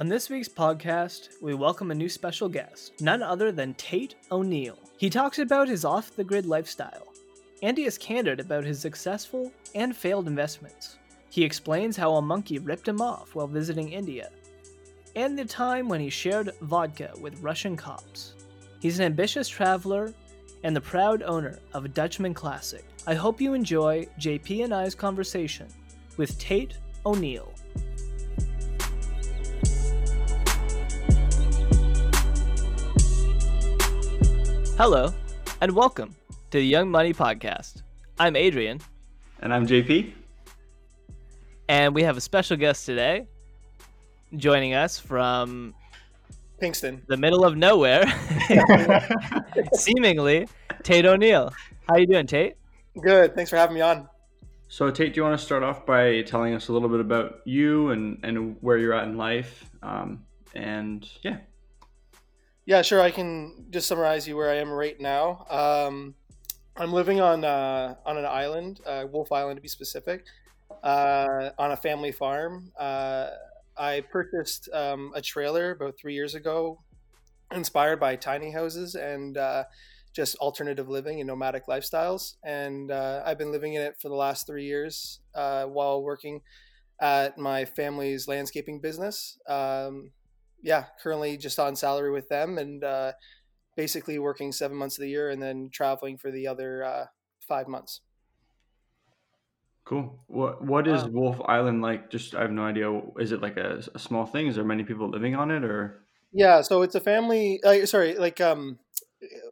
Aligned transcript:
On 0.00 0.08
this 0.08 0.30
week's 0.30 0.48
podcast, 0.48 1.28
we 1.42 1.52
welcome 1.52 1.90
a 1.90 1.94
new 1.94 2.08
special 2.08 2.48
guest, 2.48 2.98
none 3.02 3.22
other 3.22 3.52
than 3.52 3.74
Tate 3.74 4.14
O'Neill. 4.32 4.78
He 4.96 5.10
talks 5.10 5.38
about 5.38 5.68
his 5.68 5.84
off 5.84 6.16
the 6.16 6.24
grid 6.24 6.46
lifestyle, 6.46 7.08
and 7.62 7.76
he 7.76 7.84
is 7.84 7.98
candid 7.98 8.40
about 8.40 8.64
his 8.64 8.80
successful 8.80 9.52
and 9.74 9.94
failed 9.94 10.26
investments. 10.26 10.96
He 11.28 11.44
explains 11.44 11.98
how 11.98 12.14
a 12.14 12.22
monkey 12.22 12.58
ripped 12.58 12.88
him 12.88 13.02
off 13.02 13.34
while 13.34 13.46
visiting 13.46 13.92
India, 13.92 14.30
and 15.16 15.38
the 15.38 15.44
time 15.44 15.86
when 15.86 16.00
he 16.00 16.08
shared 16.08 16.54
vodka 16.62 17.12
with 17.20 17.42
Russian 17.42 17.76
cops. 17.76 18.32
He's 18.80 18.98
an 18.98 19.04
ambitious 19.04 19.50
traveler 19.50 20.14
and 20.62 20.74
the 20.74 20.80
proud 20.80 21.22
owner 21.24 21.58
of 21.74 21.84
a 21.84 21.88
Dutchman 21.88 22.32
Classic. 22.32 22.86
I 23.06 23.12
hope 23.12 23.38
you 23.38 23.52
enjoy 23.52 24.08
JP 24.18 24.64
and 24.64 24.72
I's 24.72 24.94
conversation 24.94 25.68
with 26.16 26.38
Tate 26.38 26.78
O'Neill. 27.04 27.52
Hello, 34.80 35.12
and 35.60 35.72
welcome 35.72 36.16
to 36.50 36.56
the 36.56 36.64
Young 36.64 36.90
Money 36.90 37.12
Podcast. 37.12 37.82
I'm 38.18 38.32
Adriann, 38.32 38.80
And 39.40 39.52
I'm 39.52 39.66
JP. 39.66 40.14
and 41.68 41.94
we 41.94 42.02
have 42.02 42.16
a 42.16 42.20
special 42.22 42.56
guest 42.56 42.86
today 42.86 43.26
joining 44.36 44.72
us 44.72 44.98
from 44.98 45.74
Kingston. 46.60 47.02
the 47.08 47.18
middle 47.18 47.44
of 47.44 47.58
nowhere, 47.58 48.06
seemingly, 49.74 50.48
Tate 50.82 51.04
O'Neill. 51.04 51.52
How 51.86 51.96
you 51.98 52.06
doing, 52.06 52.26
Tate? 52.26 52.54
Good. 53.02 53.34
Thanks 53.34 53.50
for 53.50 53.56
having 53.56 53.74
me 53.74 53.82
on. 53.82 54.08
So, 54.68 54.90
Tate, 54.90 55.12
do 55.12 55.18
you 55.18 55.24
want 55.24 55.38
to 55.38 55.44
start 55.44 55.62
off 55.62 55.84
by 55.84 56.22
telling 56.22 56.54
us 56.54 56.68
a 56.68 56.72
little 56.72 56.88
bit 56.88 57.00
about 57.00 57.40
you 57.44 57.90
and, 57.90 58.18
and 58.22 58.56
where 58.62 58.78
you're 58.78 58.94
at 58.94 59.04
in 59.06 59.18
life? 59.18 59.62
Um, 59.82 60.24
and 60.54 61.06
yeah, 61.20 61.36
Yeah, 62.70 62.82
sure. 62.82 63.00
I 63.00 63.10
can 63.10 63.66
just 63.70 63.88
summarize 63.88 64.28
you 64.28 64.36
where 64.36 64.48
I 64.48 64.58
am 64.58 64.70
right 64.70 64.94
now. 65.00 65.44
Um, 65.50 66.14
I'm 66.76 66.92
living 66.92 67.20
on 67.20 67.44
uh, 67.44 67.96
on 68.06 68.16
an 68.16 68.24
island, 68.24 68.80
uh, 68.86 69.06
Wolfe 69.10 69.32
Island 69.32 69.56
to 69.56 69.60
be 69.60 69.66
specific, 69.66 70.24
uh, 70.84 71.50
on 71.58 71.72
a 71.72 71.76
family 71.76 72.12
farm. 72.12 72.70
Uh, 72.78 73.30
I 73.76 74.02
purchased 74.12 74.68
um, 74.72 75.10
a 75.16 75.20
trailer 75.20 75.72
about 75.72 75.98
three 75.98 76.14
years 76.14 76.36
ago, 76.36 76.80
inspired 77.52 77.98
by 77.98 78.14
tiny 78.14 78.52
houses 78.52 78.94
and 78.94 79.36
uh, 79.36 79.64
just 80.12 80.36
alternative 80.36 80.88
living 80.88 81.20
and 81.20 81.26
nomadic 81.26 81.66
lifestyles. 81.66 82.36
And 82.44 82.92
uh, 82.92 83.24
I've 83.26 83.38
been 83.38 83.52
living 83.52 83.74
in 83.74 83.82
it 83.82 83.96
for 84.00 84.10
the 84.10 84.14
last 84.14 84.46
three 84.46 84.66
years 84.66 85.20
while 85.34 86.02
working 86.04 86.42
at 87.00 87.38
my 87.38 87.64
family's 87.64 88.28
landscaping 88.28 88.80
business. 88.80 89.38
Um, 89.48 90.12
yeah, 90.62 90.86
currently 91.02 91.36
just 91.36 91.58
on 91.58 91.76
salary 91.76 92.10
with 92.10 92.28
them 92.28 92.58
and 92.58 92.84
uh, 92.84 93.12
basically 93.76 94.18
working 94.18 94.52
seven 94.52 94.76
months 94.76 94.98
of 94.98 95.02
the 95.02 95.10
year 95.10 95.30
and 95.30 95.42
then 95.42 95.70
traveling 95.72 96.18
for 96.18 96.30
the 96.30 96.46
other 96.46 96.84
uh, 96.84 97.06
five 97.40 97.68
months. 97.68 98.02
cool. 99.84 100.22
What 100.26 100.62
What 100.64 100.86
is 100.88 101.04
Wow. 101.04 101.08
Wolfe 101.08 101.40
Island 101.46 101.82
like? 101.82 102.10
Just 102.10 102.34
I 102.34 102.42
have 102.42 102.50
no 102.52 102.64
idea. 102.64 102.90
Is 103.18 103.32
it 103.32 103.42
like 103.42 103.56
a, 103.56 103.82
a 103.94 103.98
small 103.98 104.26
thing? 104.26 104.46
Is 104.46 104.54
there 104.56 104.64
many 104.64 104.84
people 104.84 105.08
living 105.08 105.34
on 105.34 105.50
it, 105.50 105.64
or 105.64 106.06
Yeah, 106.32 106.60
so 106.62 106.82
it's 106.82 106.94
a 106.94 107.00
family. 107.00 107.60
Uh, 107.64 107.86
sorry, 107.86 108.14
like 108.14 108.40
um, 108.40 108.78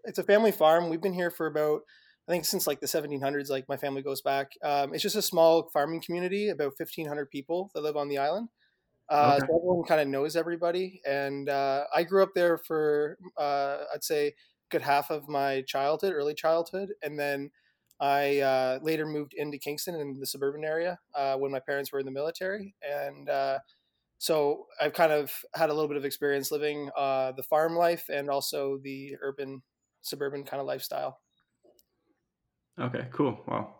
it's 0.04 0.18
a 0.18 0.24
family 0.24 0.52
farm. 0.52 0.88
We've 0.88 1.00
been 1.00 1.12
here 1.14 1.30
for 1.30 1.46
about 1.46 1.82
I 2.28 2.32
think 2.32 2.44
since 2.44 2.66
like 2.66 2.80
the 2.80 2.86
1700s. 2.88 3.50
Like 3.50 3.68
my 3.68 3.76
family 3.76 4.02
goes 4.02 4.22
back. 4.22 4.52
Um, 4.62 4.94
it's 4.94 5.02
just 5.02 5.16
a 5.16 5.22
small 5.22 5.68
farming 5.72 6.02
community, 6.02 6.48
about 6.48 6.78
1,500 6.78 7.30
people 7.30 7.70
that 7.74 7.82
live 7.82 7.96
on 7.96 8.08
the 8.08 8.18
island. 8.18 8.48
Uh, 9.08 9.38
Okay. 9.38 9.46
So 9.46 9.56
everyone 9.56 9.84
kind 9.86 10.00
of 10.00 10.08
knows 10.08 10.36
everybody, 10.36 11.00
and 11.06 11.48
uh, 11.48 11.86
I 11.94 12.04
grew 12.04 12.22
up 12.22 12.34
there 12.34 12.58
for 12.58 13.18
uh, 13.36 13.84
I'd 13.94 14.04
say 14.04 14.28
a 14.28 14.34
good 14.70 14.82
half 14.82 15.10
of 15.10 15.28
my 15.28 15.62
childhood, 15.62 16.12
early 16.12 16.34
childhood, 16.34 16.94
and 17.02 17.18
then 17.18 17.50
I 18.00 18.40
uh, 18.40 18.78
later 18.82 19.06
moved 19.06 19.34
into 19.34 19.58
Kingston 19.58 19.94
in 19.94 20.20
the 20.20 20.26
suburban 20.26 20.64
area 20.64 21.00
uh, 21.14 21.36
when 21.38 21.50
my 21.50 21.60
parents 21.60 21.90
were 21.92 22.00
in 22.00 22.06
the 22.06 22.12
military, 22.12 22.76
and 22.82 23.28
uh, 23.28 23.60
so 24.18 24.66
I've 24.80 24.94
kind 24.94 25.12
of 25.12 25.44
had 25.54 25.70
a 25.70 25.74
little 25.74 25.88
bit 25.88 25.96
of 25.96 26.04
experience 26.04 26.50
living 26.50 26.90
uh, 26.96 27.32
the 27.32 27.42
farm 27.42 27.76
life 27.76 28.08
and 28.08 28.30
also 28.30 28.78
the 28.78 29.16
urban 29.20 29.62
suburban 30.02 30.44
kind 30.44 30.60
of 30.60 30.66
lifestyle. 30.66 31.20
okay, 32.78 33.08
cool. 33.12 33.42
Wow. 33.46 33.74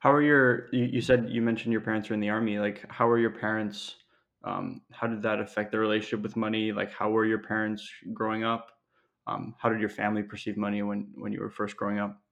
How 0.00 0.12
are 0.12 0.22
your? 0.22 0.68
You, 0.74 0.84
you 0.86 1.00
said 1.00 1.30
you 1.30 1.42
mentioned 1.42 1.72
your 1.72 1.82
parents 1.82 2.10
are 2.10 2.14
in 2.14 2.20
the 2.20 2.30
army. 2.30 2.58
Like, 2.58 2.90
how 2.90 3.08
are 3.08 3.18
your 3.18 3.32
parents? 3.32 3.96
Um, 4.44 4.82
how 4.92 5.06
did 5.06 5.22
that 5.22 5.40
affect 5.40 5.72
the 5.72 5.78
relationship 5.78 6.22
with 6.22 6.36
money? 6.36 6.72
Like, 6.72 6.92
how 6.92 7.10
were 7.10 7.26
your 7.26 7.42
parents 7.42 7.88
growing 8.12 8.44
up? 8.44 8.70
Um, 9.26 9.54
how 9.58 9.70
did 9.70 9.80
your 9.80 9.88
family 9.88 10.22
perceive 10.22 10.56
money 10.56 10.82
when 10.82 11.12
when 11.16 11.32
you 11.32 11.40
were 11.40 11.50
first 11.50 11.76
growing 11.76 11.98
up? 11.98 12.22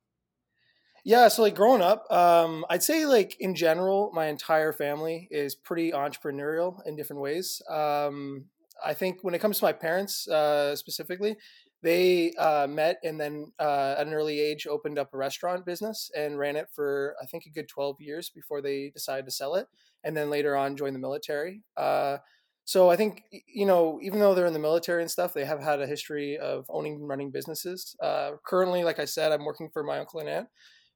Yeah, 1.05 1.27
so 1.28 1.43
like 1.43 1.56
growing 1.56 1.83
up, 1.83 2.11
um, 2.12 2.65
I'd 2.71 2.83
say 2.83 3.06
like 3.06 3.37
in 3.41 3.55
general, 3.56 4.12
my 4.15 4.27
entire 4.27 4.73
family 4.73 5.27
is 5.31 5.55
pretty 5.55 5.91
entrepreneurial 5.91 6.78
in 6.87 6.95
different 6.95 7.21
ways. 7.23 7.61
Um, 7.69 8.47
I 8.84 8.94
think 8.94 9.23
when 9.23 9.34
it 9.34 9.41
comes 9.41 9.59
to 9.59 9.65
my 9.65 9.73
parents 9.73 10.29
uh, 10.29 10.77
specifically, 10.77 11.37
they 11.82 12.32
uh, 12.34 12.66
met 12.69 12.98
and 13.03 13.20
then 13.20 13.53
uh, 13.59 13.97
at 13.98 14.06
an 14.06 14.15
early 14.15 14.41
age 14.41 14.66
opened 14.66 14.98
up 14.98 15.12
a 15.12 15.16
restaurant 15.16 15.66
business 15.66 16.10
and 16.16 16.38
ran 16.38 16.56
it 16.56 16.69
for 16.72 17.16
I 17.22 17.26
think 17.26 17.44
a 17.47 17.50
good 17.50 17.69
twelve 17.69 18.00
years 18.00 18.31
before 18.31 18.62
they 18.62 18.91
decided 18.91 19.26
to 19.26 19.32
sell 19.32 19.54
it, 19.56 19.66
and 20.04 20.16
then 20.16 20.31
later 20.31 20.56
on 20.56 20.76
joined 20.76 20.94
the 20.94 21.00
military. 21.00 21.62
Uh, 21.76 22.19
so 22.65 22.91
I 22.91 22.97
think 22.97 23.25
you 23.48 23.66
know, 23.66 23.98
even 24.03 24.20
though 24.20 24.34
they're 24.34 24.47
in 24.47 24.53
the 24.53 24.59
military 24.59 25.03
and 25.03 25.10
stuff, 25.10 25.34
they 25.34 25.44
have 25.44 25.60
had 25.60 25.81
a 25.81 25.87
history 25.87 26.38
of 26.38 26.66
owning 26.69 26.94
and 26.94 27.09
running 27.09 27.31
businesses. 27.31 27.97
Uh, 28.00 28.32
currently, 28.47 28.84
like 28.84 29.00
I 29.00 29.04
said, 29.04 29.32
I'm 29.32 29.44
working 29.44 29.69
for 29.72 29.82
my 29.82 29.99
uncle 29.99 30.20
and 30.20 30.28
aunt 30.28 30.49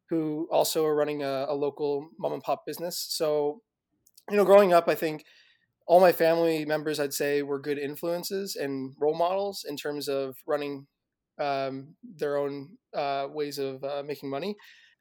who 0.08 0.48
also 0.52 0.84
are 0.84 0.94
running 0.94 1.22
a, 1.22 1.46
a 1.48 1.54
local 1.54 2.08
mom 2.18 2.32
and 2.32 2.42
pop 2.42 2.64
business. 2.64 3.04
So, 3.10 3.62
you 4.30 4.36
know, 4.36 4.44
growing 4.44 4.72
up, 4.72 4.88
I 4.88 4.94
think 4.94 5.24
all 5.86 6.00
my 6.00 6.12
family 6.12 6.64
members, 6.64 6.98
I'd 7.00 7.14
say, 7.14 7.42
were 7.42 7.60
good 7.60 7.78
influences 7.78 8.56
and 8.56 8.94
role 8.98 9.16
models 9.16 9.64
in 9.68 9.76
terms 9.76 10.08
of 10.08 10.36
running 10.46 10.86
um, 11.38 11.94
their 12.02 12.36
own 12.38 12.70
uh, 12.94 13.28
ways 13.30 13.58
of 13.58 13.82
uh, 13.84 14.02
making 14.04 14.30
money. 14.30 14.56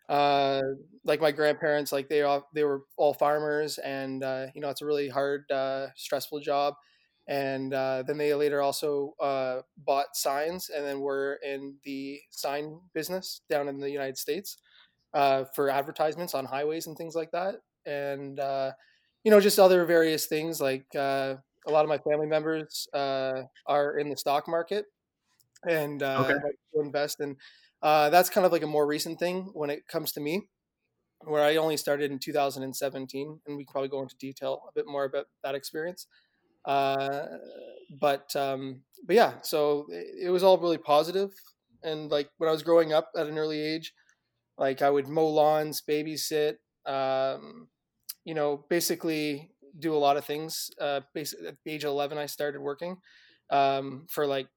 Uh, 0.08 0.62
like 1.04 1.20
my 1.20 1.32
grandparents, 1.32 1.92
like 1.92 2.08
they 2.10 2.22
all 2.22 2.48
they 2.54 2.64
were 2.64 2.84
all 2.98 3.14
farmers, 3.14 3.80
and 3.80 4.24
uh, 4.24 4.46
you 4.54 4.62
know, 4.62 4.70
it's 4.70 4.82
a 4.82 4.86
really 4.86 5.10
hard, 5.10 5.50
uh, 5.52 5.88
stressful 5.96 6.40
job. 6.42 6.76
And 7.28 7.74
uh, 7.74 8.04
then 8.06 8.20
they 8.20 8.36
later 8.36 8.62
also 8.62 9.16
bought 9.78 10.16
signs, 10.16 10.70
and 10.70 10.86
then 10.86 11.00
were 11.00 11.40
in 11.44 11.76
the 11.84 12.20
sign 12.30 12.80
business 12.94 13.42
down 13.50 13.68
in 13.68 13.80
the 13.80 13.90
United 13.90 14.18
States 14.18 14.58
for 15.14 15.70
advertisements 15.70 16.36
on 16.36 16.46
highways 16.46 16.88
and 16.88 16.98
things 16.98 17.16
like 17.16 17.32
that. 17.32 17.56
And, 17.86 18.40
you 19.26 19.32
know, 19.32 19.42
just 19.42 19.60
other 19.60 19.86
various 19.86 20.28
things 20.28 20.62
like 20.62 20.88
uh, 20.96 21.38
a 21.68 21.72
lot 21.72 21.86
of 21.86 21.90
my 21.90 22.00
family 22.00 22.28
members 22.28 22.88
uh, 22.94 23.44
are 23.68 24.00
in 24.00 24.10
the 24.10 24.18
stock 24.18 24.48
market 24.50 24.88
and 25.68 26.04
uh, 26.04 26.34
Okay. 26.34 26.40
like 26.44 26.56
invest. 26.74 27.20
And 27.20 27.38
uh, 27.82 28.10
that's 28.10 28.30
kind 28.30 28.46
of 28.46 28.52
like 28.52 28.64
a 28.64 28.68
more 28.68 28.88
recent 28.88 29.20
thing 29.20 29.46
when 29.54 29.70
it 29.70 29.88
comes 29.88 30.12
to 30.14 30.22
me, 30.22 30.48
where 31.26 31.44
I 31.44 31.56
only 31.58 31.78
started 31.78 32.12
in 32.12 32.20
2017. 32.20 33.42
And 33.48 33.58
we 33.58 33.66
can 33.66 33.72
probably 33.72 33.90
go 33.90 34.02
into 34.02 34.18
detail 34.18 34.64
a 34.70 34.72
bit 34.74 34.88
more 34.88 35.06
about 35.06 35.28
that 35.44 35.56
experience. 35.56 36.08
Uh, 36.66 37.28
but 38.00 38.36
um, 38.36 38.84
but 39.06 39.16
yeah, 39.16 39.42
so 39.42 39.88
it, 39.92 40.26
it 40.28 40.30
was 40.30 40.44
all 40.44 40.58
really 40.60 40.78
positive. 40.80 41.32
And 41.84 42.12
like 42.12 42.30
when 42.38 42.50
I 42.50 42.54
was 42.54 42.64
growing 42.64 42.94
up 42.94 43.12
at 43.18 43.28
an 43.28 43.38
early 43.38 43.62
age, 43.62 43.94
like 44.58 44.82
I 44.82 44.90
would 44.90 45.08
mow 45.08 45.28
lawns, 45.28 45.82
babysit, 45.88 46.58
um, 46.86 47.70
you 48.26 48.34
know, 48.34 48.66
basically 48.70 49.52
do 49.80 49.94
a 49.94 49.98
lot 49.98 50.18
of 50.18 50.26
things. 50.26 50.70
Uh, 50.80 51.02
basically, 51.14 51.48
at 51.48 51.58
the 51.64 51.72
age 51.72 51.84
of 51.84 51.92
eleven, 51.92 52.18
I 52.18 52.26
started 52.26 52.60
working 52.60 52.98
um, 53.50 54.06
for 54.10 54.28
like 54.28 54.48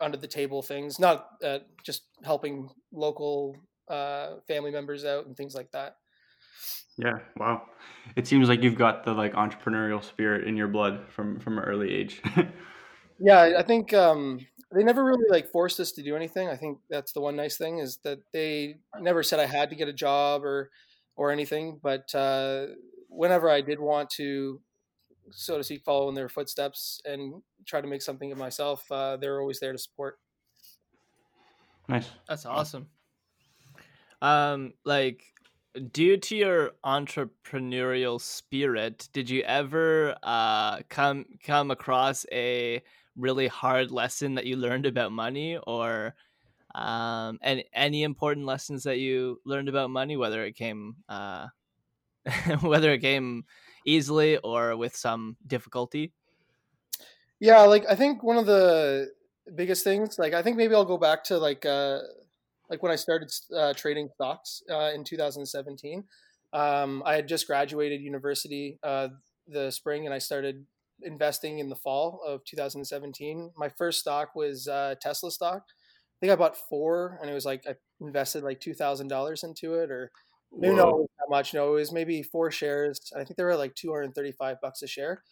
under 0.00 0.16
the 0.16 0.28
table 0.28 0.62
things, 0.62 0.98
not 0.98 1.28
uh, 1.42 1.60
just 1.84 2.02
helping 2.22 2.68
local 2.92 3.56
uh, 3.88 4.36
family 4.46 4.70
members 4.70 5.04
out 5.04 5.26
and 5.26 5.36
things 5.36 5.54
like 5.54 5.70
that. 5.72 5.96
Yeah, 6.96 7.18
wow. 7.36 7.62
It 8.16 8.26
seems 8.26 8.48
like 8.48 8.62
you've 8.62 8.74
got 8.74 9.04
the 9.04 9.12
like 9.12 9.34
entrepreneurial 9.34 10.02
spirit 10.02 10.46
in 10.46 10.56
your 10.56 10.68
blood 10.68 11.06
from 11.08 11.38
from 11.40 11.58
an 11.58 11.64
early 11.64 11.94
age. 11.94 12.20
Yeah, 13.20 13.54
I 13.58 13.62
think 13.62 13.92
um, 13.92 14.46
they 14.72 14.84
never 14.84 15.04
really 15.04 15.28
like 15.28 15.50
forced 15.50 15.80
us 15.80 15.92
to 15.92 16.02
do 16.02 16.14
anything. 16.14 16.48
I 16.48 16.56
think 16.56 16.78
that's 16.88 17.12
the 17.12 17.20
one 17.20 17.36
nice 17.36 17.56
thing 17.56 17.78
is 17.78 17.98
that 18.04 18.20
they 18.32 18.78
never 19.00 19.22
said 19.22 19.40
I 19.40 19.46
had 19.46 19.70
to 19.70 19.76
get 19.76 19.88
a 19.88 19.92
job 19.92 20.44
or 20.44 20.70
or 21.18 21.32
anything. 21.32 21.80
But 21.82 22.14
uh, 22.14 22.68
whenever 23.08 23.50
I 23.50 23.60
did 23.60 23.80
want 23.80 24.08
to, 24.10 24.62
so 25.30 25.58
to 25.58 25.64
speak, 25.64 25.82
follow 25.84 26.08
in 26.08 26.14
their 26.14 26.28
footsteps 26.28 27.02
and 27.04 27.42
try 27.66 27.82
to 27.82 27.88
make 27.88 28.02
something 28.02 28.32
of 28.32 28.38
myself, 28.38 28.90
uh, 28.90 29.16
they 29.18 29.28
were 29.28 29.40
always 29.40 29.60
there 29.60 29.72
to 29.72 29.78
support. 29.78 30.20
nice. 31.88 32.08
That's 32.28 32.46
awesome. 32.46 32.88
Um, 34.22 34.74
like 34.84 35.24
due 35.92 36.16
to 36.16 36.36
your 36.36 36.72
entrepreneurial 36.84 38.20
spirit, 38.20 39.08
did 39.12 39.28
you 39.28 39.42
ever 39.42 40.16
uh, 40.22 40.80
come 40.88 41.24
come 41.42 41.70
across 41.70 42.26
a 42.32 42.82
really 43.16 43.48
hard 43.48 43.90
lesson 43.90 44.34
that 44.36 44.46
you 44.46 44.56
learned 44.56 44.86
about 44.86 45.12
money, 45.12 45.58
or 45.66 46.14
um, 46.78 47.38
and 47.42 47.64
any 47.72 48.02
important 48.02 48.46
lessons 48.46 48.84
that 48.84 48.98
you 48.98 49.40
learned 49.44 49.68
about 49.68 49.90
money, 49.90 50.16
whether 50.16 50.44
it 50.44 50.54
came 50.54 50.96
uh, 51.08 51.48
whether 52.60 52.92
it 52.92 53.00
came 53.00 53.44
easily 53.86 54.36
or 54.38 54.76
with 54.76 54.96
some 54.96 55.36
difficulty? 55.46 56.12
Yeah, 57.40 57.62
like 57.62 57.84
I 57.88 57.94
think 57.94 58.22
one 58.22 58.36
of 58.36 58.46
the 58.46 59.12
biggest 59.54 59.84
things, 59.84 60.18
like 60.18 60.34
I 60.34 60.42
think 60.42 60.56
maybe 60.56 60.74
I'll 60.74 60.84
go 60.84 60.98
back 60.98 61.24
to 61.24 61.38
like 61.38 61.64
uh, 61.64 62.00
like 62.68 62.82
when 62.82 62.92
I 62.92 62.96
started 62.96 63.30
uh, 63.54 63.74
trading 63.74 64.08
stocks 64.14 64.62
uh, 64.70 64.90
in 64.94 65.04
2017. 65.04 66.04
Um, 66.52 67.02
I 67.04 67.14
had 67.14 67.28
just 67.28 67.46
graduated 67.46 68.00
university 68.00 68.78
uh, 68.82 69.08
the 69.46 69.70
spring, 69.70 70.06
and 70.06 70.14
I 70.14 70.18
started 70.18 70.66
investing 71.02 71.58
in 71.58 71.68
the 71.68 71.76
fall 71.76 72.20
of 72.26 72.44
2017. 72.44 73.52
My 73.56 73.68
first 73.68 74.00
stock 74.00 74.34
was 74.34 74.66
uh, 74.66 74.94
Tesla 75.00 75.30
stock. 75.30 75.68
I 76.18 76.26
think 76.26 76.32
I 76.32 76.36
bought 76.36 76.56
four, 76.56 77.18
and 77.20 77.30
it 77.30 77.34
was 77.34 77.46
like 77.46 77.64
I 77.66 77.76
invested 78.00 78.42
like 78.42 78.60
two 78.60 78.74
thousand 78.74 79.08
dollars 79.08 79.44
into 79.44 79.74
it, 79.74 79.90
or 79.90 80.10
maybe 80.52 80.74
not 80.74 80.96
that 80.96 81.30
much. 81.30 81.54
No, 81.54 81.72
it 81.72 81.80
was 81.80 81.92
maybe 81.92 82.22
four 82.22 82.50
shares. 82.50 83.12
I 83.14 83.24
think 83.24 83.36
they 83.36 83.44
were 83.44 83.56
like 83.56 83.74
235 83.74 84.60
bucks 84.60 84.82
a 84.82 84.86
share. 84.86 85.22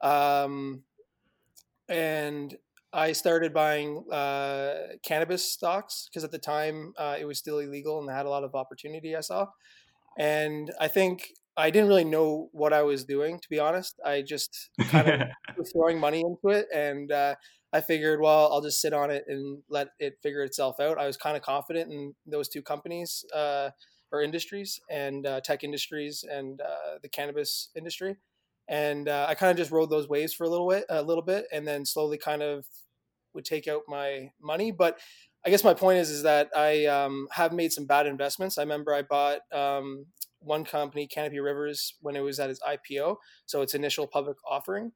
Um, 0.00 0.82
and 1.88 2.54
I 2.92 3.12
started 3.12 3.52
buying 3.52 4.04
uh, 4.10 4.74
cannabis 5.02 5.50
stocks 5.50 6.08
because 6.10 6.24
at 6.24 6.30
the 6.30 6.38
time 6.38 6.92
uh, 6.98 7.16
it 7.18 7.24
was 7.24 7.38
still 7.38 7.58
illegal 7.58 7.98
and 7.98 8.08
they 8.08 8.12
had 8.12 8.26
a 8.26 8.30
lot 8.30 8.44
of 8.44 8.54
opportunity. 8.54 9.16
I 9.16 9.20
saw, 9.20 9.48
and 10.18 10.72
I 10.80 10.88
think 10.88 11.32
I 11.56 11.70
didn't 11.70 11.88
really 11.88 12.04
know 12.04 12.48
what 12.52 12.72
I 12.72 12.82
was 12.82 13.04
doing 13.04 13.38
to 13.38 13.48
be 13.48 13.58
honest. 13.58 14.00
I 14.04 14.22
just 14.22 14.70
kind 14.88 15.08
of 15.08 15.20
was 15.58 15.72
throwing 15.72 15.98
money 15.98 16.20
into 16.20 16.56
it, 16.56 16.66
and 16.74 17.10
uh, 17.12 17.34
I 17.72 17.80
figured, 17.80 18.20
well, 18.20 18.52
I'll 18.52 18.62
just 18.62 18.80
sit 18.80 18.92
on 18.92 19.10
it 19.10 19.24
and 19.28 19.62
let 19.68 19.88
it 19.98 20.18
figure 20.22 20.42
itself 20.42 20.80
out. 20.80 20.98
I 20.98 21.06
was 21.06 21.16
kind 21.16 21.36
of 21.36 21.42
confident 21.42 21.92
in 21.92 22.14
those 22.26 22.48
two 22.48 22.62
companies 22.62 23.24
uh, 23.34 23.70
or 24.12 24.22
industries, 24.22 24.80
and 24.90 25.26
uh, 25.26 25.40
tech 25.40 25.64
industries 25.64 26.24
and 26.30 26.60
uh, 26.60 26.98
the 27.02 27.08
cannabis 27.08 27.70
industry 27.76 28.16
and 28.68 29.08
uh, 29.08 29.26
I 29.28 29.34
kind 29.34 29.50
of 29.50 29.56
just 29.56 29.70
rode 29.70 29.90
those 29.90 30.08
waves 30.08 30.32
for 30.32 30.44
a 30.44 30.48
little 30.48 30.68
bit, 30.68 30.84
a 30.88 31.02
little 31.02 31.22
bit, 31.22 31.46
and 31.52 31.66
then 31.66 31.84
slowly 31.84 32.18
kind 32.18 32.42
of 32.42 32.66
would 33.34 33.44
take 33.44 33.68
out 33.68 33.82
my 33.88 34.30
money. 34.40 34.70
But 34.70 34.98
I 35.44 35.50
guess 35.50 35.64
my 35.64 35.74
point 35.74 35.98
is 35.98 36.10
is 36.10 36.22
that 36.22 36.50
I 36.56 36.86
um, 36.86 37.28
have 37.32 37.52
made 37.52 37.72
some 37.72 37.84
bad 37.86 38.06
investments. 38.06 38.56
I 38.56 38.62
remember 38.62 38.94
I 38.94 39.02
bought 39.02 39.40
um, 39.52 40.06
one 40.44 40.64
company, 40.64 41.06
Canopy 41.06 41.40
Rivers, 41.40 41.94
when 42.00 42.16
it 42.16 42.20
was 42.20 42.38
at 42.38 42.50
its 42.50 42.60
IPO, 42.60 43.16
so 43.46 43.62
its 43.62 43.74
initial 43.74 44.06
public 44.06 44.36
offering. 44.48 44.92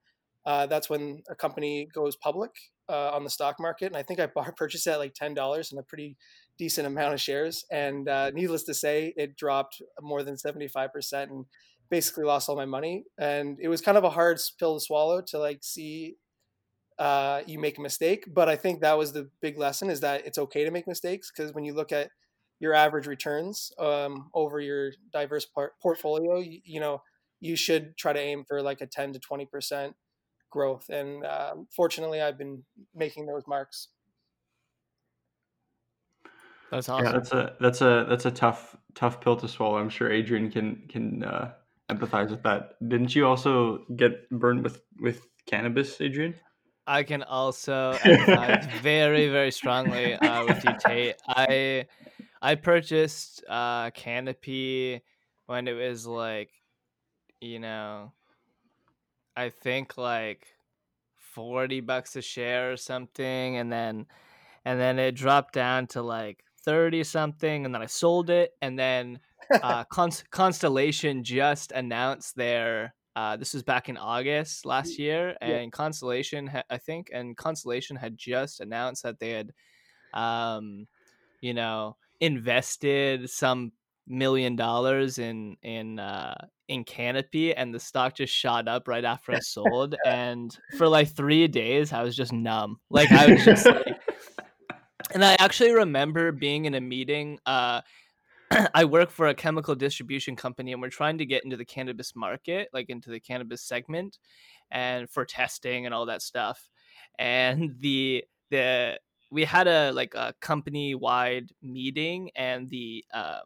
Uh, 0.46 0.66
that's 0.66 0.88
when 0.88 1.22
a 1.28 1.34
company 1.34 1.88
goes 1.92 2.16
public 2.16 2.50
uh, 2.88 3.10
on 3.10 3.24
the 3.24 3.30
stock 3.30 3.56
market, 3.60 3.86
and 3.86 3.96
I 3.96 4.02
think 4.02 4.20
I 4.20 4.26
bought, 4.26 4.56
purchased 4.56 4.86
it 4.86 4.90
at 4.90 4.98
like 4.98 5.14
ten 5.14 5.34
dollars 5.34 5.72
and 5.72 5.78
a 5.78 5.82
pretty 5.82 6.16
decent 6.58 6.86
amount 6.86 7.14
of 7.14 7.20
shares. 7.20 7.64
And 7.70 8.08
uh, 8.08 8.30
needless 8.30 8.64
to 8.64 8.74
say, 8.74 9.12
it 9.16 9.36
dropped 9.36 9.82
more 10.00 10.22
than 10.22 10.36
seventy 10.36 10.68
five 10.68 10.92
percent, 10.92 11.30
and 11.30 11.44
basically 11.90 12.24
lost 12.24 12.48
all 12.48 12.56
my 12.56 12.66
money. 12.66 13.04
And 13.18 13.58
it 13.60 13.68
was 13.68 13.80
kind 13.80 13.98
of 13.98 14.04
a 14.04 14.10
hard 14.10 14.38
pill 14.58 14.78
to 14.78 14.80
swallow 14.84 15.22
to 15.28 15.38
like 15.38 15.58
see 15.62 16.16
uh, 16.98 17.42
you 17.46 17.58
make 17.58 17.78
a 17.78 17.82
mistake. 17.82 18.24
But 18.32 18.48
I 18.48 18.56
think 18.56 18.80
that 18.80 18.98
was 18.98 19.12
the 19.12 19.30
big 19.40 19.58
lesson 19.58 19.90
is 19.90 20.00
that 20.00 20.26
it's 20.26 20.38
okay 20.38 20.64
to 20.64 20.70
make 20.70 20.86
mistakes 20.86 21.30
because 21.34 21.54
when 21.54 21.64
you 21.64 21.74
look 21.74 21.92
at 21.92 22.10
your 22.60 22.74
average 22.74 23.06
returns 23.06 23.72
um, 23.78 24.30
over 24.34 24.60
your 24.60 24.92
diverse 25.12 25.46
part- 25.46 25.78
portfolio, 25.80 26.38
you, 26.38 26.60
you, 26.64 26.80
know, 26.80 27.02
you 27.40 27.56
should 27.56 27.96
try 27.96 28.12
to 28.12 28.20
aim 28.20 28.44
for 28.46 28.62
like 28.62 28.80
a 28.80 28.86
10 28.86 29.12
to 29.12 29.20
20% 29.20 29.94
growth. 30.50 30.88
And 30.88 31.24
uh, 31.24 31.54
fortunately, 31.74 32.20
I've 32.20 32.38
been 32.38 32.64
making 32.94 33.26
those 33.26 33.42
marks. 33.46 33.88
That's 36.70 36.88
awesome. 36.88 37.06
Yeah, 37.06 37.12
that's 37.12 37.32
a 37.32 37.56
that's 37.60 37.80
a 37.80 38.06
that's 38.10 38.26
a 38.26 38.30
tough 38.30 38.76
tough 38.94 39.22
pill 39.22 39.36
to 39.36 39.48
swallow. 39.48 39.78
I'm 39.78 39.88
sure 39.88 40.10
Adriann 40.10 40.52
can 40.52 40.82
can 40.88 41.24
uh, 41.24 41.52
empathize 41.90 42.30
with 42.30 42.42
that. 42.42 42.74
Didn't 42.86 43.14
you 43.14 43.26
also 43.26 43.84
get 43.96 44.28
burned 44.28 44.62
with 44.62 44.82
with 45.00 45.26
cannabis, 45.46 45.96
Adriann? 45.98 46.34
I 46.86 47.02
can 47.02 47.22
also 47.22 47.92
empathize 48.02 48.70
very, 48.80 49.28
very 49.28 49.50
strongly 49.50 50.14
uh, 50.14 50.44
with 50.44 50.64
you, 50.64 50.72
Tate. 50.78 51.16
I 51.26 51.86
I 52.42 52.54
purchased 52.54 53.44
uh, 53.48 53.90
Canopy 53.90 55.02
when 55.46 55.68
it 55.68 55.72
was 55.72 56.06
like, 56.06 56.50
you 57.40 57.58
know, 57.58 58.12
I 59.36 59.50
think 59.50 59.96
like 59.96 60.46
forty 61.14 61.80
bucks 61.80 62.16
a 62.16 62.22
share 62.22 62.72
or 62.72 62.76
something, 62.76 63.56
and 63.56 63.72
then 63.72 64.06
and 64.64 64.80
then 64.80 64.98
it 64.98 65.14
dropped 65.14 65.54
down 65.54 65.86
to 65.88 66.02
like 66.02 66.44
thirty 66.64 67.04
something, 67.04 67.64
and 67.64 67.74
then 67.74 67.82
I 67.82 67.86
sold 67.86 68.30
it, 68.30 68.52
and 68.62 68.78
then 68.78 69.20
uh, 69.62 69.84
Const- 69.92 70.30
Constellation 70.30 71.24
just 71.24 71.72
announced 71.72 72.36
their 72.36 72.94
uh, 73.16 73.36
this 73.36 73.54
was 73.54 73.64
back 73.64 73.88
in 73.88 73.96
August 73.96 74.64
last 74.66 74.98
year, 74.98 75.36
and 75.40 75.50
yeah. 75.50 75.70
Constellation, 75.70 76.46
ha- 76.46 76.64
I 76.70 76.78
think, 76.78 77.10
and 77.12 77.36
Constellation 77.36 77.96
had 77.96 78.16
just 78.16 78.60
announced 78.60 79.02
that 79.02 79.18
they 79.18 79.30
had, 79.30 79.52
um, 80.14 80.86
you 81.40 81.54
know, 81.54 81.96
invested 82.20 83.30
some 83.30 83.72
million 84.06 84.56
dollars 84.56 85.18
in 85.18 85.56
in 85.62 85.98
uh, 85.98 86.34
in 86.68 86.84
Canopy, 86.84 87.54
and 87.54 87.74
the 87.74 87.80
stock 87.80 88.14
just 88.14 88.34
shot 88.34 88.68
up 88.68 88.88
right 88.88 89.04
after 89.04 89.32
I 89.32 89.38
sold. 89.40 89.94
and 90.06 90.56
for 90.76 90.88
like 90.88 91.08
three 91.08 91.46
days, 91.48 91.92
I 91.92 92.02
was 92.02 92.16
just 92.16 92.32
numb. 92.32 92.78
Like 92.90 93.10
I 93.12 93.32
was 93.32 93.44
just 93.44 93.66
like, 93.66 93.86
and 95.14 95.24
I 95.24 95.36
actually 95.38 95.72
remember 95.72 96.32
being 96.32 96.64
in 96.64 96.74
a 96.74 96.80
meeting. 96.80 97.38
Uh, 97.46 97.82
I 98.74 98.84
work 98.84 99.10
for 99.10 99.28
a 99.28 99.34
chemical 99.34 99.74
distribution 99.74 100.36
company 100.36 100.72
and 100.72 100.80
we're 100.80 100.88
trying 100.88 101.18
to 101.18 101.26
get 101.26 101.44
into 101.44 101.56
the 101.56 101.64
cannabis 101.64 102.16
market, 102.16 102.68
like 102.72 102.88
into 102.88 103.10
the 103.10 103.20
cannabis 103.20 103.62
segment 103.62 104.18
and 104.70 105.08
for 105.10 105.24
testing 105.24 105.86
and 105.86 105.94
all 105.94 106.06
that 106.06 106.22
stuff. 106.22 106.68
And 107.18 107.76
the 107.80 108.24
the 108.50 108.98
we 109.30 109.44
had 109.44 109.68
a 109.68 109.92
like 109.92 110.14
a 110.14 110.34
company 110.40 110.94
wide 110.94 111.50
meeting 111.62 112.30
and 112.34 112.68
the 112.68 113.04
um 113.12 113.42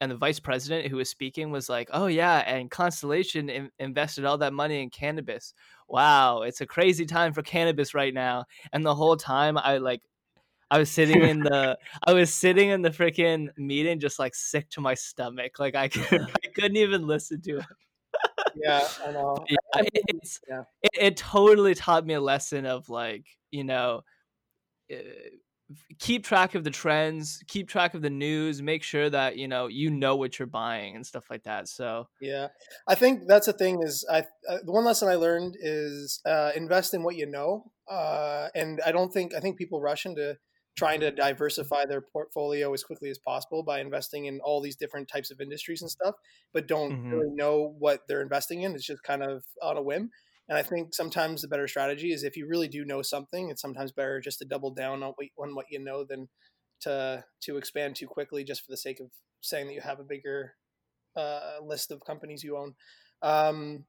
and 0.00 0.10
the 0.10 0.16
vice 0.16 0.40
president 0.40 0.88
who 0.88 0.96
was 0.96 1.08
speaking 1.08 1.50
was 1.50 1.68
like, 1.68 1.88
"Oh 1.92 2.06
yeah, 2.06 2.38
and 2.46 2.70
Constellation 2.70 3.48
in- 3.48 3.70
invested 3.78 4.24
all 4.24 4.38
that 4.38 4.52
money 4.52 4.82
in 4.82 4.90
cannabis. 4.90 5.54
Wow, 5.88 6.42
it's 6.42 6.60
a 6.60 6.66
crazy 6.66 7.06
time 7.06 7.32
for 7.32 7.42
cannabis 7.42 7.94
right 7.94 8.12
now." 8.12 8.44
And 8.72 8.84
the 8.84 8.94
whole 8.94 9.16
time 9.16 9.56
I 9.56 9.78
like 9.78 10.02
I 10.70 10.78
was 10.78 10.90
sitting 10.90 11.22
in 11.22 11.40
the 11.40 11.78
I 12.06 12.12
was 12.12 12.32
sitting 12.32 12.70
in 12.70 12.82
the 12.82 12.90
freaking 12.90 13.48
meeting 13.56 14.00
just 14.00 14.18
like 14.18 14.34
sick 14.34 14.68
to 14.70 14.80
my 14.80 14.94
stomach. 14.94 15.58
Like 15.58 15.74
I, 15.74 15.84
I 15.94 16.48
couldn't 16.54 16.76
even 16.76 17.06
listen 17.06 17.40
to 17.42 17.58
it. 17.58 17.64
yeah, 18.56 18.86
I 19.06 19.12
know. 19.12 19.44
Yeah, 19.48 19.56
it, 19.76 20.40
yeah. 20.48 20.62
It, 20.82 20.90
it, 21.00 21.16
totally 21.16 21.74
taught 21.74 22.04
me 22.04 22.14
a 22.14 22.20
lesson 22.20 22.66
of 22.66 22.88
like 22.88 23.24
you 23.50 23.64
know, 23.64 24.02
keep 25.98 26.24
track 26.24 26.54
of 26.54 26.64
the 26.64 26.70
trends, 26.70 27.42
keep 27.46 27.68
track 27.68 27.94
of 27.94 28.02
the 28.02 28.10
news, 28.10 28.62
make 28.62 28.82
sure 28.82 29.08
that 29.10 29.36
you 29.36 29.48
know 29.48 29.66
you 29.66 29.90
know 29.90 30.16
what 30.16 30.38
you're 30.38 30.46
buying 30.46 30.96
and 30.96 31.06
stuff 31.06 31.24
like 31.30 31.44
that. 31.44 31.68
So 31.68 32.08
yeah, 32.20 32.48
I 32.86 32.94
think 32.94 33.22
that's 33.26 33.46
the 33.46 33.52
thing 33.52 33.82
is 33.82 34.06
I 34.10 34.20
uh, 34.48 34.58
the 34.64 34.72
one 34.72 34.84
lesson 34.84 35.08
I 35.08 35.14
learned 35.14 35.56
is 35.60 36.20
uh, 36.26 36.52
invest 36.54 36.94
in 36.94 37.02
what 37.02 37.16
you 37.16 37.26
know, 37.26 37.70
uh, 37.90 38.48
and 38.54 38.80
I 38.84 38.92
don't 38.92 39.12
think 39.12 39.34
I 39.34 39.40
think 39.40 39.56
people 39.56 39.80
rush 39.80 40.06
into 40.06 40.36
trying 40.76 41.00
to 41.00 41.10
diversify 41.10 41.86
their 41.86 42.00
portfolio 42.00 42.72
as 42.72 42.82
quickly 42.82 43.08
as 43.08 43.18
possible 43.18 43.62
by 43.62 43.80
investing 43.80 44.26
in 44.26 44.40
all 44.42 44.60
these 44.60 44.74
different 44.74 45.08
types 45.08 45.30
of 45.30 45.40
industries 45.40 45.82
and 45.82 45.90
stuff, 45.90 46.16
but 46.52 46.66
don't 46.66 46.92
mm-hmm. 46.92 47.10
really 47.10 47.30
know 47.30 47.74
what 47.78 48.00
they're 48.08 48.22
investing 48.22 48.62
in. 48.62 48.74
It's 48.74 48.84
just 48.84 49.02
kind 49.04 49.22
of 49.22 49.44
on 49.62 49.76
a 49.76 49.82
whim. 49.82 50.10
And 50.48 50.58
I 50.58 50.62
think 50.62 50.94
sometimes 50.94 51.42
the 51.42 51.48
better 51.48 51.66
strategy 51.68 52.12
is 52.12 52.22
if 52.22 52.36
you 52.36 52.46
really 52.46 52.68
do 52.68 52.84
know 52.84 53.02
something, 53.02 53.50
it's 53.50 53.62
sometimes 53.62 53.92
better 53.92 54.20
just 54.20 54.38
to 54.40 54.44
double 54.44 54.70
down 54.70 55.02
on 55.02 55.12
what, 55.16 55.26
on 55.38 55.54
what 55.54 55.66
you 55.70 55.78
know 55.78 56.04
than 56.04 56.28
to 56.80 57.24
to 57.42 57.56
expand 57.56 57.96
too 57.96 58.06
quickly 58.06 58.44
just 58.44 58.60
for 58.62 58.70
the 58.70 58.76
sake 58.76 59.00
of 59.00 59.06
saying 59.40 59.66
that 59.66 59.74
you 59.74 59.80
have 59.80 60.00
a 60.00 60.04
bigger 60.04 60.54
uh, 61.16 61.54
list 61.62 61.90
of 61.90 62.00
companies 62.06 62.42
you 62.42 62.56
own. 62.56 62.74
Um, 63.22 63.84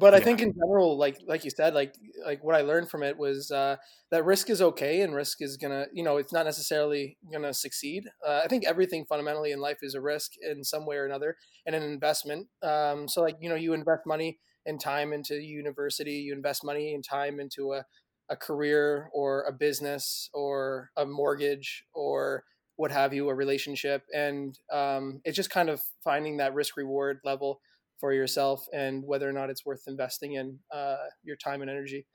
but 0.00 0.14
I 0.14 0.20
think 0.20 0.40
in 0.42 0.52
general, 0.52 0.98
like 0.98 1.18
like 1.28 1.44
you 1.44 1.50
said, 1.50 1.72
like 1.72 1.94
like 2.24 2.42
what 2.42 2.56
I 2.56 2.62
learned 2.62 2.90
from 2.90 3.04
it 3.04 3.16
was 3.16 3.52
uh, 3.52 3.76
that 4.10 4.24
risk 4.24 4.50
is 4.50 4.60
okay, 4.60 5.02
and 5.02 5.14
risk 5.14 5.40
is 5.40 5.56
gonna, 5.56 5.86
you 5.92 6.02
know, 6.02 6.16
it's 6.16 6.32
not 6.32 6.44
necessarily 6.44 7.16
gonna 7.32 7.54
succeed. 7.54 8.04
Uh, 8.26 8.40
I 8.44 8.48
think 8.48 8.64
everything 8.66 9.04
fundamentally 9.08 9.52
in 9.52 9.60
life 9.60 9.78
is 9.82 9.94
a 9.94 10.00
risk 10.00 10.32
in 10.42 10.64
some 10.64 10.86
way 10.86 10.96
or 10.96 11.06
another, 11.06 11.36
and 11.66 11.76
an 11.76 11.84
investment. 11.84 12.48
Um, 12.62 13.06
so 13.06 13.22
like 13.22 13.36
you 13.40 13.48
know, 13.48 13.54
you 13.54 13.74
invest 13.74 14.02
money 14.06 14.38
and 14.66 14.80
time 14.80 15.12
into 15.12 15.36
university, 15.36 16.14
you 16.14 16.32
invest 16.34 16.64
money 16.64 16.94
and 16.94 17.04
time 17.04 17.40
into 17.40 17.72
a 17.72 17.84
a 18.28 18.36
career 18.36 19.08
or 19.12 19.42
a 19.44 19.52
business 19.52 20.28
or 20.34 20.90
a 20.96 21.06
mortgage 21.06 21.84
or 21.94 22.44
what 22.74 22.90
have 22.90 23.14
you, 23.14 23.28
a 23.28 23.34
relationship, 23.34 24.04
and 24.12 24.58
um, 24.70 25.20
it's 25.24 25.36
just 25.36 25.48
kind 25.50 25.70
of 25.70 25.80
finding 26.04 26.36
that 26.36 26.52
risk 26.52 26.76
reward 26.76 27.20
level 27.24 27.60
for 27.98 28.12
yourself 28.12 28.66
and 28.74 29.04
whether 29.04 29.28
or 29.28 29.32
not 29.32 29.48
it's 29.48 29.64
worth 29.64 29.84
investing 29.86 30.32
in 30.34 30.58
uh, 30.70 30.96
your 31.22 31.36
time 31.36 31.62
and 31.62 31.70
energy. 31.70 32.06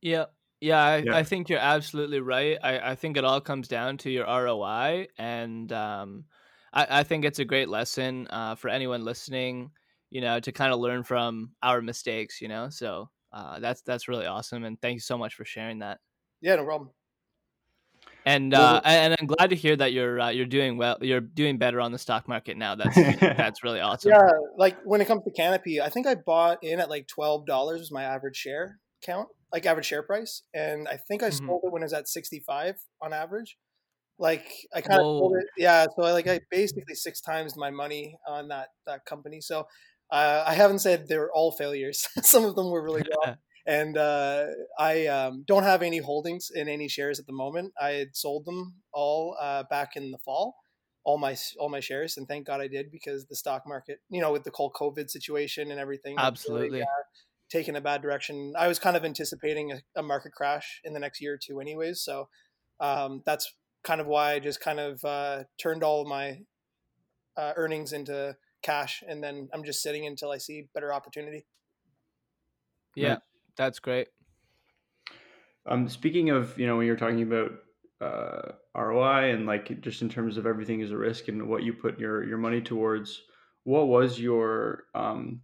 Yeah. 0.00 0.26
Yeah, 0.60 0.80
I, 0.80 1.06
Yeah. 1.06 1.16
I 1.18 1.22
think 1.24 1.48
you're 1.48 1.58
absolutely 1.58 2.20
right. 2.20 2.56
I, 2.62 2.92
I 2.92 2.94
think 2.94 3.16
it 3.16 3.24
all 3.24 3.40
comes 3.40 3.66
down 3.66 3.98
to 3.98 4.10
your 4.10 4.26
ROI. 4.26 5.08
And 5.18 5.72
um, 5.72 6.26
I, 6.72 7.00
I 7.00 7.02
think 7.02 7.24
it's 7.24 7.40
a 7.40 7.44
great 7.44 7.68
lesson 7.68 8.28
uh, 8.30 8.54
for 8.54 8.68
anyone 8.68 9.04
listening, 9.04 9.72
you 10.12 10.20
know, 10.20 10.40
to 10.40 10.52
kind 10.52 10.72
of 10.72 10.80
learn 10.80 11.02
from 11.04 11.54
our 11.62 11.82
mistakes, 11.82 12.40
you 12.40 12.48
know? 12.48 12.68
So 12.70 13.10
uh, 13.32 13.58
that's 13.60 13.82
that's 13.82 14.08
really 14.08 14.26
awesome. 14.26 14.64
And 14.64 14.80
thank 14.80 14.94
you 14.94 15.00
so 15.00 15.18
much 15.18 15.34
for 15.34 15.44
sharing 15.44 15.80
that. 15.80 16.00
Yeah, 16.40 16.56
no 16.56 16.64
problem. 16.64 16.90
And 18.24 18.54
uh, 18.54 18.80
and 18.84 19.16
I'm 19.18 19.26
glad 19.26 19.50
to 19.50 19.56
hear 19.56 19.74
that 19.76 19.92
you're 19.92 20.20
uh, 20.20 20.28
you're 20.30 20.46
doing 20.46 20.76
well. 20.76 20.98
You're 21.00 21.20
doing 21.20 21.58
better 21.58 21.80
on 21.80 21.90
the 21.92 21.98
stock 21.98 22.28
market 22.28 22.56
now. 22.56 22.76
That's 22.76 22.96
that's 23.20 23.64
really 23.64 23.80
awesome. 23.80 24.12
Yeah, 24.12 24.30
like 24.56 24.78
when 24.84 25.00
it 25.00 25.06
comes 25.06 25.24
to 25.24 25.30
Canopy, 25.32 25.80
I 25.80 25.88
think 25.88 26.06
I 26.06 26.14
bought 26.14 26.58
in 26.62 26.78
at 26.80 26.88
like 26.90 27.08
twelve 27.08 27.46
dollars 27.46 27.80
was 27.80 27.90
my 27.92 28.04
average 28.04 28.36
share 28.36 28.78
count, 29.02 29.28
like 29.52 29.66
average 29.66 29.86
share 29.86 30.02
price, 30.04 30.42
and 30.54 30.86
I 30.88 30.98
think 30.98 31.22
I 31.22 31.30
Mhm. 31.30 31.46
sold 31.46 31.62
it 31.64 31.72
when 31.72 31.82
it 31.82 31.86
was 31.86 31.92
at 31.92 32.08
sixty 32.08 32.40
five 32.46 32.76
on 33.00 33.12
average. 33.12 33.56
Like 34.18 34.48
I 34.74 34.82
kind 34.82 35.00
of 35.00 35.06
sold 35.18 35.34
it, 35.40 35.46
yeah. 35.56 35.86
So 35.96 36.04
I 36.04 36.12
like 36.12 36.28
I 36.28 36.40
basically 36.50 36.94
six 36.94 37.20
times 37.20 37.56
my 37.56 37.70
money 37.70 38.16
on 38.28 38.48
that 38.48 38.68
that 38.86 39.04
company. 39.04 39.40
So 39.40 39.66
uh, 40.12 40.44
I 40.46 40.54
haven't 40.54 40.80
said 40.80 41.08
they're 41.08 41.32
all 41.32 41.52
failures. 41.52 42.06
Some 42.22 42.44
of 42.44 42.54
them 42.54 42.70
were 42.70 42.82
really 42.82 43.02
well, 43.24 43.36
and 43.66 43.96
uh, 43.96 44.44
I 44.78 45.06
um, 45.06 45.44
don't 45.46 45.62
have 45.62 45.80
any 45.82 45.98
holdings 45.98 46.50
in 46.54 46.68
any 46.68 46.86
shares 46.86 47.18
at 47.18 47.26
the 47.26 47.32
moment. 47.32 47.72
I 47.80 47.92
had 47.92 48.14
sold 48.14 48.44
them 48.44 48.74
all 48.92 49.36
uh, 49.40 49.64
back 49.70 49.96
in 49.96 50.10
the 50.10 50.18
fall, 50.18 50.54
all 51.04 51.16
my 51.16 51.34
all 51.58 51.70
my 51.70 51.80
shares, 51.80 52.18
and 52.18 52.28
thank 52.28 52.46
God 52.46 52.60
I 52.60 52.68
did 52.68 52.92
because 52.92 53.26
the 53.26 53.36
stock 53.36 53.62
market, 53.66 54.00
you 54.10 54.20
know, 54.20 54.32
with 54.32 54.44
the 54.44 54.52
whole 54.54 54.70
COVID 54.70 55.08
situation 55.08 55.70
and 55.70 55.80
everything, 55.80 56.16
it's 56.18 56.46
really, 56.46 56.58
Absolutely. 56.66 56.82
uh, 56.82 57.02
taken 57.50 57.76
a 57.76 57.80
bad 57.80 58.02
direction. 58.02 58.52
I 58.58 58.68
was 58.68 58.78
kind 58.78 58.98
of 58.98 59.06
anticipating 59.06 59.72
a, 59.72 59.80
a 59.96 60.02
market 60.02 60.32
crash 60.32 60.82
in 60.84 60.92
the 60.92 61.00
next 61.00 61.22
year 61.22 61.34
or 61.34 61.38
two, 61.42 61.58
anyways. 61.58 62.02
So 62.02 62.28
um, 62.80 63.22
that's 63.24 63.50
kind 63.82 64.00
of 64.00 64.06
why 64.06 64.32
I 64.32 64.40
just 64.40 64.60
kind 64.60 64.78
of 64.78 65.02
uh, 65.04 65.44
turned 65.58 65.82
all 65.82 66.02
of 66.02 66.06
my 66.06 66.40
uh, 67.36 67.54
earnings 67.56 67.94
into 67.94 68.36
cash, 68.62 69.02
and 69.06 69.22
then 69.22 69.48
I'm 69.52 69.64
just 69.64 69.82
sitting 69.82 70.06
until 70.06 70.30
I 70.30 70.38
see 70.38 70.68
better 70.74 70.92
opportunity. 70.92 71.46
Yeah, 72.94 73.18
that's 73.56 73.78
great. 73.78 74.08
Um, 75.66 75.88
speaking 75.88 76.30
of, 76.30 76.58
you 76.58 76.66
know, 76.66 76.76
when 76.76 76.86
you're 76.86 76.96
talking 76.96 77.22
about 77.22 77.52
uh, 78.00 78.52
ROI 78.74 79.32
and 79.32 79.46
like 79.46 79.80
just 79.80 80.02
in 80.02 80.08
terms 80.08 80.36
of 80.36 80.46
everything 80.46 80.80
is 80.80 80.90
a 80.90 80.96
risk 80.96 81.28
and 81.28 81.48
what 81.48 81.62
you 81.62 81.72
put 81.72 81.98
your 81.98 82.24
your 82.24 82.38
money 82.38 82.60
towards, 82.60 83.22
what 83.64 83.86
was 83.86 84.18
your 84.18 84.84
um, 84.94 85.40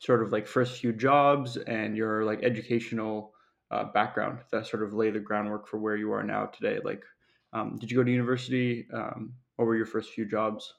sort 0.00 0.22
of 0.22 0.32
like 0.32 0.46
first 0.46 0.80
few 0.80 0.92
jobs 0.92 1.56
and 1.56 1.96
your 1.96 2.24
like 2.24 2.42
educational 2.42 3.32
uh, 3.70 3.84
background 3.84 4.40
that 4.50 4.66
sort 4.66 4.82
of 4.82 4.92
lay 4.92 5.10
the 5.10 5.20
groundwork 5.20 5.68
for 5.68 5.78
where 5.78 5.96
you 5.96 6.12
are 6.12 6.24
now 6.24 6.46
today? 6.46 6.80
Like, 6.84 7.02
um, 7.52 7.78
did 7.78 7.90
you 7.90 7.96
go 7.96 8.04
to 8.04 8.10
university? 8.10 8.86
Um, 8.92 9.34
what 9.56 9.66
were 9.66 9.76
your 9.76 9.86
first 9.86 10.10
few 10.10 10.26
jobs? 10.26 10.74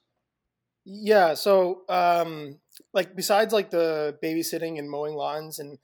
Yeah, 0.85 1.33
so 1.35 1.81
um 1.89 2.59
like 2.93 3.15
besides 3.15 3.53
like 3.53 3.69
the 3.69 4.17
babysitting 4.23 4.77
and 4.79 4.89
mowing 4.89 5.15
lawns 5.15 5.59
and 5.59 5.77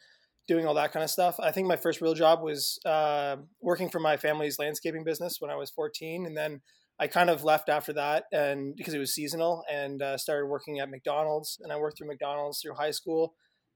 doing 0.47 0.65
all 0.65 0.73
that 0.73 0.91
kind 0.91 1.03
of 1.03 1.09
stuff, 1.09 1.39
I 1.39 1.51
think 1.51 1.67
my 1.67 1.75
first 1.77 2.01
real 2.01 2.15
job 2.15 2.41
was 2.41 2.79
uh, 2.85 3.37
working 3.61 3.87
for 3.89 3.99
my 3.99 4.17
family's 4.17 4.57
landscaping 4.59 5.03
business 5.03 5.37
when 5.39 5.51
I 5.51 5.55
was 5.55 5.69
14 5.69 6.25
and 6.25 6.35
then 6.35 6.61
I 6.99 7.07
kind 7.07 7.29
of 7.29 7.43
left 7.45 7.69
after 7.69 7.93
that 7.93 8.25
and 8.33 8.75
because 8.75 8.93
it 8.93 8.99
was 8.99 9.13
seasonal 9.13 9.63
and 9.71 10.01
uh, 10.01 10.17
started 10.17 10.47
working 10.47 10.79
at 10.79 10.89
McDonald's 10.89 11.59
and 11.63 11.71
I 11.71 11.77
worked 11.77 11.97
through 11.97 12.07
McDonald's 12.07 12.59
through 12.61 12.73
high 12.73 12.91
school 12.91 13.35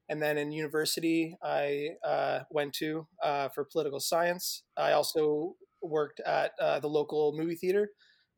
and 0.10 0.22
then 0.22 0.38
in 0.38 0.52
university 0.52 1.38
I 1.42 1.90
uh, 2.06 2.40
went 2.52 2.74
to 2.76 3.08
uh, 3.24 3.48
for 3.50 3.64
political 3.64 4.00
science. 4.02 4.64
I 4.78 4.92
also 4.94 5.56
worked 5.82 6.20
at 6.22 6.52
uh, 6.60 6.80
the 6.80 6.90
local 6.90 7.34
movie 7.38 7.56
theater 7.56 7.90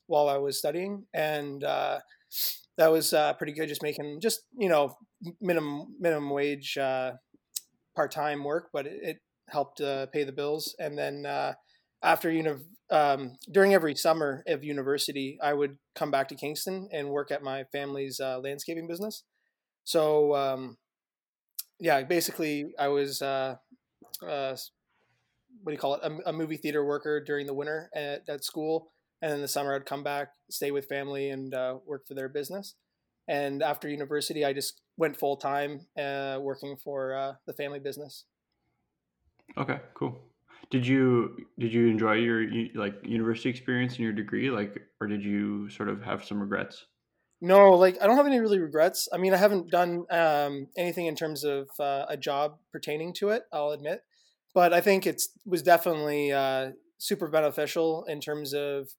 while 0.07 0.29
I 0.29 0.37
was 0.37 0.59
studying 0.59 1.05
and 1.15 1.63
uh, 1.63 1.99
that 2.77 2.91
was 2.91 3.13
uh, 3.13 3.33
pretty 3.33 3.53
good. 3.53 3.67
Just 3.67 3.83
making 3.83 4.19
just 4.21 4.41
you 4.57 4.69
know 4.69 4.95
minimum 5.41 5.95
minimum 5.99 6.29
wage 6.29 6.77
uh, 6.77 7.13
part 7.95 8.11
time 8.11 8.43
work, 8.43 8.69
but 8.73 8.85
it, 8.85 8.99
it 9.01 9.17
helped 9.49 9.81
uh, 9.81 10.07
pay 10.07 10.23
the 10.23 10.31
bills. 10.31 10.75
And 10.79 10.97
then 10.97 11.25
uh, 11.25 11.53
after 12.03 12.31
uni- 12.31 12.63
um, 12.89 13.33
during 13.51 13.73
every 13.73 13.95
summer 13.95 14.43
of 14.47 14.63
university, 14.63 15.37
I 15.41 15.53
would 15.53 15.77
come 15.95 16.11
back 16.11 16.27
to 16.29 16.35
Kingston 16.35 16.89
and 16.91 17.09
work 17.09 17.31
at 17.31 17.43
my 17.43 17.63
family's 17.71 18.19
uh, 18.19 18.39
landscaping 18.39 18.87
business. 18.87 19.23
So 19.83 20.35
um, 20.35 20.77
yeah, 21.79 22.01
basically 22.03 22.73
I 22.79 22.87
was 22.87 23.21
uh, 23.21 23.55
what 24.19 25.71
do 25.71 25.73
you 25.73 25.77
call 25.77 25.95
it 25.95 26.01
a, 26.03 26.29
a 26.29 26.33
movie 26.33 26.57
theater 26.57 26.85
worker 26.85 27.23
during 27.23 27.47
the 27.47 27.53
winter 27.53 27.89
at, 27.95 28.27
at 28.29 28.43
school 28.43 28.91
and 29.21 29.33
in 29.33 29.41
the 29.41 29.47
summer 29.47 29.75
I'd 29.75 29.85
come 29.85 30.03
back, 30.03 30.29
stay 30.49 30.71
with 30.71 30.87
family, 30.87 31.29
and 31.29 31.53
uh, 31.53 31.77
work 31.85 32.07
for 32.07 32.13
their 32.13 32.29
business. 32.29 32.75
And 33.27 33.63
after 33.63 33.89
university, 33.89 34.45
I 34.45 34.53
just 34.53 34.81
went 34.97 35.17
full 35.17 35.37
time 35.37 35.87
uh, 35.97 36.37
working 36.41 36.77
for 36.77 37.15
uh, 37.15 37.33
the 37.47 37.53
family 37.53 37.79
business. 37.79 38.25
Okay, 39.57 39.79
cool. 39.93 40.19
Did 40.69 40.85
you 40.85 41.35
did 41.59 41.73
you 41.73 41.87
enjoy 41.87 42.13
your 42.13 42.45
like 42.73 42.95
university 43.03 43.49
experience 43.49 43.93
and 43.93 44.01
your 44.01 44.13
degree, 44.13 44.49
like, 44.49 44.75
or 44.99 45.07
did 45.07 45.23
you 45.23 45.69
sort 45.69 45.89
of 45.89 46.01
have 46.03 46.23
some 46.23 46.39
regrets? 46.39 46.85
No, 47.41 47.71
like 47.73 48.01
I 48.01 48.07
don't 48.07 48.17
have 48.17 48.25
any 48.25 48.39
really 48.39 48.59
regrets. 48.59 49.07
I 49.13 49.17
mean, 49.17 49.33
I 49.33 49.37
haven't 49.37 49.69
done 49.69 50.05
um, 50.09 50.67
anything 50.77 51.05
in 51.05 51.15
terms 51.15 51.43
of 51.43 51.69
uh, 51.79 52.05
a 52.09 52.17
job 52.17 52.57
pertaining 52.71 53.13
to 53.15 53.29
it. 53.29 53.43
I'll 53.51 53.71
admit, 53.71 54.03
but 54.53 54.73
I 54.73 54.81
think 54.81 55.05
it's 55.05 55.29
was 55.45 55.61
definitely 55.61 56.31
uh, 56.31 56.71
super 56.97 57.27
beneficial 57.27 58.05
in 58.07 58.19
terms 58.19 58.53
of 58.53 58.89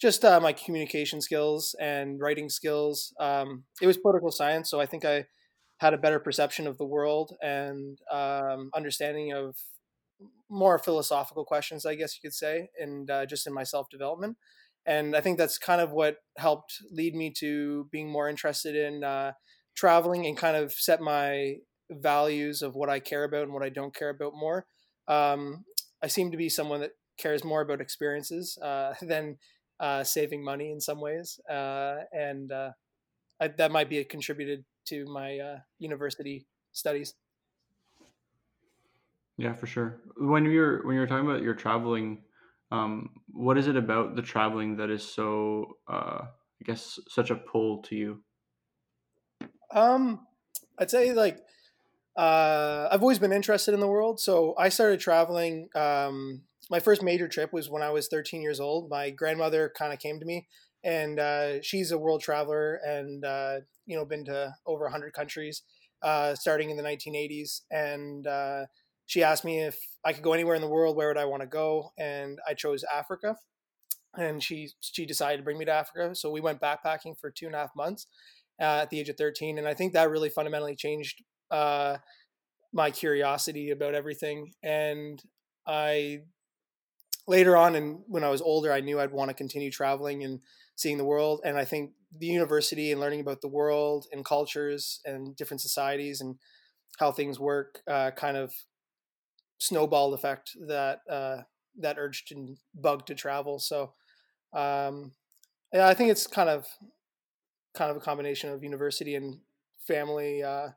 just 0.00 0.24
uh, 0.24 0.40
my 0.40 0.52
communication 0.52 1.20
skills 1.20 1.74
and 1.80 2.20
writing 2.20 2.48
skills. 2.48 3.12
Um, 3.20 3.64
it 3.82 3.86
was 3.86 3.98
political 3.98 4.30
science, 4.30 4.70
so 4.70 4.80
I 4.80 4.86
think 4.86 5.04
I 5.04 5.26
had 5.78 5.94
a 5.94 5.98
better 5.98 6.18
perception 6.18 6.66
of 6.66 6.78
the 6.78 6.84
world 6.84 7.34
and 7.42 7.98
um, 8.10 8.70
understanding 8.74 9.32
of 9.32 9.56
more 10.50 10.78
philosophical 10.78 11.44
questions, 11.44 11.86
I 11.86 11.94
guess 11.94 12.16
you 12.16 12.28
could 12.28 12.34
say, 12.34 12.68
and 12.78 13.10
uh, 13.10 13.26
just 13.26 13.46
in 13.46 13.54
my 13.54 13.62
self 13.62 13.88
development. 13.90 14.36
And 14.86 15.14
I 15.14 15.20
think 15.20 15.38
that's 15.38 15.58
kind 15.58 15.80
of 15.80 15.92
what 15.92 16.16
helped 16.38 16.74
lead 16.90 17.14
me 17.14 17.32
to 17.38 17.88
being 17.92 18.10
more 18.10 18.28
interested 18.28 18.74
in 18.74 19.04
uh, 19.04 19.32
traveling 19.76 20.26
and 20.26 20.36
kind 20.36 20.56
of 20.56 20.72
set 20.72 21.00
my 21.00 21.56
values 21.90 22.62
of 22.62 22.74
what 22.74 22.88
I 22.88 23.00
care 23.00 23.24
about 23.24 23.42
and 23.42 23.52
what 23.52 23.62
I 23.62 23.68
don't 23.68 23.94
care 23.94 24.10
about 24.10 24.32
more. 24.34 24.66
Um, 25.08 25.64
I 26.02 26.06
seem 26.06 26.30
to 26.30 26.36
be 26.36 26.48
someone 26.48 26.80
that 26.80 26.92
cares 27.20 27.44
more 27.44 27.60
about 27.60 27.80
experiences 27.80 28.58
uh, 28.58 28.94
than 29.02 29.38
uh, 29.78 30.04
saving 30.04 30.44
money 30.44 30.70
in 30.72 30.80
some 30.80 31.00
ways, 31.00 31.40
uh, 31.48 32.04
and 32.12 32.52
uh, 32.52 32.72
I, 33.40 33.48
that 33.48 33.70
might 33.72 33.88
be 33.88 33.98
a 33.98 34.04
contributed 34.04 34.64
to 34.86 35.06
my 35.06 35.38
uh, 35.38 35.60
university 35.78 36.46
studies. 36.72 37.14
Yeah, 39.36 39.54
for 39.54 39.66
sure. 39.66 40.02
When 40.16 40.44
you're 40.44 40.86
when 40.86 40.96
you're 40.96 41.06
talking 41.06 41.28
about 41.28 41.42
your 41.42 41.54
traveling, 41.54 42.24
um, 42.70 43.22
what 43.28 43.56
is 43.56 43.68
it 43.68 43.76
about 43.76 44.14
the 44.16 44.22
traveling 44.22 44.76
that 44.76 44.90
is 44.90 45.02
so, 45.02 45.78
uh, 45.88 46.26
I 46.26 46.64
guess, 46.64 46.98
such 47.08 47.30
a 47.30 47.36
pull 47.36 47.82
to 47.84 47.96
you? 47.96 48.24
Um, 49.72 50.26
I'd 50.78 50.90
say 50.90 51.12
like 51.14 51.38
uh, 52.16 52.88
I've 52.90 53.02
always 53.02 53.18
been 53.18 53.32
interested 53.32 53.74
in 53.74 53.80
the 53.80 53.88
world, 53.88 54.20
so 54.20 54.54
I 54.58 54.68
started 54.68 55.00
traveling. 55.00 55.68
Um, 55.74 56.42
my 56.70 56.80
first 56.80 57.02
major 57.02 57.28
trip 57.28 57.52
was 57.52 57.68
when 57.68 57.82
I 57.82 57.90
was 57.90 58.08
13 58.08 58.40
years 58.40 58.60
old. 58.60 58.88
My 58.88 59.10
grandmother 59.10 59.72
kind 59.76 59.92
of 59.92 59.98
came 59.98 60.20
to 60.20 60.24
me, 60.24 60.46
and 60.84 61.18
uh, 61.18 61.60
she's 61.62 61.90
a 61.90 61.98
world 61.98 62.22
traveler, 62.22 62.80
and 62.84 63.24
uh, 63.24 63.56
you 63.86 63.96
know, 63.96 64.04
been 64.04 64.24
to 64.26 64.54
over 64.66 64.84
100 64.84 65.12
countries, 65.12 65.62
uh, 66.02 66.34
starting 66.34 66.70
in 66.70 66.76
the 66.76 66.82
1980s. 66.82 67.62
And 67.70 68.26
uh, 68.26 68.66
she 69.06 69.22
asked 69.22 69.44
me 69.44 69.60
if 69.60 69.78
I 70.04 70.12
could 70.12 70.22
go 70.22 70.32
anywhere 70.32 70.54
in 70.54 70.62
the 70.62 70.68
world, 70.68 70.96
where 70.96 71.08
would 71.08 71.18
I 71.18 71.24
want 71.24 71.42
to 71.42 71.48
go? 71.48 71.90
And 71.98 72.38
I 72.48 72.54
chose 72.54 72.84
Africa. 72.84 73.36
And 74.16 74.42
she 74.42 74.70
she 74.80 75.06
decided 75.06 75.38
to 75.38 75.42
bring 75.44 75.58
me 75.58 75.64
to 75.66 75.72
Africa, 75.72 76.14
so 76.14 76.30
we 76.30 76.40
went 76.40 76.60
backpacking 76.60 77.18
for 77.20 77.30
two 77.30 77.46
and 77.46 77.54
a 77.54 77.58
half 77.58 77.70
months 77.76 78.06
uh, 78.60 78.82
at 78.82 78.90
the 78.90 78.98
age 78.98 79.08
of 79.08 79.16
13, 79.16 79.56
and 79.56 79.68
I 79.68 79.74
think 79.74 79.92
that 79.92 80.10
really 80.10 80.28
fundamentally 80.28 80.74
changed 80.74 81.22
uh, 81.52 81.98
my 82.72 82.90
curiosity 82.90 83.70
about 83.70 83.94
everything. 83.94 84.52
And 84.64 85.22
I 85.64 86.22
later 87.26 87.56
on, 87.56 87.74
and 87.74 88.00
when 88.06 88.24
I 88.24 88.28
was 88.28 88.40
older, 88.40 88.72
I 88.72 88.80
knew 88.80 89.00
I'd 89.00 89.12
want 89.12 89.28
to 89.30 89.34
continue 89.34 89.70
traveling 89.70 90.24
and 90.24 90.40
seeing 90.76 90.98
the 90.98 91.04
world. 91.04 91.40
And 91.44 91.58
I 91.58 91.64
think 91.64 91.92
the 92.16 92.26
university 92.26 92.90
and 92.90 93.00
learning 93.00 93.20
about 93.20 93.40
the 93.40 93.48
world 93.48 94.06
and 94.12 94.24
cultures 94.24 95.00
and 95.04 95.36
different 95.36 95.60
societies 95.60 96.20
and 96.20 96.36
how 96.98 97.12
things 97.12 97.38
work 97.38 97.82
uh, 97.86 98.10
kind 98.12 98.36
of 98.36 98.52
snowballed 99.58 100.14
effect 100.14 100.56
that 100.66 101.00
uh, 101.08 101.42
that 101.78 101.98
urged 101.98 102.32
and 102.32 102.58
bug 102.74 103.06
to 103.06 103.14
travel. 103.14 103.58
So 103.58 103.94
um, 104.52 105.12
yeah, 105.72 105.88
I 105.88 105.94
think 105.94 106.10
it's 106.10 106.26
kind 106.26 106.48
of 106.48 106.66
kind 107.74 107.90
of 107.90 107.96
a 107.96 108.00
combination 108.00 108.50
of 108.50 108.64
university 108.64 109.14
and 109.14 109.40
family 109.86 110.42
uh, 110.42 110.70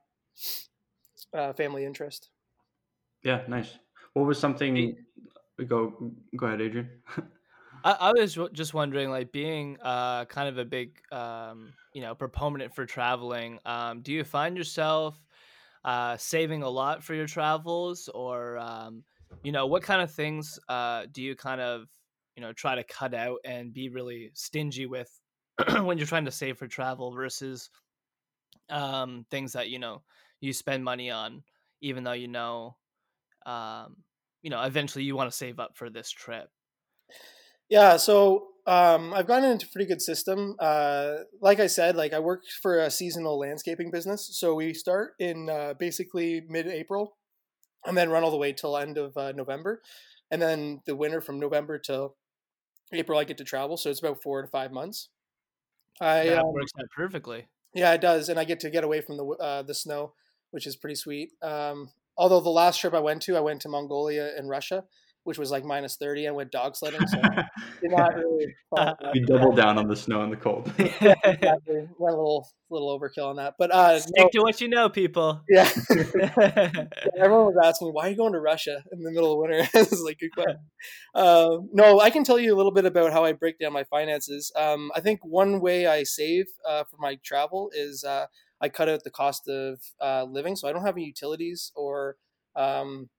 uh, 1.34 1.54
family 1.54 1.86
interest. 1.86 2.30
Yeah, 3.24 3.44
nice. 3.48 3.80
What 4.14 4.28
was 4.28 4.38
something? 4.40 4.96
Go 5.68 5.94
go 6.36 6.48
ahead, 6.48 6.60
Adriann. 6.60 6.90
I, 7.84 7.92
I 8.00 8.12
was 8.14 8.38
just 8.54 8.74
wondering, 8.74 9.10
like 9.10 9.32
being 9.32 9.78
uh, 9.82 10.26
kind 10.26 10.48
of 10.48 10.58
a 10.58 10.66
big 10.66 11.00
um, 11.12 11.74
you 11.94 12.02
know 12.02 12.16
proponent 12.16 12.74
for 12.74 12.86
traveling. 12.86 13.60
Um, 13.66 14.02
do 14.02 14.12
you 14.12 14.24
find 14.24 14.58
yourself 14.58 15.20
uh, 15.84 16.18
saving 16.18 16.64
a 16.64 16.70
lot 16.70 17.04
for 17.04 17.14
your 17.14 17.28
travels, 17.28 18.10
or 18.14 18.58
um, 18.58 19.04
you 19.44 19.52
know 19.52 19.68
what 19.68 19.84
kind 19.84 20.02
of 20.02 20.12
things 20.12 20.60
uh, 20.70 21.06
do 21.12 21.22
you 21.22 21.36
kind 21.36 21.62
of 21.62 21.88
you 22.36 22.42
know 22.42 22.54
try 22.54 22.76
to 22.76 22.84
cut 22.84 23.14
out 23.14 23.40
and 23.46 23.74
be 23.74 23.90
really 23.90 24.32
stingy 24.34 24.86
with 24.86 25.12
when 25.82 25.98
you're 25.98 26.08
trying 26.08 26.26
to 26.26 26.32
save 26.32 26.58
for 26.58 26.68
travel 26.68 27.12
versus 27.12 27.70
um, 28.70 29.26
things 29.30 29.54
that 29.54 29.70
you 29.70 29.78
know 29.78 30.02
you 30.42 30.54
spend 30.54 30.84
money 30.84 31.12
on, 31.12 31.44
even 31.82 32.04
though 32.04 32.14
you 32.14 32.28
know 32.28 32.76
um, 33.46 33.98
you 34.44 34.52
know 34.52 34.62
eventually 34.62 35.04
you 35.04 35.16
want 35.16 35.32
to 35.32 35.36
save 35.36 35.60
up 35.60 35.72
for 35.76 35.90
this 35.90 36.12
trip. 36.12 36.50
Yeah, 37.70 37.98
so 37.98 38.50
um, 38.68 39.14
I've 39.14 39.28
gotten 39.28 39.50
into 39.50 39.66
a 39.66 39.70
pretty 39.70 39.88
good 39.88 40.02
system. 40.02 40.56
Uh, 40.60 41.16
like 41.42 41.60
I 41.60 41.68
said, 41.68 41.96
like 41.96 42.14
I 42.14 42.20
work 42.20 42.44
for 42.62 42.80
a 42.80 42.92
seasonal 42.92 43.40
landscaping 43.40 43.90
business, 43.90 44.30
so 44.38 44.54
we 44.54 44.74
start 44.74 45.14
in 45.20 45.50
uh, 45.50 45.74
basically 45.80 46.44
mid-April, 46.48 47.18
and 47.86 47.98
then 47.98 48.10
run 48.10 48.24
all 48.24 48.32
the 48.32 48.38
way 48.38 48.54
till 48.54 48.78
end 48.78 48.98
of 48.98 49.18
uh, 49.18 49.32
November, 49.32 49.82
and 50.30 50.42
then 50.42 50.82
the 50.86 50.96
winter 50.96 51.20
from 51.20 51.40
November 51.40 51.80
till 51.80 52.16
April 52.94 53.18
I 53.18 53.24
get 53.24 53.38
to 53.40 53.44
travel. 53.44 53.78
So 53.78 53.90
it's 53.90 54.00
about 54.00 54.22
four 54.22 54.42
to 54.42 54.48
five 54.48 54.72
months. 54.72 55.10
I 56.00 56.26
that 56.26 56.40
um, 56.40 56.54
works 56.54 56.72
out 56.80 56.86
perfectly. 56.96 57.48
Yeah, 57.74 57.94
it 57.94 58.02
does, 58.02 58.30
and 58.30 58.40
I 58.40 58.44
get 58.44 58.60
to 58.62 58.70
get 58.70 58.84
away 58.84 59.02
from 59.02 59.18
the 59.18 59.26
uh, 59.26 59.64
the 59.64 59.74
snow, 59.74 60.14
which 60.52 60.68
is 60.68 60.76
pretty 60.76 60.96
sweet. 60.96 61.32
Um, 61.42 61.90
although 62.18 62.40
the 62.40 62.50
last 62.50 62.80
trip 62.80 62.94
I 62.94 63.00
went 63.00 63.22
to, 63.24 63.36
I 63.36 63.42
went 63.42 63.62
to 63.62 63.70
Mongolia 63.70 64.32
and 64.38 64.50
Russia, 64.50 64.84
which 65.24 65.38
was 65.38 65.52
like 65.52 65.64
minus 65.64 65.96
30. 65.96 66.28
I 66.28 66.32
went 66.32 66.52
dog 66.52 66.76
sledding. 66.76 67.06
So 67.08 67.22
not 67.84 68.16
really 68.16 68.54
you 69.14 69.26
doubled 69.26 69.56
down 69.56 69.78
on 69.78 69.88
the 69.88 69.96
snow 69.96 70.22
and 70.22 70.32
the 70.32 70.38
cold. 70.38 70.72
yeah, 70.78 71.16
exactly. 71.24 71.88
Went 71.98 72.16
a 72.16 72.18
little, 72.18 72.48
little 72.70 73.00
overkill 73.00 73.30
on 73.30 73.38
that. 73.38 73.56
But 73.58 73.72
uh, 73.72 74.00
stick 74.00 74.14
no. 74.18 74.30
to 74.34 74.42
what 74.42 74.62
you 74.62 74.68
know, 74.68 74.90
people. 74.90 75.42
Yeah. 75.50 75.70
yeah. 75.90 76.86
Everyone 77.18 77.46
was 77.46 77.58
asking 77.64 77.88
me, 77.88 77.92
why 77.92 78.08
are 78.08 78.10
you 78.10 78.18
going 78.18 78.34
to 78.34 78.40
Russia 78.40 78.84
in 78.92 79.02
the 79.02 79.12
middle 79.12 79.34
of 79.34 79.40
winter? 79.40 79.68
it's 79.74 80.02
like, 80.02 80.20
good 80.20 80.34
question. 80.34 80.60
Uh, 81.16 81.58
no, 81.72 82.00
I 82.00 82.10
can 82.10 82.24
tell 82.24 82.40
you 82.40 82.54
a 82.54 82.58
little 82.58 82.72
bit 82.72 82.86
about 82.86 83.14
how 83.14 83.24
I 83.24 83.34
break 83.34 83.60
down 83.60 83.74
my 83.74 83.84
finances. 83.86 84.52
Um, 84.56 84.92
I 84.96 85.00
think 85.00 85.20
one 85.24 85.60
way 85.60 85.88
I 85.88 86.04
save 86.04 86.46
uh, 86.68 86.84
for 86.84 86.98
my 87.00 87.18
travel 87.24 87.72
is 87.74 88.04
uh, 88.04 88.26
I 88.64 88.70
cut 88.70 88.88
out 88.88 89.04
the 89.04 89.12
cost 89.12 89.50
of 89.50 89.82
uh, 90.02 90.24
living. 90.24 90.56
So 90.56 90.70
I 90.70 90.72
don't 90.72 90.86
have 90.86 90.96
any 90.96 91.06
utilities 91.06 91.74
or 91.76 92.16
um, 92.56 93.10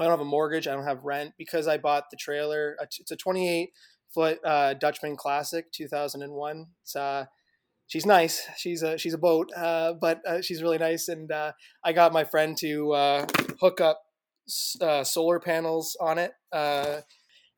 I 0.00 0.04
don't 0.04 0.12
have 0.12 0.20
a 0.20 0.24
mortgage. 0.24 0.66
I 0.66 0.74
don't 0.74 0.86
have 0.86 1.04
rent 1.04 1.34
because 1.36 1.68
I 1.68 1.76
bought 1.76 2.04
the 2.10 2.16
trailer. 2.16 2.74
It's 2.80 3.10
a 3.10 3.16
28 3.16 3.70
foot 4.14 4.38
uh, 4.44 4.74
Dutchman 4.74 5.16
Classic 5.16 5.70
2001. 5.72 6.66
It's 6.82 6.96
uh, 6.96 7.26
she's 7.86 8.06
nice. 8.06 8.46
She's 8.56 8.82
a 8.82 8.96
she's 8.96 9.12
a 9.12 9.18
boat, 9.18 9.50
uh, 9.54 9.92
but 10.00 10.20
uh, 10.26 10.40
she's 10.40 10.62
really 10.62 10.78
nice. 10.78 11.08
And 11.08 11.30
uh, 11.30 11.52
I 11.84 11.92
got 11.92 12.14
my 12.14 12.24
friend 12.24 12.56
to 12.60 12.92
uh, 12.92 13.26
hook 13.60 13.82
up 13.82 14.00
uh, 14.80 15.04
solar 15.04 15.38
panels 15.38 15.96
on 16.00 16.16
it, 16.16 16.32
uh, 16.52 17.00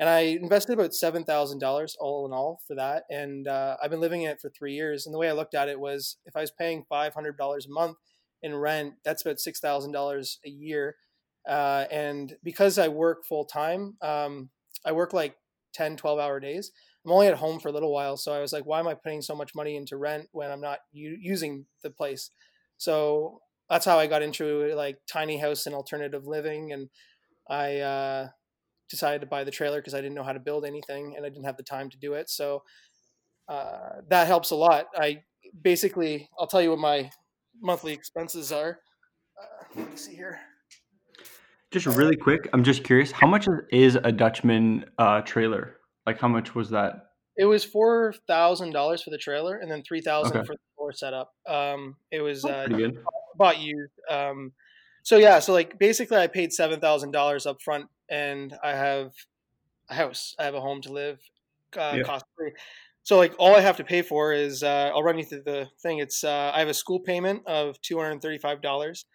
and 0.00 0.08
I 0.08 0.20
invested 0.20 0.72
about 0.72 0.94
seven 0.94 1.24
thousand 1.24 1.60
dollars 1.60 1.96
all 2.00 2.26
in 2.26 2.32
all 2.32 2.60
for 2.66 2.74
that. 2.74 3.04
And 3.10 3.46
uh, 3.46 3.76
I've 3.82 3.90
been 3.90 4.00
living 4.00 4.22
in 4.22 4.30
it 4.30 4.40
for 4.40 4.50
three 4.50 4.74
years. 4.74 5.06
And 5.06 5.14
the 5.14 5.18
way 5.18 5.28
I 5.28 5.32
looked 5.34 5.54
at 5.54 5.68
it 5.68 5.78
was, 5.78 6.16
if 6.26 6.36
I 6.36 6.40
was 6.40 6.50
paying 6.50 6.84
five 6.88 7.14
hundred 7.14 7.36
dollars 7.36 7.66
a 7.66 7.72
month 7.72 7.98
in 8.42 8.56
rent, 8.56 8.94
that's 9.04 9.22
about 9.24 9.38
six 9.38 9.60
thousand 9.60 9.92
dollars 9.92 10.40
a 10.44 10.50
year 10.50 10.96
uh, 11.48 11.86
and 11.90 12.34
because 12.44 12.78
I 12.78 12.88
work 12.88 13.24
full 13.24 13.44
time, 13.44 13.96
um, 14.02 14.50
I 14.84 14.92
work 14.92 15.12
like 15.12 15.36
10, 15.74 15.96
12 15.96 16.18
hour 16.18 16.40
days. 16.40 16.70
I'm 17.04 17.12
only 17.12 17.28
at 17.28 17.38
home 17.38 17.60
for 17.60 17.68
a 17.68 17.72
little 17.72 17.92
while. 17.92 18.16
So 18.16 18.32
I 18.32 18.40
was 18.40 18.52
like, 18.52 18.66
why 18.66 18.78
am 18.78 18.88
I 18.88 18.94
putting 18.94 19.22
so 19.22 19.34
much 19.34 19.54
money 19.54 19.76
into 19.76 19.96
rent 19.96 20.28
when 20.32 20.50
I'm 20.50 20.60
not 20.60 20.80
u- 20.92 21.16
using 21.18 21.66
the 21.82 21.90
place? 21.90 22.30
So 22.76 23.40
that's 23.70 23.86
how 23.86 23.98
I 23.98 24.06
got 24.06 24.22
into 24.22 24.74
like 24.74 24.98
tiny 25.10 25.38
house 25.38 25.66
and 25.66 25.74
alternative 25.74 26.26
living. 26.26 26.72
And 26.72 26.90
I 27.48 27.78
uh, 27.78 28.28
decided 28.90 29.20
to 29.20 29.26
buy 29.26 29.44
the 29.44 29.50
trailer 29.50 29.78
because 29.78 29.94
I 29.94 30.00
didn't 30.00 30.14
know 30.14 30.22
how 30.22 30.32
to 30.32 30.40
build 30.40 30.64
anything 30.64 31.14
and 31.16 31.24
I 31.24 31.28
didn't 31.28 31.44
have 31.44 31.56
the 31.56 31.62
time 31.62 31.88
to 31.90 31.98
do 31.98 32.14
it. 32.14 32.28
So 32.28 32.62
uh, 33.48 34.02
that 34.08 34.26
helps 34.26 34.50
a 34.50 34.56
lot. 34.56 34.86
I 34.96 35.22
basically, 35.62 36.28
I'll 36.38 36.46
tell 36.46 36.62
you 36.62 36.70
what 36.70 36.78
my 36.78 37.10
monthly 37.60 37.92
expenses 37.92 38.52
are. 38.52 38.78
Uh, 39.40 39.64
let 39.76 39.90
me 39.90 39.96
see 39.96 40.14
here. 40.14 40.38
Just 41.70 41.86
really 41.86 42.16
quick, 42.16 42.48
I'm 42.52 42.64
just 42.64 42.82
curious, 42.82 43.12
how 43.12 43.28
much 43.28 43.46
is 43.70 43.94
a 43.94 44.10
Dutchman 44.10 44.86
uh, 44.98 45.20
trailer? 45.20 45.76
Like, 46.04 46.18
how 46.18 46.26
much 46.28 46.54
was 46.54 46.70
that? 46.70 47.06
It 47.36 47.44
was 47.44 47.64
four 47.64 48.12
thousand 48.26 48.72
dollars 48.72 49.02
for 49.02 49.10
the 49.10 49.18
trailer, 49.18 49.56
and 49.56 49.70
then 49.70 49.82
three 49.82 50.00
thousand 50.00 50.36
okay. 50.36 50.46
for 50.46 50.54
the 50.54 50.60
floor 50.76 50.92
setup. 50.92 51.32
Um, 51.46 51.96
it 52.10 52.20
was 52.20 52.44
uh, 52.44 52.66
bought 53.36 53.60
used. 53.60 53.92
Um, 54.10 54.52
so 55.04 55.16
yeah, 55.16 55.38
so 55.38 55.52
like 55.52 55.78
basically, 55.78 56.18
I 56.18 56.26
paid 56.26 56.52
seven 56.52 56.80
thousand 56.80 57.12
dollars 57.12 57.46
up 57.46 57.62
front, 57.62 57.86
and 58.10 58.54
I 58.62 58.70
have 58.70 59.12
a 59.88 59.94
house. 59.94 60.34
I 60.38 60.44
have 60.44 60.54
a 60.54 60.60
home 60.60 60.80
to 60.82 60.92
live, 60.92 61.20
uh, 61.76 61.94
yeah. 61.96 62.02
cost 62.02 62.24
free. 62.36 62.52
So 63.02 63.16
like 63.16 63.34
all 63.38 63.56
I 63.56 63.60
have 63.60 63.76
to 63.78 63.84
pay 63.84 64.02
for 64.02 64.32
is 64.32 64.62
uh, 64.62 64.90
I'll 64.94 65.02
run 65.02 65.18
you 65.18 65.24
through 65.24 65.42
the 65.44 65.68
thing. 65.82 65.98
It's 65.98 66.22
uh, 66.22 66.52
I 66.54 66.58
have 66.58 66.68
a 66.68 66.74
school 66.74 67.00
payment 67.00 67.42
of 67.46 67.80
two 67.80 67.96
hundred 67.96 68.12
and 68.12 68.22
thirty 68.22 68.38
five 68.38 68.60
dollars. 68.60 69.06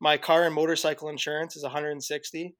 My 0.00 0.16
car 0.16 0.44
and 0.44 0.54
motorcycle 0.54 1.08
insurance 1.08 1.56
is 1.56 1.62
160. 1.62 2.54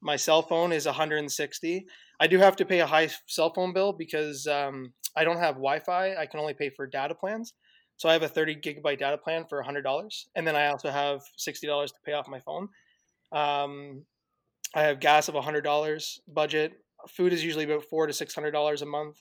My 0.00 0.16
cell 0.16 0.42
phone 0.42 0.72
is 0.72 0.86
160. 0.86 1.86
I 2.18 2.26
do 2.26 2.38
have 2.38 2.56
to 2.56 2.64
pay 2.64 2.80
a 2.80 2.86
high 2.86 3.10
cell 3.26 3.52
phone 3.52 3.72
bill 3.72 3.92
because 3.92 4.46
um, 4.46 4.92
I 5.14 5.24
don't 5.24 5.36
have 5.38 5.56
Wi-Fi. 5.56 6.16
I 6.16 6.26
can 6.26 6.40
only 6.40 6.54
pay 6.54 6.70
for 6.70 6.86
data 6.86 7.14
plans. 7.14 7.54
So 7.96 8.08
I 8.08 8.14
have 8.14 8.22
a 8.22 8.28
30 8.28 8.56
gigabyte 8.56 8.98
data 8.98 9.18
plan 9.18 9.44
for 9.46 9.62
$100, 9.62 10.24
and 10.34 10.46
then 10.46 10.56
I 10.56 10.68
also 10.68 10.90
have 10.90 11.20
$60 11.38 11.86
to 11.86 11.94
pay 12.04 12.14
off 12.14 12.26
my 12.28 12.40
phone. 12.40 12.68
Um, 13.30 14.06
I 14.74 14.82
have 14.82 15.00
gas 15.00 15.28
of 15.28 15.34
$100 15.34 16.18
budget. 16.28 16.72
Food 17.08 17.32
is 17.32 17.44
usually 17.44 17.64
about 17.64 17.84
four 17.84 18.06
to 18.06 18.12
$600 18.12 18.82
a 18.82 18.86
month, 18.86 19.20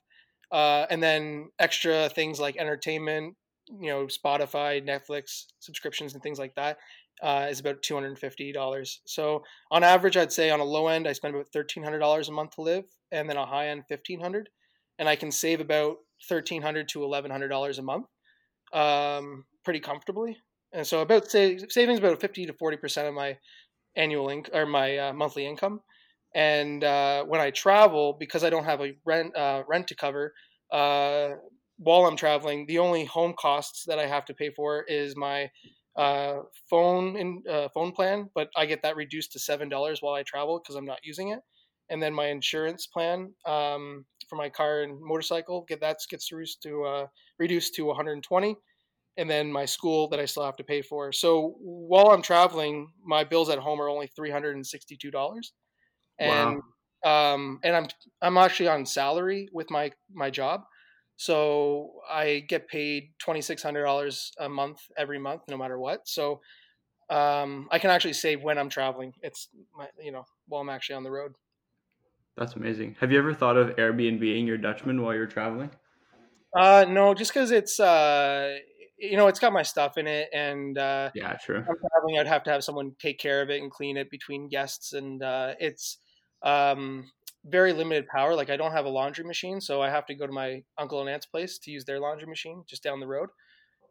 uh, 0.51 0.85
and 0.89 1.01
then 1.01 1.49
extra 1.59 2.09
things 2.09 2.39
like 2.39 2.57
entertainment, 2.57 3.35
you 3.79 3.89
know, 3.89 4.05
Spotify, 4.05 4.85
Netflix 4.85 5.45
subscriptions, 5.59 6.13
and 6.13 6.21
things 6.21 6.39
like 6.39 6.53
that 6.55 6.77
uh, 7.21 7.47
is 7.49 7.59
about 7.59 7.81
$250. 7.81 8.97
So 9.05 9.43
on 9.71 9.83
average, 9.83 10.17
I'd 10.17 10.31
say 10.31 10.49
on 10.49 10.59
a 10.59 10.65
low 10.65 10.87
end, 10.87 11.07
I 11.07 11.13
spend 11.13 11.35
about 11.35 11.51
$1,300 11.55 12.27
a 12.27 12.31
month 12.31 12.51
to 12.55 12.61
live, 12.61 12.85
and 13.11 13.29
then 13.29 13.37
a 13.37 13.45
high 13.45 13.69
end, 13.69 13.83
1500 13.87 14.49
And 14.97 15.09
I 15.09 15.15
can 15.15 15.31
save 15.31 15.59
about 15.59 15.97
1,300 16.27 16.87
to 16.89 16.99
$1,100 16.99 17.79
a 17.79 17.81
month 17.81 18.05
um, 18.73 19.45
pretty 19.63 19.79
comfortably. 19.79 20.37
And 20.71 20.85
so 20.85 21.01
about 21.01 21.29
say, 21.29 21.57
savings 21.69 21.99
about 21.99 22.21
50 22.21 22.45
to 22.45 22.53
40% 22.53 23.07
of 23.07 23.13
my 23.13 23.37
annual 23.99 24.29
income 24.29 24.55
or 24.55 24.65
my 24.65 24.97
uh, 24.97 25.13
monthly 25.13 25.45
income. 25.45 25.81
And 26.33 26.83
uh, 26.83 27.23
when 27.25 27.41
I 27.41 27.51
travel, 27.51 28.15
because 28.19 28.43
I 28.43 28.49
don't 28.49 28.63
have 28.63 28.81
a 28.81 28.93
rent 29.05 29.35
uh, 29.35 29.63
rent 29.67 29.87
to 29.89 29.95
cover, 29.95 30.33
uh, 30.71 31.29
while 31.77 32.05
I'm 32.05 32.15
traveling, 32.15 32.65
the 32.67 32.79
only 32.79 33.05
home 33.05 33.33
costs 33.37 33.83
that 33.87 33.99
I 33.99 34.07
have 34.07 34.25
to 34.25 34.33
pay 34.33 34.51
for 34.51 34.83
is 34.87 35.15
my 35.15 35.49
uh, 35.97 36.37
phone 36.69 37.17
in 37.17 37.43
phone 37.73 37.91
plan, 37.91 38.29
but 38.35 38.49
I 38.55 38.65
get 38.65 38.81
that 38.83 38.95
reduced 38.95 39.31
to 39.33 39.39
seven 39.39 39.69
dollars 39.69 40.01
while 40.01 40.13
I 40.13 40.23
travel 40.23 40.59
because 40.61 40.75
I'm 40.75 40.85
not 40.85 40.99
using 41.03 41.29
it. 41.29 41.39
And 41.91 42.01
then 42.01 42.13
my 42.13 42.27
insurance 42.27 42.85
plan 42.85 43.33
um, 43.47 44.05
for 44.29 44.35
my 44.35 44.49
car 44.49 44.83
and 44.83 44.99
motorcycle 45.01 45.65
get 45.67 45.81
that 45.81 45.97
gets 46.09 46.31
reduced 46.31 46.61
to 46.63 47.07
reduced 47.39 47.73
to 47.75 47.85
120. 47.85 48.55
And 49.17 49.29
then 49.29 49.51
my 49.51 49.65
school 49.65 50.07
that 50.09 50.19
I 50.19 50.25
still 50.25 50.45
have 50.45 50.55
to 50.57 50.63
pay 50.63 50.81
for. 50.81 51.11
So 51.11 51.55
while 51.59 52.11
I'm 52.11 52.21
traveling, 52.21 52.93
my 53.03 53.25
bills 53.25 53.49
at 53.49 53.59
home 53.59 53.81
are 53.81 53.89
only 53.89 54.07
three 54.07 54.31
hundred 54.31 54.55
and 54.55 54.65
sixty-two 54.65 55.11
dollars. 55.11 55.51
And 56.19 56.61
um, 57.05 57.59
and 57.63 57.75
I'm 57.75 57.87
I'm 58.21 58.37
actually 58.37 58.69
on 58.69 58.85
salary 58.85 59.49
with 59.51 59.69
my 59.69 59.91
my 60.13 60.29
job. 60.29 60.61
So 61.17 61.99
I 62.09 62.45
get 62.47 62.69
paid 62.69 63.11
twenty 63.19 63.41
six 63.41 63.61
hundred 63.61 63.83
dollars 63.83 64.31
a 64.39 64.47
month 64.47 64.79
every 64.97 65.19
month, 65.19 65.41
no 65.49 65.57
matter 65.57 65.77
what. 65.77 66.07
So 66.07 66.39
um, 67.09 67.67
I 67.71 67.79
can 67.79 67.89
actually 67.89 68.13
save 68.13 68.41
when 68.41 68.57
I'm 68.57 68.69
traveling. 68.69 69.13
It's 69.21 69.49
my, 69.77 69.87
you 70.01 70.13
know 70.13 70.23
while 70.47 70.61
I'm 70.61 70.69
actually 70.69 70.95
on 70.95 71.03
the 71.03 71.11
road. 71.11 71.33
That's 72.37 72.53
amazing. 72.53 72.95
Have 73.01 73.11
you 73.11 73.17
ever 73.17 73.33
thought 73.33 73.57
of 73.57 73.75
Airbnb 73.75 74.47
your 74.47 74.57
Dutchman 74.57 75.01
while 75.01 75.13
you're 75.13 75.27
traveling? 75.27 75.71
Uh, 76.57 76.85
no, 76.87 77.13
just 77.13 77.33
because 77.33 77.51
it's 77.51 77.79
uh, 77.79 78.57
you 78.99 79.17
know 79.17 79.27
it's 79.27 79.39
got 79.39 79.53
my 79.53 79.63
stuff 79.63 79.97
in 79.97 80.07
it, 80.07 80.29
and 80.33 80.77
uh, 80.77 81.11
yeah, 81.13 81.33
true. 81.37 81.65
I'm 81.67 81.75
traveling, 81.91 82.19
I'd 82.19 82.27
have 82.27 82.43
to 82.43 82.51
have 82.51 82.63
someone 82.63 82.95
take 82.99 83.19
care 83.19 83.41
of 83.41 83.49
it 83.49 83.61
and 83.61 83.71
clean 83.71 83.97
it 83.97 84.09
between 84.09 84.49
guests, 84.49 84.93
and 84.93 85.21
uh, 85.23 85.55
it's 85.59 85.97
um, 86.43 87.11
very 87.45 87.73
limited 87.73 88.07
power. 88.07 88.35
Like 88.35 88.49
I 88.49 88.57
don't 88.57 88.71
have 88.71 88.85
a 88.85 88.89
laundry 88.89 89.25
machine, 89.25 89.61
so 89.61 89.81
I 89.81 89.89
have 89.89 90.05
to 90.07 90.15
go 90.15 90.27
to 90.27 90.33
my 90.33 90.63
uncle 90.77 91.01
and 91.01 91.09
aunt's 91.09 91.25
place 91.25 91.57
to 91.59 91.71
use 91.71 91.85
their 91.85 91.99
laundry 91.99 92.27
machine 92.27 92.63
just 92.67 92.83
down 92.83 92.99
the 92.99 93.07
road, 93.07 93.29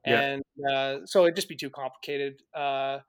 Yeah. 0.05 0.23
and 0.23 0.43
uh, 0.71 0.99
so 1.07 1.25
it'd 1.25 1.37
just 1.37 1.49
be 1.49 1.57
too 1.57 1.71
complicated. 1.71 2.43
Uh, 2.55 3.01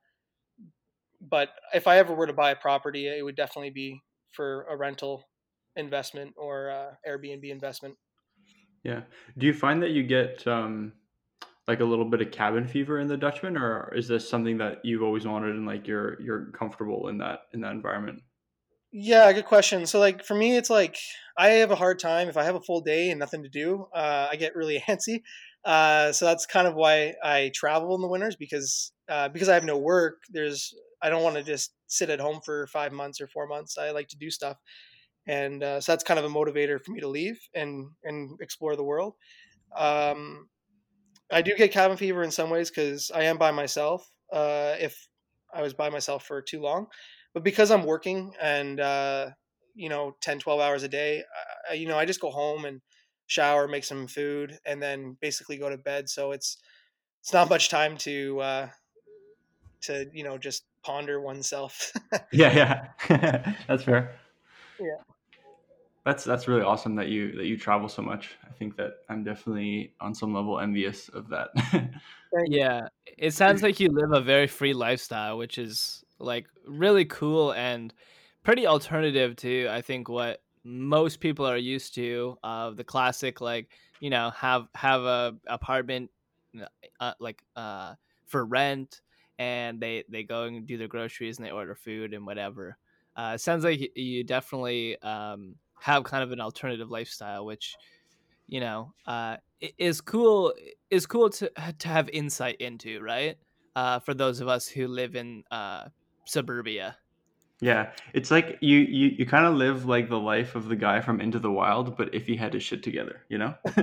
but 1.22 1.50
if 1.74 1.88
I 1.88 1.98
ever 1.98 2.14
were 2.14 2.28
to 2.28 2.34
buy 2.34 2.52
a 2.52 2.56
property, 2.56 3.08
it 3.08 3.24
would 3.24 3.36
definitely 3.36 3.70
be 3.72 4.02
for 4.32 4.64
a 4.64 4.76
rental 4.78 5.24
investment 5.76 6.34
or 6.38 6.70
uh, 6.70 6.96
Airbnb 7.08 7.50
investment. 7.50 7.98
Yeah. 8.84 9.04
Do 9.38 9.46
you 9.46 9.54
find 9.54 9.82
that 9.84 9.92
you 9.92 10.04
get 10.04 10.46
um 10.48 10.94
like 11.70 11.82
a 11.82 11.86
little 11.86 12.04
bit 12.04 12.20
of 12.20 12.32
cabin 12.32 12.68
fever 12.68 13.00
in 13.00 13.08
the 13.08 13.16
Dutchman, 13.16 13.56
or 13.56 13.94
is 13.96 14.08
this 14.08 14.28
something 14.28 14.58
that 14.58 14.80
you've 14.84 15.04
always 15.04 15.28
wanted 15.28 15.56
and 15.56 15.68
like 15.68 15.88
you're 15.88 16.20
you're 16.20 16.48
comfortable 16.48 17.10
in 17.10 17.20
that 17.20 17.42
in 17.54 17.62
that 17.62 17.74
environment? 17.74 18.24
Yeah, 18.92 19.32
good 19.34 19.46
question. 19.46 19.86
So 19.86 20.00
like 20.00 20.26
for 20.26 20.34
me, 20.34 20.58
it's 20.58 20.72
like 20.72 20.98
I 21.38 21.50
have 21.50 21.70
a 21.70 21.76
hard 21.76 22.00
time 22.00 22.28
if 22.28 22.38
I 22.38 22.44
have 22.44 22.56
a 22.56 22.62
full 22.62 22.82
day 22.82 23.12
and 23.12 23.20
nothing 23.20 23.44
to 23.44 23.50
do. 23.50 23.86
Uh, 23.94 24.30
I 24.32 24.36
get 24.36 24.56
really 24.56 24.84
antsy. 24.88 25.22
Uh, 25.64 26.12
so 26.12 26.26
that's 26.26 26.48
kind 26.48 26.68
of 26.68 26.74
why 26.74 27.14
I 27.24 27.52
travel 27.54 27.94
in 27.94 28.02
the 28.02 28.08
winters 28.08 28.36
because 28.36 28.92
uh, 29.08 29.30
because 29.30 29.48
I 29.48 29.54
have 29.54 29.64
no 29.64 29.78
work. 29.78 30.24
There's 30.32 30.74
I 31.04 31.12
don't 31.12 31.24
want 31.24 31.36
to 31.36 31.44
just 31.44 31.72
sit 31.86 32.10
at 32.10 32.20
home 32.20 32.42
for 32.44 32.66
five 32.66 32.92
months 32.92 33.22
or 33.22 33.28
four 33.28 33.46
months. 33.46 33.78
I 33.78 33.92
like 33.92 34.08
to 34.08 34.18
do 34.18 34.32
stuff, 34.32 34.58
and 35.28 35.62
uh, 35.62 35.82
so 35.82 35.92
that's 35.92 36.04
kind 36.04 36.20
of 36.20 36.26
a 36.26 36.36
motivator 36.36 36.84
for 36.84 36.94
me 36.94 37.00
to 37.02 37.08
leave 37.08 37.40
and 37.54 37.90
and 38.04 38.40
explore 38.42 38.76
the 38.76 38.84
world. 38.84 39.14
Um, 39.78 40.50
I 41.32 41.42
do 41.42 41.56
get 41.56 41.72
cabin 41.72 41.98
fever 41.98 42.24
in 42.24 42.32
some 42.32 42.50
ways 42.50 42.70
because 42.70 43.12
I 43.12 43.24
am 43.24 43.38
by 43.38 43.52
myself. 43.52 44.10
Uh, 44.32 44.76
if 44.80 45.08
I 45.54 45.62
was 45.62 45.74
by 45.74 45.90
myself 45.90 46.26
for 46.26 46.42
too 46.42 46.62
long, 46.62 46.88
but 47.34 47.44
because 47.44 47.72
I'm 47.72 47.84
working 47.86 48.34
and 48.42 48.80
uh, 48.80 49.30
you 49.76 49.90
know 49.90 50.16
10, 50.22 50.40
12 50.40 50.60
hours 50.60 50.84
a 50.84 50.88
day, 50.88 51.24
I, 51.70 51.74
you 51.74 51.88
know 51.88 51.98
I 51.98 52.06
just 52.06 52.22
go 52.22 52.32
home 52.32 52.66
and 52.66 52.82
shower, 53.28 53.68
make 53.68 53.84
some 53.84 54.08
food, 54.08 54.58
and 54.66 54.82
then 54.82 55.18
basically 55.22 55.58
go 55.58 55.70
to 55.70 55.78
bed. 55.78 56.10
So 56.10 56.32
it's 56.32 56.58
it's 57.22 57.34
not 57.34 57.50
much 57.50 57.70
time 57.70 57.98
to 57.98 58.40
uh, 58.40 58.70
to 59.82 60.08
you 60.14 60.24
know 60.24 60.38
just 60.38 60.64
ponder 60.84 61.22
oneself. 61.22 61.92
Yeah, 62.32 62.88
yeah. 63.10 63.54
That's 63.68 63.84
fair. 63.84 64.20
Yeah. 64.80 65.09
That's 66.10 66.24
that's 66.24 66.48
really 66.48 66.64
awesome 66.64 66.96
that 66.96 67.10
you 67.10 67.34
that 67.34 67.46
you 67.46 67.56
travel 67.56 67.88
so 67.88 68.02
much. 68.02 68.36
I 68.44 68.50
think 68.50 68.76
that 68.78 69.02
I'm 69.10 69.24
definitely 69.24 69.94
on 70.02 70.16
some 70.16 70.34
level 70.34 70.60
envious 70.60 71.08
of 71.10 71.30
that. 71.30 71.50
Yeah, 72.46 72.90
it 73.18 73.32
sounds 73.32 73.64
like 73.64 73.80
you 73.80 73.90
live 73.90 74.12
a 74.12 74.22
very 74.22 74.46
free 74.46 74.74
lifestyle, 74.74 75.38
which 75.40 75.58
is 75.58 76.04
like 76.20 76.48
really 76.68 77.06
cool 77.06 77.54
and 77.54 77.92
pretty 78.44 78.68
alternative 78.68 79.36
to 79.38 79.68
I 79.70 79.82
think 79.82 80.10
what 80.10 80.44
most 80.64 81.20
people 81.22 81.46
are 81.46 81.58
used 81.58 81.96
to 81.96 82.38
of 82.44 82.76
the 82.78 82.84
classic 82.84 83.42
like 83.42 83.72
you 84.00 84.10
know 84.12 84.30
have 84.32 84.68
have 84.76 85.02
a 85.04 85.38
apartment 85.48 86.12
uh, 87.00 87.14
like 87.20 87.44
uh 87.56 87.96
for 88.26 88.46
rent 88.46 89.02
and 89.38 89.80
they 89.80 90.04
they 90.10 90.24
go 90.24 90.44
and 90.44 90.68
do 90.68 90.78
their 90.78 90.88
groceries 90.88 91.38
and 91.38 91.46
they 91.48 91.52
order 91.52 91.76
food 91.76 92.14
and 92.14 92.26
whatever. 92.26 92.78
Uh, 93.16 93.38
sounds 93.38 93.64
like 93.64 93.80
you 93.96 94.24
definitely 94.24 95.02
um 95.02 95.56
have 95.82 96.04
kind 96.04 96.24
of 96.24 96.32
an 96.32 96.42
alternative 96.42 96.90
lifestyle, 96.90 97.46
which 97.46 97.76
you 98.48 98.60
know 98.60 98.94
uh 99.06 99.38
is 99.78 100.02
cool 100.02 100.54
is 100.90 101.06
cool 101.06 101.30
to 101.30 101.52
to 101.80 101.88
have 101.88 102.10
insight 102.10 102.58
into, 102.60 103.02
right? 103.02 103.38
Uh, 103.76 104.00
for 104.00 104.14
those 104.14 104.42
of 104.42 104.48
us 104.48 104.68
who 104.68 104.88
live 104.88 105.16
in 105.16 105.44
uh 105.52 105.86
suburbia. 106.26 106.98
Yeah, 107.62 107.92
it's 108.14 108.32
like 108.32 108.58
you 108.62 108.78
you 108.80 109.08
you 109.18 109.26
kind 109.26 109.46
of 109.46 109.56
live 109.56 109.86
like 109.86 110.08
the 110.10 110.20
life 110.20 110.56
of 110.56 110.70
the 110.70 110.76
guy 110.78 111.02
from 111.02 111.20
Into 111.20 111.40
the 111.40 111.52
Wild, 111.52 111.98
but 111.98 112.14
if 112.16 112.26
he 112.26 112.38
had 112.38 112.54
his 112.54 112.64
shit 112.64 112.84
together, 112.84 113.22
you 113.28 113.38
know? 113.38 113.54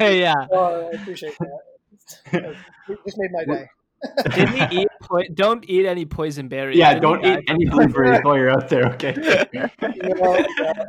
yeah. 0.00 0.34
well, 0.50 0.88
I 0.92 0.96
appreciate 0.96 1.36
that. 1.38 1.58
It 2.88 2.98
just 3.04 3.18
made 3.18 3.30
my 3.32 3.44
day. 3.44 3.66
Didn't 4.34 4.70
he 4.70 4.82
eat? 4.82 4.88
Po- 5.02 5.22
don't 5.34 5.64
eat 5.68 5.86
any 5.86 6.04
poison 6.04 6.48
berries. 6.48 6.76
yeah, 6.76 6.94
Didn't 6.94 7.02
don't 7.02 7.24
eat 7.24 7.44
any 7.48 7.66
blueberries 7.66 8.20
while 8.22 8.36
you're 8.36 8.50
out 8.50 8.68
there, 8.68 8.86
okay? 8.94 9.14
You 9.52 10.14
know, 10.14 10.34
uh, 10.34 10.84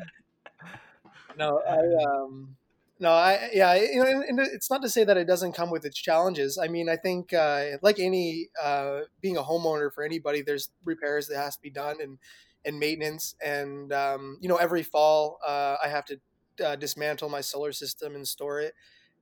no, 1.38 1.62
I 1.70 2.04
um, 2.04 2.56
no, 3.00 3.12
I 3.12 3.50
yeah, 3.54 3.74
you 3.76 4.04
know, 4.04 4.10
and, 4.10 4.24
and 4.24 4.40
it's 4.40 4.70
not 4.70 4.82
to 4.84 4.90
say 4.90 5.04
that 5.04 5.18
it 5.18 5.26
doesn't 5.26 5.54
come 5.54 5.70
with 5.72 5.86
its 5.86 5.98
challenges. 5.98 6.58
I 6.58 6.68
mean, 6.68 6.90
I 6.90 6.96
think 6.96 7.34
uh, 7.34 7.78
like 7.82 8.00
any 8.00 8.50
uh, 8.62 9.02
being 9.22 9.38
a 9.38 9.44
homeowner 9.44 9.92
for 9.94 10.04
anybody, 10.04 10.42
there's 10.42 10.70
repairs 10.86 11.28
that 11.28 11.38
has 11.38 11.56
to 11.56 11.62
be 11.62 11.70
done 11.70 11.98
and 12.02 12.18
and 12.66 12.80
maintenance, 12.80 13.36
and 13.44 13.92
um, 13.92 14.38
you 14.42 14.48
know, 14.48 14.56
every 14.56 14.84
fall 14.84 15.40
uh, 15.46 15.76
I 15.84 15.90
have 15.90 16.06
to 16.06 16.20
uh, 16.64 16.76
dismantle 16.76 17.30
my 17.30 17.42
solar 17.42 17.74
system 17.74 18.16
and 18.16 18.28
store 18.28 18.62
it, 18.62 18.74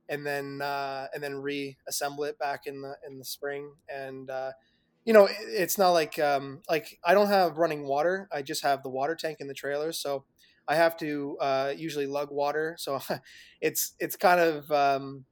and 0.08 0.24
then 0.26 0.60
uh, 0.62 1.08
and 1.14 1.22
then 1.22 1.36
reassemble 1.36 2.24
it 2.24 2.38
back 2.38 2.66
in 2.66 2.82
the 2.82 2.94
in 3.08 3.18
the 3.18 3.24
spring, 3.24 3.72
and 3.88 4.30
uh, 4.30 4.52
you 5.04 5.12
know, 5.12 5.28
it's 5.30 5.78
not 5.78 5.90
like 5.90 6.18
um, 6.18 6.62
like 6.70 6.98
I 7.04 7.14
don't 7.14 7.28
have 7.28 7.58
running 7.58 7.84
water. 7.84 8.28
I 8.30 8.42
just 8.42 8.62
have 8.62 8.82
the 8.82 8.90
water 8.90 9.16
tank 9.16 9.38
in 9.40 9.48
the 9.48 9.54
trailer, 9.54 9.92
so. 9.92 10.24
I 10.68 10.76
have 10.76 10.96
to 10.98 11.36
uh, 11.40 11.74
usually 11.76 12.06
lug 12.06 12.30
water, 12.30 12.76
so 12.78 13.00
it's 13.60 13.94
it's 13.98 14.16
kind 14.16 14.40
of 14.40 14.70
um, 14.72 15.24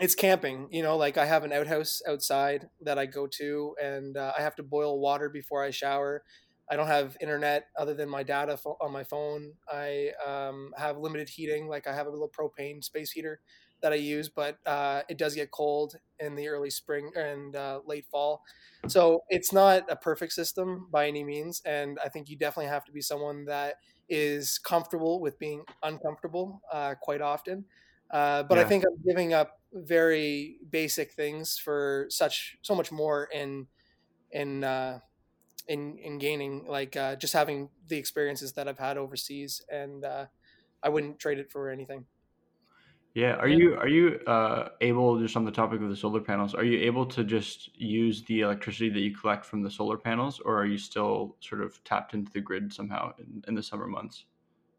it's 0.00 0.14
camping. 0.14 0.68
You 0.70 0.82
know, 0.82 0.96
like 0.96 1.18
I 1.18 1.26
have 1.26 1.44
an 1.44 1.52
outhouse 1.52 2.00
outside 2.08 2.68
that 2.82 2.98
I 2.98 3.06
go 3.06 3.26
to, 3.38 3.76
and 3.82 4.16
uh, 4.16 4.32
I 4.38 4.42
have 4.42 4.54
to 4.56 4.62
boil 4.62 5.00
water 5.00 5.28
before 5.28 5.62
I 5.64 5.70
shower. 5.70 6.24
I 6.70 6.76
don't 6.76 6.86
have 6.86 7.16
internet 7.20 7.64
other 7.78 7.94
than 7.94 8.08
my 8.10 8.22
data 8.22 8.56
fo- 8.56 8.76
on 8.80 8.92
my 8.92 9.02
phone. 9.04 9.54
I 9.72 10.12
um, 10.24 10.72
have 10.76 10.98
limited 10.98 11.28
heating, 11.30 11.66
like 11.68 11.86
I 11.86 11.94
have 11.94 12.06
a 12.06 12.10
little 12.10 12.28
propane 12.30 12.84
space 12.84 13.10
heater 13.10 13.40
that 13.80 13.92
I 13.92 13.96
use, 13.96 14.28
but 14.28 14.58
uh, 14.66 15.02
it 15.08 15.16
does 15.18 15.34
get 15.34 15.50
cold 15.50 15.94
in 16.18 16.34
the 16.34 16.48
early 16.48 16.70
spring 16.70 17.10
and 17.16 17.56
uh, 17.56 17.80
late 17.86 18.06
fall. 18.10 18.42
So 18.86 19.20
it's 19.28 19.52
not 19.52 19.90
a 19.90 19.96
perfect 19.96 20.32
system 20.32 20.88
by 20.90 21.08
any 21.08 21.24
means, 21.24 21.62
and 21.64 21.98
I 22.04 22.08
think 22.08 22.28
you 22.28 22.36
definitely 22.36 22.68
have 22.70 22.84
to 22.84 22.92
be 22.92 23.00
someone 23.00 23.44
that 23.46 23.76
is 24.08 24.58
comfortable 24.58 25.20
with 25.20 25.38
being 25.38 25.64
uncomfortable 25.82 26.62
uh, 26.72 26.94
quite 27.00 27.20
often. 27.20 27.66
Uh, 28.10 28.42
but 28.42 28.58
I 28.58 28.64
think 28.64 28.84
I'm 28.86 29.02
giving 29.02 29.32
up 29.34 29.60
very 29.72 30.58
basic 30.70 31.12
things 31.12 31.58
for 31.58 32.06
such 32.08 32.56
so 32.62 32.74
much 32.74 32.90
more 32.90 33.24
in 33.26 33.68
in 34.30 34.64
uh, 34.64 35.00
in 35.68 35.98
in 35.98 36.18
gaining 36.18 36.66
like 36.66 36.96
uh, 36.96 37.16
just 37.16 37.32
having 37.34 37.70
the 37.86 37.98
experiences 37.98 38.54
that 38.54 38.68
I've 38.68 38.78
had 38.78 38.98
overseas, 38.98 39.62
and 39.70 40.04
uh, 40.04 40.26
I 40.82 40.88
wouldn't 40.90 41.18
trade 41.20 41.38
it 41.38 41.50
for 41.52 41.70
anything. 41.70 42.06
Yeah, 43.18 43.34
are 43.34 43.48
you 43.48 43.74
are 43.74 43.88
you 43.88 44.20
uh, 44.28 44.68
able 44.80 45.18
just 45.18 45.36
on 45.36 45.44
the 45.44 45.50
topic 45.50 45.80
of 45.80 45.88
the 45.88 45.96
solar 45.96 46.20
panels? 46.20 46.54
Are 46.54 46.62
you 46.64 46.78
able 46.86 47.04
to 47.06 47.24
just 47.24 47.74
use 47.76 48.22
the 48.24 48.42
electricity 48.42 48.90
that 48.90 49.00
you 49.00 49.12
collect 49.12 49.44
from 49.44 49.62
the 49.62 49.70
solar 49.72 49.98
panels, 49.98 50.38
or 50.38 50.56
are 50.60 50.66
you 50.66 50.78
still 50.78 51.36
sort 51.40 51.62
of 51.62 51.82
tapped 51.82 52.14
into 52.14 52.30
the 52.30 52.40
grid 52.40 52.72
somehow 52.72 53.12
in, 53.18 53.42
in 53.48 53.54
the 53.56 53.62
summer 53.62 53.88
months? 53.88 54.26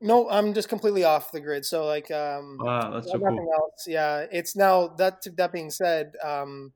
No, 0.02 0.30
I'm 0.30 0.54
just 0.54 0.70
completely 0.70 1.04
off 1.04 1.32
the 1.32 1.42
grid. 1.42 1.66
So 1.66 1.86
like 1.86 2.10
um, 2.12 2.64
Wow, 2.64 2.92
that's 2.92 3.12
so 3.12 3.20
nothing 3.20 3.48
cool. 3.48 3.54
else. 3.54 3.86
Yeah, 3.88 4.26
it's 4.32 4.56
now 4.56 4.88
that 4.98 5.24
that 5.36 5.52
being 5.52 5.70
said, 5.72 6.14
um, 6.24 6.74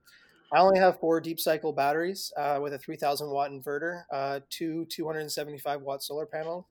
I 0.53 0.59
only 0.61 0.79
have 0.79 0.99
four 0.99 1.21
deep 1.21 1.39
cycle 1.39 1.73
batteries 1.73 2.33
uh, 2.37 2.59
with 2.63 2.73
a 2.73 2.79
3000 2.79 3.29
watt 3.31 3.51
inverter, 3.51 4.05
uh, 4.13 4.41
two 4.49 4.85
275 4.87 5.81
watt 5.83 6.03
solar 6.03 6.25
panels. 6.27 6.65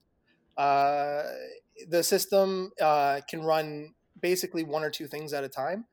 Uh, 0.57 1.23
the 1.89 2.03
system 2.03 2.71
uh, 2.81 3.21
can 3.29 3.43
run 3.43 3.95
basically 4.23 4.63
one 4.65 4.85
or 4.85 4.91
two 4.91 5.07
things 5.07 5.33
at 5.33 5.45
a 5.45 5.49
time. 5.49 5.87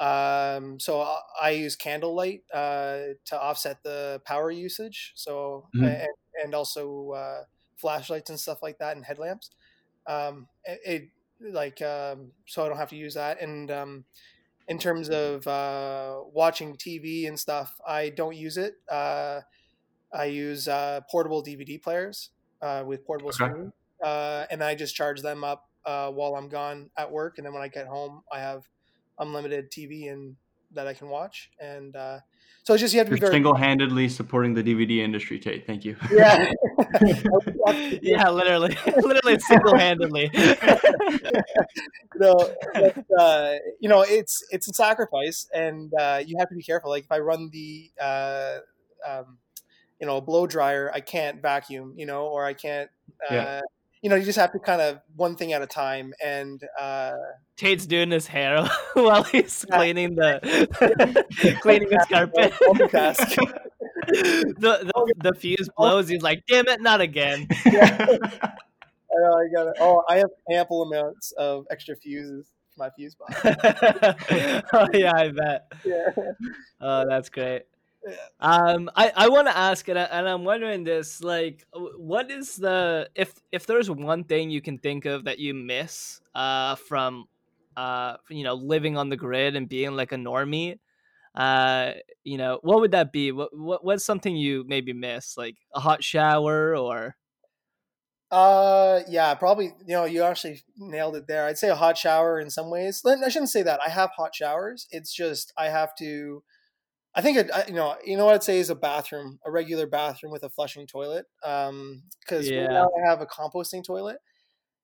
Um, 0.00 0.80
so 0.80 1.00
I, 1.02 1.20
I 1.40 1.50
use 1.50 1.76
candlelight 1.76 2.42
uh, 2.52 3.14
to 3.26 3.40
offset 3.40 3.82
the 3.84 4.20
power 4.26 4.50
usage. 4.50 5.12
So 5.16 5.70
Mhm. 5.74 5.84
and, 5.84 6.08
and 6.42 6.54
also 6.54 7.10
uh, 7.12 7.44
flashlights 7.76 8.30
and 8.30 8.40
stuff 8.40 8.58
like 8.62 8.78
that 8.78 8.96
and 8.96 9.04
headlamps. 9.04 9.50
Um, 10.06 10.48
it, 10.64 10.80
it 11.42 11.52
like 11.54 11.82
um, 11.82 12.32
so 12.46 12.64
I 12.64 12.68
don't 12.68 12.78
have 12.78 12.90
to 12.90 12.96
use 12.96 13.14
that. 13.14 13.40
And 13.40 13.70
um, 13.70 14.06
in 14.68 14.78
terms 14.78 15.10
of 15.10 15.46
uh, 15.46 16.22
watching 16.26 16.76
TV 16.76 17.26
and 17.26 17.38
stuff, 17.38 17.76
I 17.86 18.10
don't 18.10 18.36
use 18.36 18.56
it. 18.58 18.74
Uh, 18.90 19.42
I 20.12 20.26
use 20.26 20.68
uh, 20.68 21.00
portable 21.10 21.42
DVD 21.42 21.78
players 21.78 22.30
uh, 22.60 22.84
with 22.86 23.04
portable 23.06 23.32
Okay. 23.32 23.50
screen, 23.50 23.72
uh, 24.02 24.46
and 24.50 24.62
I 24.62 24.74
just 24.74 24.94
charge 24.94 25.22
them 25.22 25.42
up 25.44 25.64
uh, 25.86 26.10
while 26.10 26.34
I'm 26.36 26.48
gone 26.48 26.90
at 26.96 27.10
work. 27.10 27.38
And 27.38 27.46
then 27.46 27.52
when 27.52 27.62
I 27.62 27.68
get 27.68 27.86
home, 27.86 28.22
I 28.32 28.40
have 28.40 28.68
unlimited 29.18 29.70
TV 29.70 30.12
and 30.12 30.36
that 30.72 30.86
I 30.86 30.94
can 30.94 31.08
watch. 31.08 31.50
And 31.60 31.94
uh, 31.94 32.18
so 32.64 32.74
it's 32.74 32.80
just 32.80 32.94
you 32.94 32.98
have 32.98 33.06
to 33.06 33.10
You're 33.10 33.16
be 33.16 33.20
very 33.20 33.32
single-handedly 33.34 34.08
supporting 34.08 34.54
the 34.54 34.62
DVD 34.62 34.98
industry, 34.98 35.38
Tate. 35.38 35.66
Thank 35.66 35.84
you. 35.84 35.96
yeah. 36.10 36.50
yeah, 38.02 38.28
literally, 38.30 38.76
literally 38.96 39.38
single-handedly. 39.38 40.30
no, 42.16 42.34
but, 42.72 43.04
uh, 43.18 43.54
you 43.80 43.88
know, 43.88 44.02
it's 44.02 44.44
it's 44.50 44.68
a 44.68 44.72
sacrifice, 44.72 45.46
and 45.52 45.92
uh, 45.98 46.22
you 46.24 46.36
have 46.38 46.48
to 46.48 46.54
be 46.54 46.62
careful. 46.62 46.90
Like 46.90 47.04
if 47.04 47.12
I 47.12 47.18
run 47.18 47.50
the, 47.52 47.90
uh, 48.00 48.58
um, 49.06 49.38
you 50.00 50.06
know, 50.06 50.20
blow 50.20 50.46
dryer, 50.46 50.90
I 50.92 51.00
can't 51.00 51.42
vacuum, 51.42 51.94
you 51.96 52.06
know, 52.06 52.26
or 52.26 52.44
I 52.44 52.54
can't. 52.54 52.90
Uh, 53.30 53.34
Yeah. 53.34 53.60
You 54.04 54.10
know, 54.10 54.16
you 54.16 54.24
just 54.26 54.38
have 54.38 54.52
to 54.52 54.58
kind 54.58 54.82
of 54.82 55.00
one 55.16 55.34
thing 55.34 55.54
at 55.54 55.62
a 55.62 55.66
time. 55.66 56.12
And 56.22 56.62
uh, 56.78 57.14
Tate's 57.56 57.86
doing 57.86 58.10
his 58.10 58.26
hair 58.26 58.68
while 58.92 59.22
he's 59.22 59.64
yeah. 59.66 59.78
cleaning 59.78 60.14
the 60.14 61.56
cleaning 61.62 61.88
his 61.90 62.04
carpet. 62.10 62.52
the, 64.08 64.84
the, 64.84 65.14
the 65.22 65.32
fuse 65.34 65.70
blows. 65.74 66.06
He's 66.10 66.20
like, 66.20 66.44
"Damn 66.46 66.68
it, 66.68 66.82
not 66.82 67.00
again!" 67.00 67.48
Yeah. 67.64 67.96
I, 67.98 69.20
know, 69.22 69.38
I 69.38 69.48
got 69.54 69.68
it. 69.68 69.76
Oh, 69.80 70.04
I 70.06 70.18
have 70.18 70.30
ample 70.52 70.82
amounts 70.82 71.32
of 71.38 71.64
extra 71.70 71.96
fuses 71.96 72.52
for 72.76 72.84
my 72.84 72.90
fuse 72.90 73.14
box. 73.14 73.40
oh 74.74 74.88
yeah, 74.92 75.12
I 75.16 75.28
bet. 75.30 75.72
Yeah. 75.82 76.10
Oh, 76.78 77.06
that's 77.08 77.30
great. 77.30 77.62
Um, 78.40 78.90
I, 78.94 79.12
I 79.16 79.28
want 79.28 79.48
to 79.48 79.56
ask, 79.56 79.88
and, 79.88 79.98
I, 79.98 80.02
and 80.04 80.28
I'm 80.28 80.44
wondering 80.44 80.84
this, 80.84 81.22
like, 81.22 81.66
what 81.72 82.30
is 82.30 82.56
the 82.56 83.08
if 83.14 83.34
if 83.52 83.66
there's 83.66 83.90
one 83.90 84.24
thing 84.24 84.50
you 84.50 84.60
can 84.60 84.78
think 84.78 85.06
of 85.06 85.24
that 85.24 85.38
you 85.38 85.54
miss, 85.54 86.20
uh, 86.34 86.74
from, 86.74 87.26
uh, 87.76 88.16
you 88.28 88.44
know, 88.44 88.54
living 88.54 88.96
on 88.96 89.08
the 89.08 89.16
grid 89.16 89.56
and 89.56 89.68
being 89.68 89.92
like 89.92 90.12
a 90.12 90.16
normie, 90.16 90.78
uh, 91.34 91.92
you 92.22 92.38
know, 92.38 92.60
what 92.62 92.80
would 92.80 92.92
that 92.92 93.12
be? 93.12 93.32
What, 93.32 93.56
what 93.56 93.84
what's 93.84 94.04
something 94.04 94.36
you 94.36 94.64
maybe 94.66 94.92
miss, 94.92 95.36
like 95.36 95.56
a 95.74 95.80
hot 95.80 96.04
shower 96.04 96.76
or? 96.76 97.16
Uh, 98.30 99.00
yeah, 99.08 99.34
probably. 99.34 99.66
You 99.86 99.94
know, 99.94 100.04
you 100.04 100.22
actually 100.22 100.62
nailed 100.76 101.16
it 101.16 101.26
there. 101.26 101.46
I'd 101.46 101.58
say 101.58 101.68
a 101.68 101.74
hot 101.74 101.96
shower 101.96 102.40
in 102.40 102.50
some 102.50 102.70
ways. 102.70 103.02
I 103.06 103.28
shouldn't 103.28 103.50
say 103.50 103.62
that. 103.62 103.80
I 103.84 103.90
have 103.90 104.10
hot 104.16 104.34
showers. 104.34 104.86
It's 104.90 105.12
just 105.12 105.52
I 105.56 105.68
have 105.68 105.94
to 105.96 106.42
I 107.14 107.22
think 107.22 107.38
it, 107.38 107.50
you 107.68 107.74
know, 107.74 107.96
you 108.04 108.16
know 108.16 108.24
what 108.24 108.34
I'd 108.34 108.42
say 108.42 108.58
is 108.58 108.70
a 108.70 108.74
bathroom, 108.74 109.38
a 109.44 109.50
regular 109.50 109.86
bathroom 109.86 110.32
with 110.32 110.42
a 110.42 110.50
flushing 110.50 110.86
toilet. 110.86 111.26
Um, 111.44 112.02
because 112.20 112.50
yeah. 112.50 112.66
now 112.66 112.90
I 112.98 113.08
have 113.08 113.20
a 113.20 113.26
composting 113.26 113.84
toilet, 113.84 114.18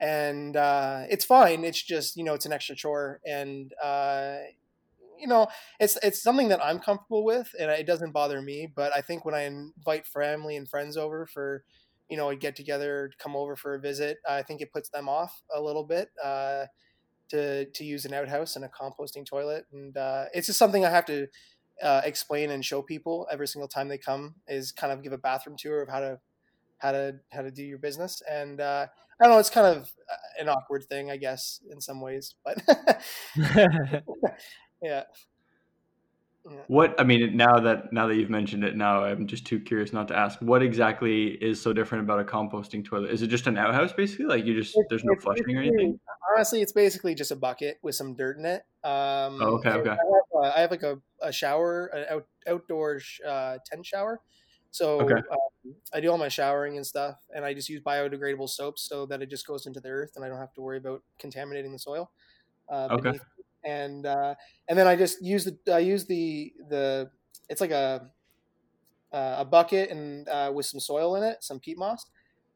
and 0.00 0.56
uh, 0.56 1.04
it's 1.10 1.24
fine. 1.24 1.64
It's 1.64 1.82
just 1.82 2.16
you 2.16 2.24
know, 2.24 2.34
it's 2.34 2.46
an 2.46 2.52
extra 2.52 2.76
chore, 2.76 3.20
and 3.26 3.72
uh, 3.82 4.36
you 5.18 5.26
know, 5.26 5.48
it's 5.80 5.98
it's 6.02 6.22
something 6.22 6.48
that 6.48 6.64
I'm 6.64 6.78
comfortable 6.78 7.24
with, 7.24 7.50
and 7.58 7.70
it 7.70 7.86
doesn't 7.86 8.12
bother 8.12 8.40
me. 8.40 8.72
But 8.74 8.94
I 8.94 9.00
think 9.00 9.24
when 9.24 9.34
I 9.34 9.42
invite 9.42 10.06
family 10.06 10.56
and 10.56 10.68
friends 10.68 10.96
over 10.96 11.26
for, 11.26 11.64
you 12.08 12.16
know, 12.16 12.30
a 12.30 12.36
get 12.36 12.54
together, 12.54 13.10
come 13.18 13.34
over 13.34 13.56
for 13.56 13.74
a 13.74 13.80
visit, 13.80 14.18
I 14.28 14.42
think 14.42 14.60
it 14.60 14.72
puts 14.72 14.88
them 14.90 15.08
off 15.08 15.42
a 15.54 15.60
little 15.60 15.84
bit. 15.84 16.10
Uh, 16.22 16.66
to, 17.30 17.64
to 17.66 17.84
use 17.84 18.04
an 18.04 18.12
outhouse 18.12 18.56
and 18.56 18.64
a 18.64 18.68
composting 18.68 19.24
toilet, 19.24 19.64
and 19.72 19.96
uh, 19.96 20.24
it's 20.34 20.48
just 20.48 20.58
something 20.58 20.84
I 20.84 20.90
have 20.90 21.04
to 21.04 21.28
uh, 21.82 22.02
explain 22.04 22.50
and 22.50 22.64
show 22.64 22.82
people 22.82 23.26
every 23.30 23.48
single 23.48 23.68
time 23.68 23.88
they 23.88 23.98
come 23.98 24.34
is 24.48 24.72
kind 24.72 24.92
of 24.92 25.02
give 25.02 25.12
a 25.12 25.18
bathroom 25.18 25.56
tour 25.58 25.82
of 25.82 25.88
how 25.88 26.00
to 26.00 26.18
how 26.78 26.92
to 26.92 27.14
how 27.32 27.42
to 27.42 27.50
do 27.50 27.62
your 27.62 27.78
business. 27.78 28.22
And 28.30 28.60
uh, 28.60 28.86
i 29.20 29.24
don't 29.24 29.32
know 29.32 29.38
it's 29.38 29.50
kind 29.50 29.66
of 29.66 29.92
uh, 30.10 30.40
an 30.40 30.48
awkward 30.48 30.84
thing 30.84 31.10
i 31.10 31.16
guess 31.16 31.60
in 31.70 31.80
some 31.80 32.00
ways 32.00 32.34
but 32.44 32.62
yeah 34.82 35.02
what 36.68 36.98
I 36.98 37.04
mean 37.04 37.36
now 37.36 37.60
that 37.60 37.92
now 37.92 38.06
that 38.06 38.16
you've 38.16 38.30
mentioned 38.30 38.64
it, 38.64 38.74
now 38.74 39.04
I'm 39.04 39.26
just 39.26 39.46
too 39.46 39.60
curious 39.60 39.92
not 39.92 40.08
to 40.08 40.16
ask. 40.16 40.38
What 40.40 40.62
exactly 40.62 41.28
is 41.28 41.60
so 41.60 41.72
different 41.72 42.04
about 42.04 42.20
a 42.20 42.24
composting 42.24 42.84
toilet? 42.84 43.10
Is 43.10 43.22
it 43.22 43.26
just 43.26 43.46
an 43.46 43.58
outhouse 43.58 43.92
basically? 43.92 44.24
Like 44.26 44.46
you 44.46 44.54
just 44.54 44.78
there's 44.88 45.04
no 45.04 45.14
flushing 45.20 45.56
or 45.56 45.60
anything? 45.60 46.00
Honestly, 46.34 46.62
it's 46.62 46.72
basically 46.72 47.14
just 47.14 47.30
a 47.30 47.36
bucket 47.36 47.78
with 47.82 47.94
some 47.94 48.14
dirt 48.14 48.38
in 48.38 48.46
it. 48.46 48.62
Um, 48.82 49.38
oh, 49.42 49.58
okay, 49.58 49.70
okay. 49.70 49.90
I 49.90 49.92
have, 49.92 49.98
uh, 50.34 50.52
I 50.56 50.60
have, 50.60 50.70
like 50.70 50.82
a, 50.82 50.98
a 51.20 51.32
shower, 51.32 51.86
an 51.86 52.06
out, 52.10 52.26
outdoor 52.48 53.00
uh, 53.26 53.58
tent 53.66 53.84
shower. 53.84 54.20
So 54.70 55.00
okay. 55.00 55.14
um, 55.14 55.74
I 55.92 56.00
do 56.00 56.10
all 56.10 56.18
my 56.18 56.28
showering 56.28 56.76
and 56.76 56.86
stuff, 56.86 57.16
and 57.34 57.44
I 57.44 57.52
just 57.52 57.68
use 57.68 57.82
biodegradable 57.82 58.48
soaps 58.48 58.88
so 58.88 59.04
that 59.06 59.20
it 59.20 59.28
just 59.28 59.46
goes 59.46 59.66
into 59.66 59.80
the 59.80 59.88
earth, 59.88 60.12
and 60.16 60.24
I 60.24 60.28
don't 60.28 60.38
have 60.38 60.54
to 60.54 60.62
worry 60.62 60.78
about 60.78 61.02
contaminating 61.18 61.72
the 61.72 61.78
soil. 61.78 62.10
Uh, 62.70 62.88
okay 62.92 63.18
and 63.64 64.06
uh, 64.06 64.34
and 64.68 64.78
then 64.78 64.86
I 64.86 64.96
just 64.96 65.24
use 65.24 65.44
the 65.44 65.56
I 65.72 65.80
use 65.80 66.06
the 66.06 66.52
the 66.68 67.10
it's 67.48 67.60
like 67.60 67.70
a 67.70 68.10
uh, 69.12 69.36
a 69.38 69.44
bucket 69.44 69.90
and 69.90 70.28
uh, 70.28 70.52
with 70.54 70.66
some 70.66 70.80
soil 70.80 71.16
in 71.16 71.22
it, 71.22 71.42
some 71.42 71.58
peat 71.58 71.78
moss, 71.78 72.06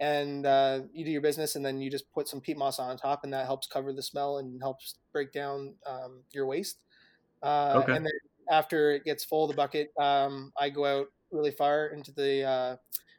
and 0.00 0.46
uh, 0.46 0.80
you 0.92 1.04
do 1.04 1.10
your 1.10 1.20
business, 1.20 1.56
and 1.56 1.64
then 1.64 1.80
you 1.80 1.90
just 1.90 2.10
put 2.12 2.28
some 2.28 2.40
peat 2.40 2.56
moss 2.56 2.78
on 2.78 2.96
top, 2.96 3.24
and 3.24 3.32
that 3.32 3.46
helps 3.46 3.66
cover 3.66 3.92
the 3.92 4.02
smell 4.02 4.38
and 4.38 4.60
helps 4.60 4.96
break 5.12 5.32
down 5.32 5.74
um, 5.86 6.22
your 6.32 6.46
waste. 6.46 6.78
Uh, 7.42 7.80
okay. 7.82 7.96
And 7.96 8.06
then 8.06 8.12
after 8.50 8.92
it 8.92 9.04
gets 9.04 9.24
full, 9.24 9.46
the 9.46 9.54
bucket, 9.54 9.90
um, 9.98 10.52
I 10.58 10.70
go 10.70 10.84
out 10.84 11.06
really 11.30 11.50
far 11.50 11.88
into 11.88 12.12
the 12.12 12.42
uh, 12.42 12.76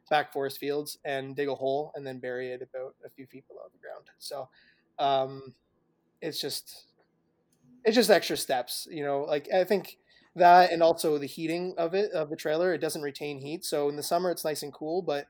back 0.09 0.31
forest 0.31 0.59
fields 0.59 0.97
and 1.03 1.35
dig 1.35 1.49
a 1.49 1.55
hole, 1.55 1.91
and 1.95 2.05
then 2.05 2.19
bury 2.19 2.51
it 2.51 2.61
about 2.61 2.95
a 3.05 3.09
few 3.09 3.25
feet 3.27 3.47
below 3.47 3.63
the 3.71 3.79
ground. 3.79 4.07
So 4.17 4.47
um, 4.97 5.53
it's 6.21 6.39
just 6.39 6.85
it's 7.85 7.95
just 7.95 8.09
extra 8.09 8.35
steps, 8.35 8.87
you 8.89 9.03
know. 9.03 9.21
Like 9.21 9.47
I 9.53 9.63
think 9.63 9.97
that, 10.35 10.71
and 10.71 10.83
also 10.83 11.17
the 11.17 11.27
heating 11.27 11.75
of 11.77 11.93
it 11.93 12.11
of 12.11 12.29
the 12.29 12.35
trailer, 12.35 12.73
it 12.73 12.81
doesn't 12.81 13.01
retain 13.01 13.39
heat. 13.39 13.63
So 13.63 13.87
in 13.89 13.95
the 13.95 14.03
summer, 14.03 14.31
it's 14.31 14.43
nice 14.43 14.63
and 14.63 14.73
cool, 14.73 15.01
but 15.01 15.27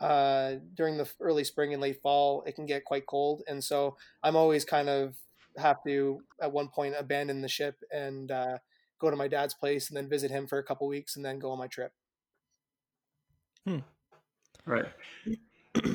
uh, 0.00 0.54
during 0.74 0.96
the 0.96 1.08
early 1.20 1.44
spring 1.44 1.72
and 1.72 1.82
late 1.82 2.00
fall, 2.02 2.42
it 2.46 2.54
can 2.54 2.66
get 2.66 2.84
quite 2.84 3.06
cold. 3.06 3.42
And 3.46 3.62
so 3.62 3.96
I'm 4.22 4.36
always 4.36 4.64
kind 4.64 4.88
of 4.88 5.16
have 5.56 5.82
to 5.84 6.20
at 6.40 6.52
one 6.52 6.68
point 6.68 6.94
abandon 6.98 7.40
the 7.40 7.48
ship 7.48 7.76
and 7.90 8.30
uh, 8.30 8.58
go 8.98 9.10
to 9.10 9.16
my 9.16 9.28
dad's 9.28 9.54
place 9.54 9.88
and 9.88 9.96
then 9.96 10.08
visit 10.08 10.30
him 10.30 10.46
for 10.46 10.58
a 10.58 10.62
couple 10.62 10.86
weeks 10.88 11.16
and 11.16 11.24
then 11.24 11.38
go 11.38 11.50
on 11.50 11.58
my 11.58 11.66
trip. 11.66 11.92
Hmm. 13.66 13.78
Right. 14.64 14.86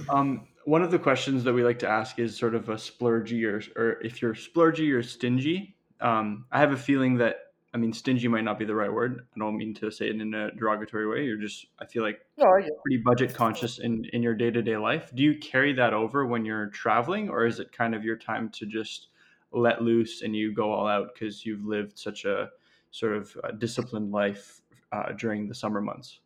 Um, 0.10 0.48
one 0.66 0.82
of 0.82 0.92
the 0.92 1.00
questions 1.00 1.44
that 1.44 1.54
we 1.54 1.64
like 1.64 1.80
to 1.80 1.90
ask 1.90 2.20
is 2.20 2.38
sort 2.38 2.56
of 2.56 2.70
a 2.70 2.76
splurgy 2.76 3.46
or, 3.46 3.62
or 3.82 4.02
if 4.02 4.22
you're 4.22 4.34
splurgy 4.34 4.94
or 4.94 5.04
stingy. 5.04 5.76
Um, 6.02 6.46
I 6.52 6.60
have 6.60 6.72
a 6.72 6.78
feeling 6.78 7.18
that 7.18 7.38
I 7.74 7.80
mean, 7.80 7.92
stingy 7.92 8.28
might 8.28 8.44
not 8.44 8.60
be 8.60 8.66
the 8.66 8.76
right 8.76 8.92
word. 8.94 9.26
I 9.36 9.40
don't 9.40 9.58
mean 9.58 9.74
to 9.76 9.90
say 9.90 10.08
it 10.08 10.22
in 10.22 10.34
a 10.36 10.52
derogatory 10.52 11.08
way. 11.08 11.26
You're 11.26 11.40
just, 11.40 11.66
I 11.80 11.86
feel 11.86 12.04
like, 12.04 12.22
oh, 12.40 12.58
yeah. 12.62 12.70
pretty 12.84 13.02
budget 13.04 13.34
conscious 13.34 13.80
in, 13.80 14.06
in 14.14 14.22
your 14.22 14.36
day 14.36 14.52
to 14.52 14.62
day 14.62 14.78
life. 14.78 15.12
Do 15.16 15.24
you 15.24 15.40
carry 15.40 15.74
that 15.74 15.92
over 15.92 16.28
when 16.28 16.46
you're 16.46 16.68
traveling, 16.68 17.30
or 17.30 17.48
is 17.48 17.60
it 17.60 17.72
kind 17.72 17.96
of 17.96 18.04
your 18.04 18.16
time 18.16 18.50
to 18.50 18.68
just 18.68 19.08
let 19.52 19.82
loose 19.82 20.22
and 20.22 20.36
you 20.36 20.54
go 20.54 20.72
all 20.72 20.88
out 20.88 21.10
because 21.14 21.46
you've 21.46 21.66
lived 21.66 21.98
such 21.98 22.26
a 22.26 22.50
sort 22.92 23.16
of 23.16 23.36
uh, 23.44 23.52
disciplined 23.52 24.12
life 24.12 24.62
uh, 24.92 25.12
during 25.14 25.48
the 25.48 25.56
summer 25.56 25.82
months? 25.82 26.20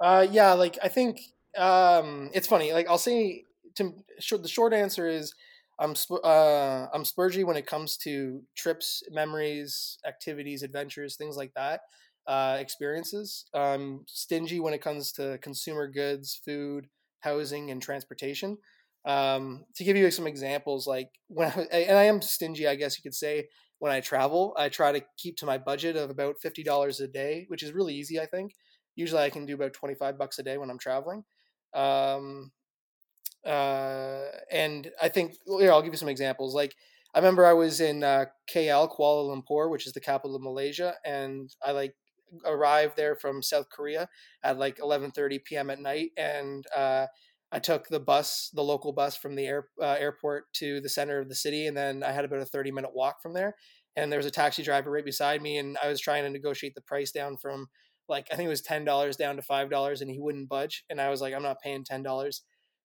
Uh, 0.00 0.24
yeah, 0.30 0.52
like 0.52 0.78
I 0.80 0.88
think 0.88 1.18
um, 1.58 2.30
it's 2.32 2.46
funny. 2.46 2.72
Like 2.72 2.88
I'll 2.88 2.98
say, 2.98 3.46
to, 3.74 3.92
the 4.30 4.48
short 4.48 4.72
answer 4.72 5.08
is 5.08 5.34
I'm 5.78 5.94
uh, 6.10 6.86
I'm 6.92 7.02
splurgy 7.04 7.44
when 7.44 7.56
it 7.56 7.66
comes 7.66 7.96
to 7.98 8.42
trips, 8.56 9.02
memories, 9.10 9.98
activities, 10.06 10.62
adventures, 10.62 11.16
things 11.16 11.36
like 11.36 11.52
that, 11.54 11.80
uh, 12.26 12.56
experiences. 12.60 13.46
I'm 13.54 14.04
stingy 14.06 14.60
when 14.60 14.74
it 14.74 14.82
comes 14.82 15.12
to 15.12 15.38
consumer 15.42 15.88
goods, 15.88 16.40
food, 16.44 16.88
housing, 17.20 17.70
and 17.70 17.82
transportation. 17.82 18.58
Um, 19.04 19.64
to 19.74 19.84
give 19.84 19.96
you 19.96 20.10
some 20.10 20.26
examples, 20.26 20.86
like 20.86 21.10
when 21.28 21.50
I, 21.50 21.60
and 21.78 21.98
I 21.98 22.04
am 22.04 22.22
stingy, 22.22 22.66
I 22.68 22.76
guess 22.76 22.96
you 22.96 23.02
could 23.02 23.14
say 23.14 23.48
when 23.78 23.92
I 23.92 24.00
travel, 24.00 24.54
I 24.56 24.68
try 24.68 24.92
to 24.92 25.04
keep 25.18 25.36
to 25.38 25.46
my 25.46 25.58
budget 25.58 25.96
of 25.96 26.10
about 26.10 26.36
fifty 26.40 26.62
dollars 26.62 27.00
a 27.00 27.08
day, 27.08 27.44
which 27.48 27.62
is 27.62 27.72
really 27.72 27.94
easy. 27.94 28.20
I 28.20 28.26
think 28.26 28.52
usually 28.96 29.22
I 29.22 29.30
can 29.30 29.44
do 29.46 29.54
about 29.54 29.72
twenty 29.72 29.94
five 29.94 30.18
bucks 30.18 30.38
a 30.38 30.42
day 30.42 30.56
when 30.58 30.70
I'm 30.70 30.78
traveling. 30.78 31.24
Um, 31.74 32.52
uh, 33.46 34.22
and 34.50 34.90
I 35.00 35.08
think 35.08 35.36
here 35.46 35.72
I'll 35.72 35.82
give 35.82 35.92
you 35.92 35.98
some 35.98 36.08
examples. 36.08 36.54
Like 36.54 36.74
I 37.14 37.18
remember 37.18 37.46
I 37.46 37.52
was 37.52 37.80
in 37.80 38.02
uh, 38.02 38.26
KL, 38.52 38.90
Kuala 38.94 39.42
Lumpur, 39.42 39.70
which 39.70 39.86
is 39.86 39.92
the 39.92 40.00
capital 40.00 40.36
of 40.36 40.42
Malaysia, 40.42 40.94
and 41.04 41.50
I 41.64 41.72
like 41.72 41.94
arrived 42.44 42.96
there 42.96 43.14
from 43.14 43.42
South 43.42 43.68
Korea 43.70 44.08
at 44.42 44.58
like 44.58 44.78
11:30 44.78 45.44
p.m. 45.44 45.70
at 45.70 45.80
night, 45.80 46.10
and 46.16 46.64
uh, 46.76 47.06
I 47.52 47.58
took 47.60 47.88
the 47.88 48.00
bus, 48.00 48.50
the 48.52 48.64
local 48.64 48.92
bus 48.92 49.16
from 49.16 49.36
the 49.36 49.46
air, 49.46 49.68
uh, 49.80 49.96
airport 49.98 50.52
to 50.54 50.80
the 50.80 50.88
center 50.88 51.20
of 51.20 51.28
the 51.28 51.34
city, 51.34 51.66
and 51.66 51.76
then 51.76 52.02
I 52.02 52.12
had 52.12 52.24
about 52.24 52.40
a 52.40 52.46
30 52.46 52.72
minute 52.72 52.90
walk 52.94 53.22
from 53.22 53.34
there. 53.34 53.54
And 53.96 54.10
there 54.10 54.18
was 54.18 54.26
a 54.26 54.30
taxi 54.30 54.64
driver 54.64 54.90
right 54.90 55.04
beside 55.04 55.40
me, 55.40 55.58
and 55.58 55.78
I 55.82 55.88
was 55.88 56.00
trying 56.00 56.24
to 56.24 56.30
negotiate 56.30 56.74
the 56.74 56.80
price 56.80 57.12
down 57.12 57.36
from 57.36 57.68
like 58.08 58.26
I 58.32 58.36
think 58.36 58.46
it 58.46 58.50
was 58.50 58.60
ten 58.62 58.84
dollars 58.84 59.16
down 59.16 59.36
to 59.36 59.42
five 59.42 59.70
dollars, 59.70 60.00
and 60.00 60.10
he 60.10 60.18
wouldn't 60.18 60.48
budge. 60.48 60.84
And 60.90 61.00
I 61.00 61.10
was 61.10 61.20
like, 61.20 61.32
I'm 61.32 61.42
not 61.42 61.60
paying 61.62 61.84
ten 61.84 62.02
dollars 62.02 62.42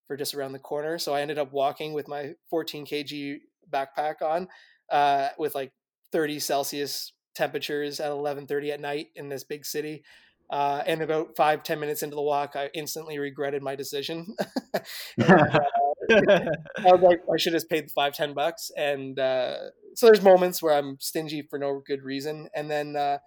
for 0.10 0.18
just 0.18 0.34
around 0.34 0.54
the 0.54 0.60
corner. 0.60 0.98
So 0.98 1.14
I 1.14 1.22
ended 1.22 1.38
up 1.38 1.54
walking 1.54 1.94
with 1.94 2.08
my 2.08 2.34
14 2.50 2.84
kg 2.84 3.42
backpack 3.72 4.24
on 4.24 4.48
uh, 4.92 5.30
with 5.38 5.54
like 5.54 5.72
30 6.12 6.40
Celsius 6.40 7.14
temperatures 7.36 8.00
at 8.00 8.12
11:30 8.12 8.72
at 8.72 8.82
night 8.82 9.10
in 9.16 9.30
this 9.30 9.44
big 9.44 9.66
city. 9.66 10.04
Uh, 10.50 10.82
and 10.88 11.04
about 11.04 11.36
five 11.38 11.62
ten 11.62 11.80
minutes 11.80 12.02
into 12.02 12.16
the 12.16 12.24
walk, 12.24 12.56
I 12.56 12.72
instantly 12.74 13.20
regretted 13.20 13.62
my 13.62 13.76
decision. 13.76 14.36
and, 15.18 15.30
uh, 15.30 15.60
I 16.80 16.92
was 16.92 17.02
like, 17.02 17.22
I 17.32 17.38
should 17.38 17.54
have 17.54 17.70
paid 17.70 17.86
the 17.86 17.94
five 17.94 18.16
ten 18.16 18.34
bucks. 18.34 18.72
And 18.76 19.20
uh, 19.20 19.58
so 19.94 20.08
there's 20.08 20.24
moments 20.24 20.64
where 20.64 20.74
I'm 20.74 20.98
stingy 21.00 21.44
for 21.48 21.60
no 21.60 21.84
good 21.86 22.02
reason, 22.02 22.50
and 22.56 22.70
then 22.70 22.96
uh, 22.96 23.20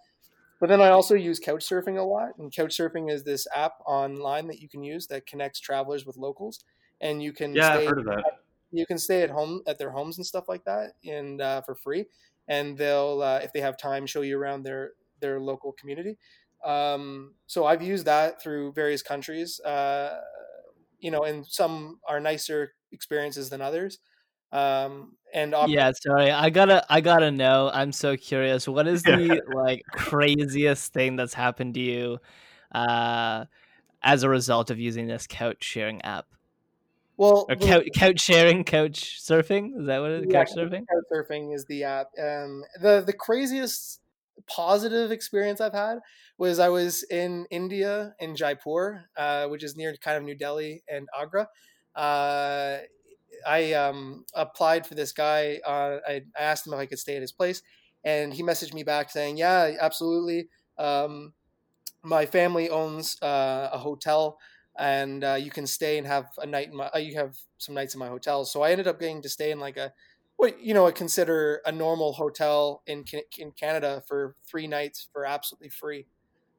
but 0.62 0.68
then 0.68 0.80
I 0.80 0.90
also 0.90 1.16
use 1.16 1.40
Couchsurfing 1.40 1.98
a 1.98 2.04
lot, 2.04 2.38
and 2.38 2.52
Couchsurfing 2.52 3.10
is 3.10 3.24
this 3.24 3.48
app 3.52 3.72
online 3.84 4.46
that 4.46 4.60
you 4.60 4.68
can 4.68 4.84
use 4.84 5.08
that 5.08 5.26
connects 5.26 5.58
travelers 5.58 6.06
with 6.06 6.16
locals, 6.16 6.62
and 7.00 7.20
you 7.20 7.32
can 7.32 7.52
yeah, 7.52 7.74
I've 7.74 7.88
heard 7.88 7.98
of 7.98 8.04
that. 8.04 8.22
you 8.70 8.86
can 8.86 8.96
stay 8.96 9.22
at 9.22 9.30
home 9.30 9.62
at 9.66 9.80
their 9.80 9.90
homes 9.90 10.18
and 10.18 10.24
stuff 10.24 10.44
like 10.48 10.64
that, 10.66 10.92
and 11.04 11.40
uh, 11.40 11.62
for 11.62 11.74
free. 11.74 12.04
And 12.46 12.78
they'll, 12.78 13.22
uh, 13.22 13.40
if 13.42 13.52
they 13.52 13.60
have 13.60 13.76
time, 13.76 14.06
show 14.06 14.20
you 14.20 14.38
around 14.38 14.62
their 14.62 14.92
their 15.18 15.40
local 15.40 15.72
community. 15.72 16.16
Um, 16.64 17.34
so 17.48 17.66
I've 17.66 17.82
used 17.82 18.04
that 18.04 18.40
through 18.40 18.72
various 18.74 19.02
countries. 19.02 19.58
Uh, 19.58 20.20
you 21.00 21.10
know, 21.10 21.24
and 21.24 21.44
some 21.44 21.98
are 22.08 22.20
nicer 22.20 22.74
experiences 22.92 23.50
than 23.50 23.60
others. 23.60 23.98
Um, 24.52 25.16
and 25.34 25.54
yeah, 25.66 25.92
sorry, 25.92 26.30
I 26.30 26.50
gotta, 26.50 26.84
I 26.90 27.00
gotta 27.00 27.30
know. 27.30 27.70
I'm 27.72 27.92
so 27.92 28.16
curious. 28.16 28.68
What 28.68 28.86
is 28.86 29.02
the 29.04 29.42
like 29.54 29.82
craziest 29.90 30.92
thing 30.92 31.16
that's 31.16 31.34
happened 31.34 31.74
to 31.74 31.80
you, 31.80 32.18
uh, 32.72 33.46
as 34.02 34.22
a 34.24 34.28
result 34.28 34.70
of 34.70 34.78
using 34.78 35.06
this 35.06 35.26
couch 35.26 35.64
sharing 35.64 36.02
app? 36.02 36.26
Well, 37.16 37.46
or 37.48 37.56
couch, 37.56 37.88
couch 37.94 38.20
sharing, 38.20 38.64
couch 38.64 39.20
surfing. 39.22 39.78
Is 39.80 39.86
that 39.86 40.00
what 40.00 40.10
it 40.10 40.20
is? 40.20 40.26
Yeah, 40.28 40.44
couch 40.44 40.54
surfing. 40.56 40.84
Couch 40.88 41.04
surfing 41.12 41.54
is 41.54 41.64
the 41.66 41.84
app. 41.84 42.08
Um, 42.18 42.64
the 42.80 43.02
the 43.06 43.12
craziest 43.12 44.00
positive 44.46 45.10
experience 45.10 45.60
I've 45.60 45.72
had 45.72 45.98
was 46.38 46.58
I 46.58 46.68
was 46.68 47.04
in 47.04 47.46
India 47.50 48.14
in 48.18 48.34
Jaipur, 48.34 49.04
uh, 49.16 49.46
which 49.46 49.62
is 49.62 49.76
near 49.76 49.94
kind 49.96 50.16
of 50.16 50.24
New 50.24 50.34
Delhi 50.34 50.82
and 50.88 51.08
Agra. 51.18 51.48
Uh, 51.94 52.78
I 53.46 53.72
um, 53.72 54.24
applied 54.34 54.86
for 54.86 54.94
this 54.94 55.12
guy. 55.12 55.60
Uh, 55.66 55.98
I, 56.06 56.22
I, 56.36 56.42
asked 56.42 56.66
him 56.66 56.72
if 56.72 56.78
I 56.78 56.86
could 56.86 56.98
stay 56.98 57.16
at 57.16 57.20
his 57.20 57.32
place, 57.32 57.62
and 58.04 58.32
he 58.32 58.42
messaged 58.42 58.74
me 58.74 58.82
back 58.82 59.10
saying, 59.10 59.36
"Yeah, 59.36 59.76
absolutely. 59.80 60.48
Um, 60.78 61.32
my 62.02 62.26
family 62.26 62.68
owns 62.68 63.20
uh, 63.22 63.70
a 63.72 63.78
hotel, 63.78 64.38
and 64.78 65.24
uh, 65.24 65.34
you 65.34 65.50
can 65.50 65.66
stay 65.66 65.98
and 65.98 66.06
have 66.06 66.26
a 66.38 66.46
night. 66.46 66.68
In 66.68 66.76
my, 66.76 66.90
uh, 66.94 66.98
you 66.98 67.14
have 67.16 67.36
some 67.58 67.74
nights 67.74 67.94
in 67.94 68.00
my 68.00 68.08
hotel." 68.08 68.44
So 68.44 68.62
I 68.62 68.70
ended 68.70 68.88
up 68.88 68.98
getting 68.98 69.22
to 69.22 69.28
stay 69.28 69.50
in 69.50 69.60
like 69.60 69.76
a 69.76 69.92
what 70.36 70.60
you 70.60 70.74
know 70.74 70.86
I 70.86 70.90
consider 70.90 71.60
a 71.64 71.72
normal 71.72 72.12
hotel 72.12 72.82
in 72.86 73.04
in 73.38 73.52
Canada 73.52 74.02
for 74.08 74.34
three 74.44 74.66
nights 74.66 75.08
for 75.12 75.24
absolutely 75.24 75.68
free, 75.68 76.06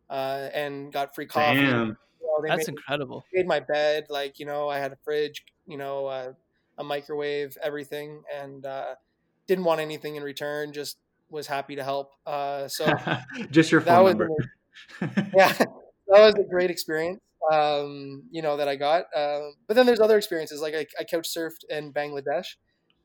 uh, 0.09 0.49
and 0.53 0.91
got 0.91 1.13
free 1.15 1.25
coffee. 1.25 1.61
Damn. 1.61 1.97
You 2.21 2.27
know, 2.27 2.47
That's 2.47 2.67
made, 2.67 2.77
incredible. 2.77 3.25
Made 3.33 3.47
my 3.47 3.59
bed, 3.59 4.07
like 4.09 4.39
you 4.39 4.45
know, 4.45 4.69
I 4.69 4.77
had 4.77 4.93
a 4.93 4.97
fridge, 5.03 5.43
you 5.67 5.77
know, 5.77 6.05
uh, 6.07 6.33
a 6.77 6.83
microwave, 6.83 7.57
everything, 7.61 8.23
and 8.33 8.65
uh, 8.65 8.95
didn't 9.47 9.63
want 9.63 9.81
anything 9.81 10.15
in 10.15 10.23
return. 10.23 10.73
Just 10.73 10.97
was 11.29 11.47
happy 11.47 11.75
to 11.75 11.83
help. 11.83 12.11
Uh, 12.25 12.67
so 12.67 12.93
just 13.51 13.71
your 13.71 13.81
phone 13.81 14.05
number. 14.05 14.29
yeah, 15.35 15.51
that 15.53 15.69
was 16.07 16.35
a 16.35 16.43
great 16.49 16.71
experience. 16.71 17.19
Um, 17.51 18.23
you 18.31 18.41
know 18.41 18.57
that 18.57 18.67
I 18.67 18.75
got. 18.75 19.05
Uh, 19.15 19.49
but 19.67 19.75
then 19.75 19.85
there's 19.85 19.99
other 19.99 20.17
experiences 20.17 20.61
like 20.61 20.73
I, 20.75 20.85
I 20.99 21.03
couch 21.03 21.27
surfed 21.35 21.65
in 21.69 21.91
Bangladesh 21.91 22.55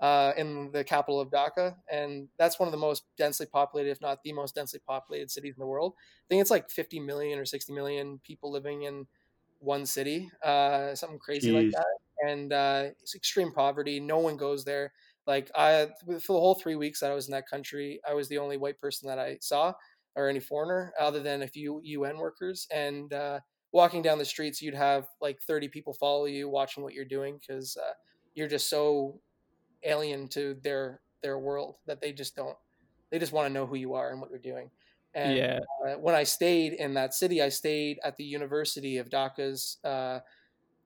uh, 0.00 0.32
in 0.36 0.70
the 0.72 0.84
capital 0.84 1.20
of 1.20 1.30
Dhaka, 1.30 1.74
and 1.90 2.28
that's 2.38 2.58
one 2.58 2.68
of 2.68 2.72
the 2.72 2.78
most 2.78 3.04
densely 3.16 3.46
populated, 3.46 3.90
if 3.90 4.00
not 4.00 4.22
the 4.22 4.32
most 4.32 4.54
densely 4.54 4.80
populated 4.86 5.30
cities 5.30 5.54
in 5.56 5.60
the 5.60 5.66
world. 5.66 5.94
I 5.96 6.26
think 6.28 6.40
it's 6.40 6.50
like 6.50 6.70
50 6.70 7.00
million 7.00 7.38
or 7.38 7.44
60 7.44 7.72
million 7.72 8.20
people 8.24 8.52
living 8.52 8.82
in 8.82 9.06
one 9.58 9.86
city, 9.86 10.30
uh, 10.44 10.94
something 10.94 11.18
crazy 11.18 11.50
Jeez. 11.50 11.54
like 11.54 11.70
that. 11.72 11.86
And 12.26 12.52
uh, 12.52 12.84
it's 13.00 13.14
extreme 13.14 13.52
poverty. 13.52 14.00
No 14.00 14.18
one 14.18 14.36
goes 14.36 14.64
there. 14.64 14.92
Like 15.26 15.50
I, 15.54 15.88
for 16.06 16.32
the 16.32 16.40
whole 16.40 16.54
three 16.54 16.76
weeks 16.76 17.00
that 17.00 17.10
I 17.10 17.14
was 17.14 17.28
in 17.28 17.32
that 17.32 17.48
country, 17.48 18.00
I 18.08 18.14
was 18.14 18.28
the 18.28 18.38
only 18.38 18.56
white 18.56 18.80
person 18.80 19.08
that 19.08 19.18
I 19.18 19.38
saw, 19.40 19.74
or 20.16 20.28
any 20.28 20.40
foreigner, 20.40 20.92
other 20.98 21.20
than 21.20 21.42
a 21.42 21.48
few 21.48 21.80
UN 21.84 22.16
workers. 22.16 22.66
And 22.72 23.12
uh, 23.12 23.40
walking 23.72 24.00
down 24.02 24.18
the 24.18 24.24
streets, 24.24 24.62
you'd 24.62 24.74
have 24.74 25.06
like 25.20 25.38
30 25.46 25.68
people 25.68 25.92
follow 25.92 26.24
you, 26.24 26.48
watching 26.48 26.82
what 26.82 26.94
you're 26.94 27.04
doing, 27.04 27.38
because 27.38 27.76
uh, 27.76 27.92
you're 28.34 28.48
just 28.48 28.70
so 28.70 29.20
alien 29.84 30.28
to 30.28 30.56
their 30.62 31.00
their 31.22 31.38
world 31.38 31.76
that 31.86 32.00
they 32.00 32.12
just 32.12 32.36
don't 32.36 32.56
they 33.10 33.18
just 33.18 33.32
want 33.32 33.46
to 33.46 33.52
know 33.52 33.66
who 33.66 33.76
you 33.76 33.94
are 33.94 34.10
and 34.10 34.20
what 34.20 34.30
you're 34.30 34.38
doing 34.38 34.70
and 35.14 35.36
yeah. 35.36 35.58
uh, 35.86 35.94
when 35.94 36.14
i 36.14 36.22
stayed 36.22 36.72
in 36.74 36.94
that 36.94 37.14
city 37.14 37.42
i 37.42 37.48
stayed 37.48 37.98
at 38.04 38.16
the 38.16 38.24
university 38.24 38.98
of 38.98 39.08
dhaka's 39.08 39.78
uh, 39.84 40.18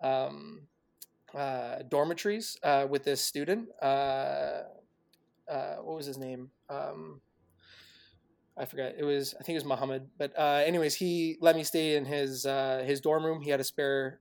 um, 0.02 0.62
uh, 1.34 1.82
dormitories 1.88 2.56
uh, 2.62 2.86
with 2.88 3.04
this 3.04 3.20
student 3.20 3.68
uh, 3.82 4.62
uh, 5.50 5.76
what 5.76 5.96
was 5.96 6.06
his 6.06 6.18
name 6.18 6.50
um, 6.70 7.20
I 8.56 8.66
forgot. 8.66 8.92
It 8.98 9.04
was 9.04 9.34
I 9.34 9.42
think 9.42 9.54
it 9.56 9.60
was 9.60 9.64
Muhammad. 9.64 10.08
But 10.18 10.38
anyways, 10.38 10.94
he 10.94 11.36
let 11.40 11.56
me 11.56 11.64
stay 11.64 11.96
in 11.96 12.04
his 12.04 12.44
his 12.84 13.00
dorm 13.00 13.24
room. 13.24 13.40
He 13.40 13.50
had 13.50 13.60
a 13.60 13.64
spare 13.64 14.20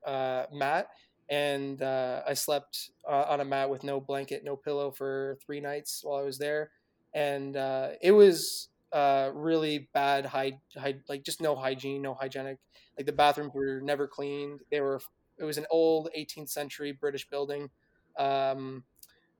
mat, 0.53 0.87
and 1.29 1.81
uh, 1.81 2.21
I 2.27 2.33
slept 2.33 2.91
uh, 3.07 3.25
on 3.27 3.41
a 3.41 3.45
mat 3.45 3.69
with 3.69 3.83
no 3.83 3.99
blanket, 3.99 4.43
no 4.43 4.55
pillow 4.55 4.91
for 4.91 5.37
three 5.45 5.59
nights 5.59 6.01
while 6.03 6.17
I 6.19 6.23
was 6.23 6.37
there, 6.37 6.71
and 7.13 7.57
uh, 7.57 7.89
it 8.01 8.11
was 8.11 8.69
uh, 8.93 9.31
really 9.33 9.89
bad. 9.93 10.25
High, 10.25 10.59
high, 10.77 10.95
like 11.09 11.23
just 11.23 11.41
no 11.41 11.55
hygiene, 11.55 12.01
no 12.01 12.13
hygienic. 12.13 12.57
Like 12.97 13.05
the 13.05 13.13
bathrooms 13.13 13.51
were 13.53 13.81
never 13.81 14.07
cleaned. 14.07 14.61
They 14.71 14.79
were. 14.81 15.01
It 15.41 15.45
was 15.45 15.57
an 15.57 15.65
old 15.69 16.09
18th 16.15 16.49
century 16.49 16.91
British 16.91 17.27
building. 17.27 17.69
Um, 18.17 18.83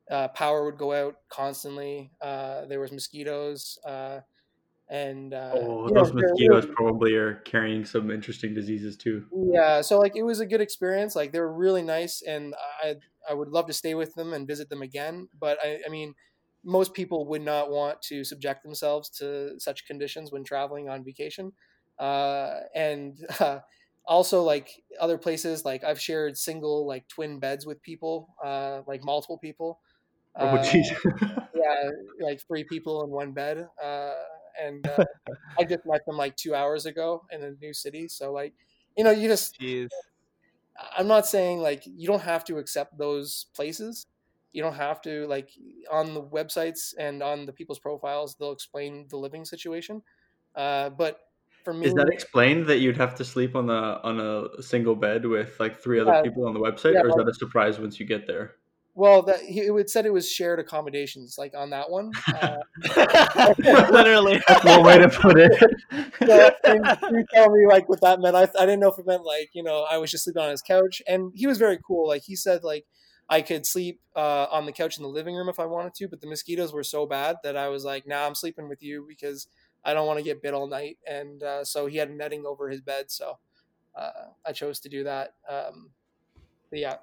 uh, 0.09 0.27
power 0.29 0.65
would 0.65 0.77
go 0.77 0.93
out 0.93 1.15
constantly. 1.29 2.11
Uh, 2.21 2.65
there 2.65 2.79
was 2.79 2.91
mosquitoes 2.91 3.77
and 4.91 5.33
uh, 5.33 5.53
oh, 5.55 5.89
those 5.89 6.13
know, 6.13 6.21
mosquitoes 6.21 6.67
probably 6.75 7.15
are 7.15 7.35
carrying 7.45 7.85
some 7.85 8.11
interesting 8.11 8.53
diseases 8.53 8.97
too. 8.97 9.25
Yeah, 9.31 9.79
so 9.81 9.97
like 9.97 10.17
it 10.17 10.23
was 10.23 10.41
a 10.41 10.45
good 10.45 10.59
experience. 10.59 11.15
Like 11.15 11.31
they 11.31 11.39
were 11.39 11.53
really 11.53 11.81
nice, 11.81 12.21
and 12.21 12.53
I 12.83 12.95
I 13.27 13.33
would 13.33 13.47
love 13.47 13.67
to 13.67 13.73
stay 13.73 13.95
with 13.95 14.13
them 14.15 14.33
and 14.33 14.45
visit 14.45 14.69
them 14.69 14.81
again. 14.81 15.29
But 15.39 15.59
I, 15.63 15.79
I 15.87 15.89
mean, 15.89 16.13
most 16.65 16.93
people 16.93 17.25
would 17.27 17.41
not 17.41 17.71
want 17.71 18.01
to 18.09 18.25
subject 18.25 18.63
themselves 18.63 19.09
to 19.19 19.57
such 19.59 19.87
conditions 19.87 20.29
when 20.31 20.43
traveling 20.43 20.89
on 20.89 21.05
vacation. 21.05 21.53
Uh, 21.97 22.59
and 22.75 23.17
uh, 23.39 23.59
also 24.05 24.43
like 24.43 24.83
other 24.99 25.17
places, 25.17 25.65
like 25.65 25.83
I've 25.83 25.99
shared 25.99 26.37
single 26.37 26.85
like 26.87 27.07
twin 27.07 27.39
beds 27.39 27.65
with 27.65 27.81
people, 27.81 28.35
uh, 28.43 28.81
like 28.87 29.03
multiple 29.03 29.37
people. 29.37 29.79
Oh. 30.35 30.57
Uh, 31.61 31.91
yeah, 32.19 32.25
like 32.25 32.41
three 32.47 32.63
people 32.63 33.03
in 33.03 33.09
one 33.11 33.31
bed 33.31 33.67
uh, 33.83 34.11
and 34.61 34.85
uh, 34.87 35.05
I 35.59 35.63
just 35.63 35.85
met 35.85 36.05
them 36.05 36.17
like 36.17 36.35
two 36.35 36.55
hours 36.55 36.85
ago 36.85 37.23
in 37.31 37.43
a 37.43 37.51
new 37.61 37.73
city. 37.73 38.07
So 38.07 38.31
like, 38.31 38.53
you 38.97 39.03
know, 39.03 39.11
you 39.11 39.27
just. 39.27 39.59
Jeez. 39.59 39.89
I'm 40.97 41.07
not 41.07 41.27
saying 41.27 41.59
like 41.59 41.83
you 41.85 42.07
don't 42.07 42.21
have 42.21 42.43
to 42.45 42.57
accept 42.57 42.97
those 42.97 43.45
places. 43.55 44.07
You 44.51 44.63
don't 44.63 44.75
have 44.75 45.01
to 45.03 45.27
like 45.27 45.49
on 45.91 46.13
the 46.13 46.21
websites 46.21 46.93
and 46.97 47.21
on 47.21 47.45
the 47.45 47.53
people's 47.53 47.79
profiles 47.79 48.35
they'll 48.35 48.51
explain 48.51 49.05
the 49.09 49.17
living 49.17 49.45
situation. 49.45 50.01
Uh, 50.55 50.89
but 50.89 51.19
for 51.63 51.73
me, 51.73 51.87
is 51.87 51.93
that 51.93 52.09
explained 52.09 52.67
that 52.67 52.79
you'd 52.79 52.97
have 52.97 53.15
to 53.15 53.25
sleep 53.25 53.55
on 53.55 53.67
the 53.67 53.73
on 53.73 54.19
a 54.19 54.61
single 54.61 54.95
bed 54.95 55.25
with 55.25 55.59
like 55.59 55.81
three 55.81 55.99
other 55.99 56.11
yeah, 56.11 56.21
people 56.21 56.45
on 56.45 56.53
the 56.53 56.59
website, 56.59 56.93
yeah, 56.93 57.01
or 57.01 57.09
is 57.09 57.15
that 57.15 57.27
a 57.27 57.33
surprise 57.33 57.79
once 57.79 57.99
you 57.99 58.05
get 58.05 58.27
there? 58.27 58.55
Well, 58.93 59.21
that 59.23 59.39
he 59.41 59.61
it 59.61 59.89
said 59.89 60.05
it 60.05 60.11
was 60.11 60.29
shared 60.29 60.59
accommodations, 60.59 61.37
like 61.37 61.53
on 61.55 61.69
that 61.69 61.89
one. 61.89 62.11
Uh, 62.41 62.57
Literally, 63.91 64.41
that's 64.47 64.65
one 64.65 64.83
way 64.83 64.97
to 64.97 65.09
put 65.09 65.37
it. 65.37 65.51
so, 66.19 66.51
he 66.65 67.23
tell 67.33 67.49
me 67.51 67.67
like 67.67 67.87
what 67.87 68.01
that 68.01 68.19
meant. 68.19 68.35
I, 68.35 68.43
I 68.59 68.65
didn't 68.65 68.79
know 68.79 68.89
if 68.89 68.99
it 68.99 69.05
meant 69.05 69.23
like 69.23 69.49
you 69.53 69.63
know 69.63 69.85
I 69.89 69.97
was 69.97 70.11
just 70.11 70.23
sleeping 70.23 70.41
on 70.41 70.49
his 70.49 70.61
couch, 70.61 71.01
and 71.07 71.31
he 71.35 71.47
was 71.47 71.57
very 71.57 71.79
cool. 71.85 72.07
Like 72.07 72.23
he 72.23 72.35
said, 72.35 72.63
like 72.63 72.85
I 73.29 73.41
could 73.41 73.65
sleep 73.65 74.01
uh, 74.15 74.47
on 74.51 74.65
the 74.65 74.71
couch 74.71 74.97
in 74.97 75.03
the 75.03 75.09
living 75.09 75.35
room 75.35 75.49
if 75.49 75.59
I 75.59 75.65
wanted 75.65 75.93
to, 75.95 76.07
but 76.07 76.21
the 76.21 76.27
mosquitoes 76.27 76.73
were 76.73 76.83
so 76.83 77.05
bad 77.05 77.37
that 77.43 77.55
I 77.55 77.69
was 77.69 77.85
like, 77.85 78.07
"Nah, 78.07 78.25
I'm 78.25 78.35
sleeping 78.35 78.67
with 78.67 78.81
you 78.81 79.05
because 79.07 79.47
I 79.83 79.93
don't 79.93 80.07
want 80.07 80.19
to 80.19 80.23
get 80.23 80.41
bit 80.41 80.53
all 80.53 80.67
night." 80.67 80.97
And 81.07 81.43
uh, 81.43 81.63
so 81.63 81.87
he 81.87 81.97
had 81.97 82.11
netting 82.11 82.45
over 82.45 82.69
his 82.69 82.81
bed, 82.81 83.11
so 83.11 83.37
uh, 83.95 84.29
I 84.45 84.51
chose 84.51 84.79
to 84.81 84.89
do 84.89 85.03
that. 85.03 85.35
Um, 85.49 85.91
but 86.69 86.79
yeah, 86.79 86.95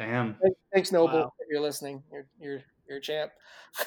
Damn. 0.00 0.34
Thanks, 0.72 0.92
Noble, 0.92 1.18
wow. 1.18 1.32
if 1.38 1.48
you're 1.50 1.60
listening. 1.60 2.02
You're 2.10 2.26
you're 2.40 2.62
you're 2.88 2.98
a 2.98 3.00
champ. 3.00 3.32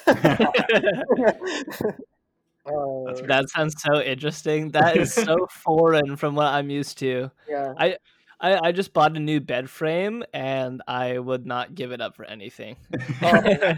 Uh, 2.66 3.12
that 3.26 3.44
sounds 3.50 3.74
so 3.78 4.00
interesting. 4.00 4.70
That 4.70 4.96
is 4.96 5.12
so 5.12 5.36
foreign 5.50 6.16
from 6.16 6.34
what 6.34 6.46
I'm 6.46 6.70
used 6.70 6.96
to. 7.00 7.30
Yeah. 7.46 7.74
I, 7.76 7.98
I 8.40 8.68
I 8.68 8.72
just 8.72 8.94
bought 8.94 9.14
a 9.18 9.20
new 9.20 9.38
bed 9.38 9.68
frame 9.68 10.24
and 10.32 10.80
I 10.88 11.18
would 11.18 11.44
not 11.44 11.74
give 11.74 11.92
it 11.92 12.00
up 12.00 12.16
for 12.16 12.24
anything. 12.24 12.76
Oh, 13.20 13.74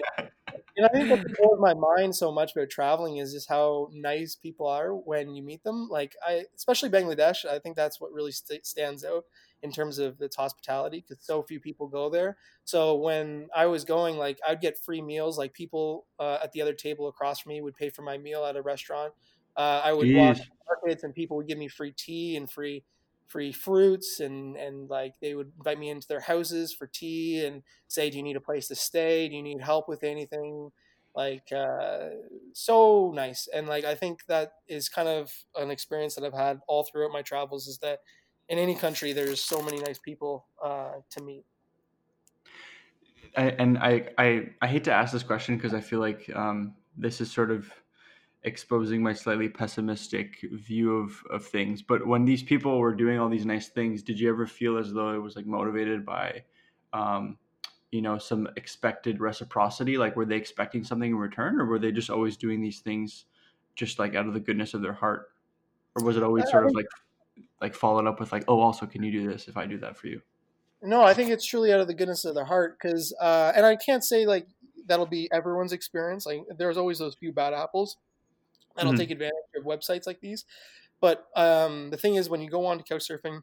and 0.76 0.86
I 0.86 0.88
think 0.90 1.10
what 1.10 1.22
blows 1.22 1.58
my 1.58 1.74
mind 1.74 2.14
so 2.14 2.30
much 2.30 2.54
about 2.54 2.68
traveling 2.70 3.16
is 3.16 3.32
just 3.32 3.48
how 3.48 3.88
nice 3.92 4.34
people 4.34 4.66
are 4.66 4.94
when 4.94 5.34
you 5.34 5.42
meet 5.42 5.62
them. 5.64 5.88
Like 5.88 6.14
I, 6.26 6.44
especially 6.54 6.90
Bangladesh, 6.90 7.44
I 7.46 7.58
think 7.58 7.76
that's 7.76 8.00
what 8.00 8.12
really 8.12 8.32
st- 8.32 8.66
stands 8.66 9.04
out 9.04 9.24
in 9.62 9.72
terms 9.72 9.98
of 9.98 10.20
its 10.20 10.36
hospitality 10.36 11.04
because 11.06 11.24
so 11.24 11.42
few 11.42 11.60
people 11.60 11.88
go 11.88 12.10
there. 12.10 12.36
So 12.64 12.94
when 12.96 13.48
I 13.54 13.66
was 13.66 13.84
going, 13.84 14.18
like 14.18 14.38
I'd 14.46 14.60
get 14.60 14.78
free 14.78 15.00
meals. 15.00 15.38
Like 15.38 15.54
people 15.54 16.06
uh, 16.18 16.38
at 16.42 16.52
the 16.52 16.60
other 16.62 16.74
table 16.74 17.08
across 17.08 17.40
from 17.40 17.50
me 17.50 17.62
would 17.62 17.76
pay 17.76 17.88
for 17.88 18.02
my 18.02 18.18
meal 18.18 18.44
at 18.44 18.56
a 18.56 18.62
restaurant. 18.62 19.14
Uh, 19.56 19.80
I 19.82 19.92
would 19.94 20.08
Jeez. 20.08 20.12
walk 20.12 20.38
markets 20.68 21.02
and 21.04 21.14
people 21.14 21.36
would 21.38 21.48
give 21.48 21.58
me 21.58 21.68
free 21.68 21.92
tea 21.92 22.36
and 22.36 22.50
free 22.50 22.84
free 23.26 23.52
fruits 23.52 24.20
and 24.20 24.56
and 24.56 24.88
like 24.88 25.14
they 25.20 25.34
would 25.34 25.52
invite 25.58 25.78
me 25.78 25.90
into 25.90 26.08
their 26.08 26.20
houses 26.20 26.72
for 26.72 26.86
tea 26.86 27.44
and 27.44 27.62
say 27.88 28.10
do 28.10 28.16
you 28.16 28.22
need 28.22 28.36
a 28.36 28.40
place 28.40 28.68
to 28.68 28.74
stay? 28.74 29.28
Do 29.28 29.36
you 29.36 29.42
need 29.42 29.60
help 29.60 29.88
with 29.88 30.04
anything? 30.04 30.70
Like 31.14 31.50
uh, 31.50 32.10
so 32.52 33.12
nice. 33.14 33.48
And 33.52 33.66
like 33.66 33.84
i 33.84 33.94
think 33.94 34.26
that 34.26 34.52
is 34.68 34.88
kind 34.88 35.08
of 35.08 35.32
an 35.56 35.70
experience 35.70 36.14
that 36.14 36.24
i've 36.24 36.34
had 36.34 36.60
all 36.68 36.84
throughout 36.84 37.12
my 37.12 37.22
travels 37.22 37.66
is 37.66 37.78
that 37.78 38.00
in 38.48 38.58
any 38.58 38.74
country 38.74 39.12
there's 39.12 39.42
so 39.42 39.62
many 39.62 39.78
nice 39.78 39.98
people 39.98 40.46
uh, 40.64 40.92
to 41.10 41.22
meet. 41.22 41.44
I, 43.36 43.50
and 43.58 43.76
I, 43.78 44.08
I 44.16 44.48
i 44.62 44.66
hate 44.66 44.84
to 44.84 44.92
ask 44.92 45.12
this 45.12 45.22
question 45.22 45.56
because 45.56 45.74
i 45.74 45.80
feel 45.80 46.00
like 46.00 46.30
um, 46.34 46.74
this 46.96 47.20
is 47.20 47.30
sort 47.30 47.50
of 47.50 47.70
exposing 48.46 49.02
my 49.02 49.12
slightly 49.12 49.48
pessimistic 49.48 50.38
view 50.52 50.96
of, 50.96 51.20
of 51.30 51.44
things. 51.44 51.82
But 51.82 52.06
when 52.06 52.24
these 52.24 52.44
people 52.44 52.78
were 52.78 52.94
doing 52.94 53.18
all 53.18 53.28
these 53.28 53.44
nice 53.44 53.68
things, 53.68 54.02
did 54.02 54.18
you 54.18 54.30
ever 54.30 54.46
feel 54.46 54.78
as 54.78 54.92
though 54.92 55.14
it 55.14 55.22
was 55.22 55.34
like 55.34 55.46
motivated 55.46 56.06
by, 56.06 56.44
um, 56.92 57.36
you 57.90 58.00
know, 58.00 58.18
some 58.18 58.48
expected 58.56 59.20
reciprocity? 59.20 59.98
Like, 59.98 60.14
were 60.14 60.24
they 60.24 60.36
expecting 60.36 60.84
something 60.84 61.10
in 61.10 61.16
return, 61.16 61.60
or 61.60 61.66
were 61.66 61.80
they 61.80 61.90
just 61.90 62.08
always 62.08 62.36
doing 62.36 62.62
these 62.62 62.78
things 62.78 63.24
just 63.74 63.98
like 63.98 64.14
out 64.14 64.26
of 64.26 64.32
the 64.32 64.40
goodness 64.40 64.74
of 64.74 64.80
their 64.80 64.92
heart, 64.92 65.32
or 65.96 66.04
was 66.04 66.16
it 66.16 66.22
always 66.22 66.48
sort 66.48 66.66
of 66.66 66.72
like 66.72 66.86
like 67.60 67.74
followed 67.74 68.06
up 68.06 68.20
with 68.20 68.32
like, 68.32 68.44
oh, 68.46 68.60
also, 68.60 68.86
can 68.86 69.02
you 69.02 69.10
do 69.10 69.28
this 69.28 69.48
if 69.48 69.56
I 69.56 69.66
do 69.66 69.76
that 69.78 69.96
for 69.96 70.06
you? 70.06 70.22
No, 70.82 71.02
I 71.02 71.14
think 71.14 71.30
it's 71.30 71.44
truly 71.44 71.72
out 71.72 71.80
of 71.80 71.88
the 71.88 71.94
goodness 71.94 72.24
of 72.24 72.34
their 72.34 72.44
heart 72.44 72.78
because, 72.80 73.12
uh, 73.20 73.52
and 73.56 73.66
I 73.66 73.74
can't 73.74 74.04
say 74.04 74.24
like 74.24 74.46
that'll 74.86 75.04
be 75.04 75.28
everyone's 75.32 75.72
experience. 75.72 76.26
Like, 76.26 76.42
there's 76.56 76.76
always 76.76 77.00
those 77.00 77.16
few 77.16 77.32
bad 77.32 77.52
apples 77.52 77.96
that'll 78.76 78.92
mm-hmm. 78.92 79.00
take 79.00 79.10
advantage 79.10 79.34
of 79.56 79.64
websites 79.64 80.06
like 80.06 80.20
these. 80.20 80.44
But 81.00 81.26
um, 81.36 81.90
the 81.90 81.96
thing 81.96 82.14
is, 82.14 82.28
when 82.28 82.40
you 82.40 82.50
go 82.50 82.66
on 82.66 82.78
to 82.78 82.84
Couchsurfing, 82.84 83.42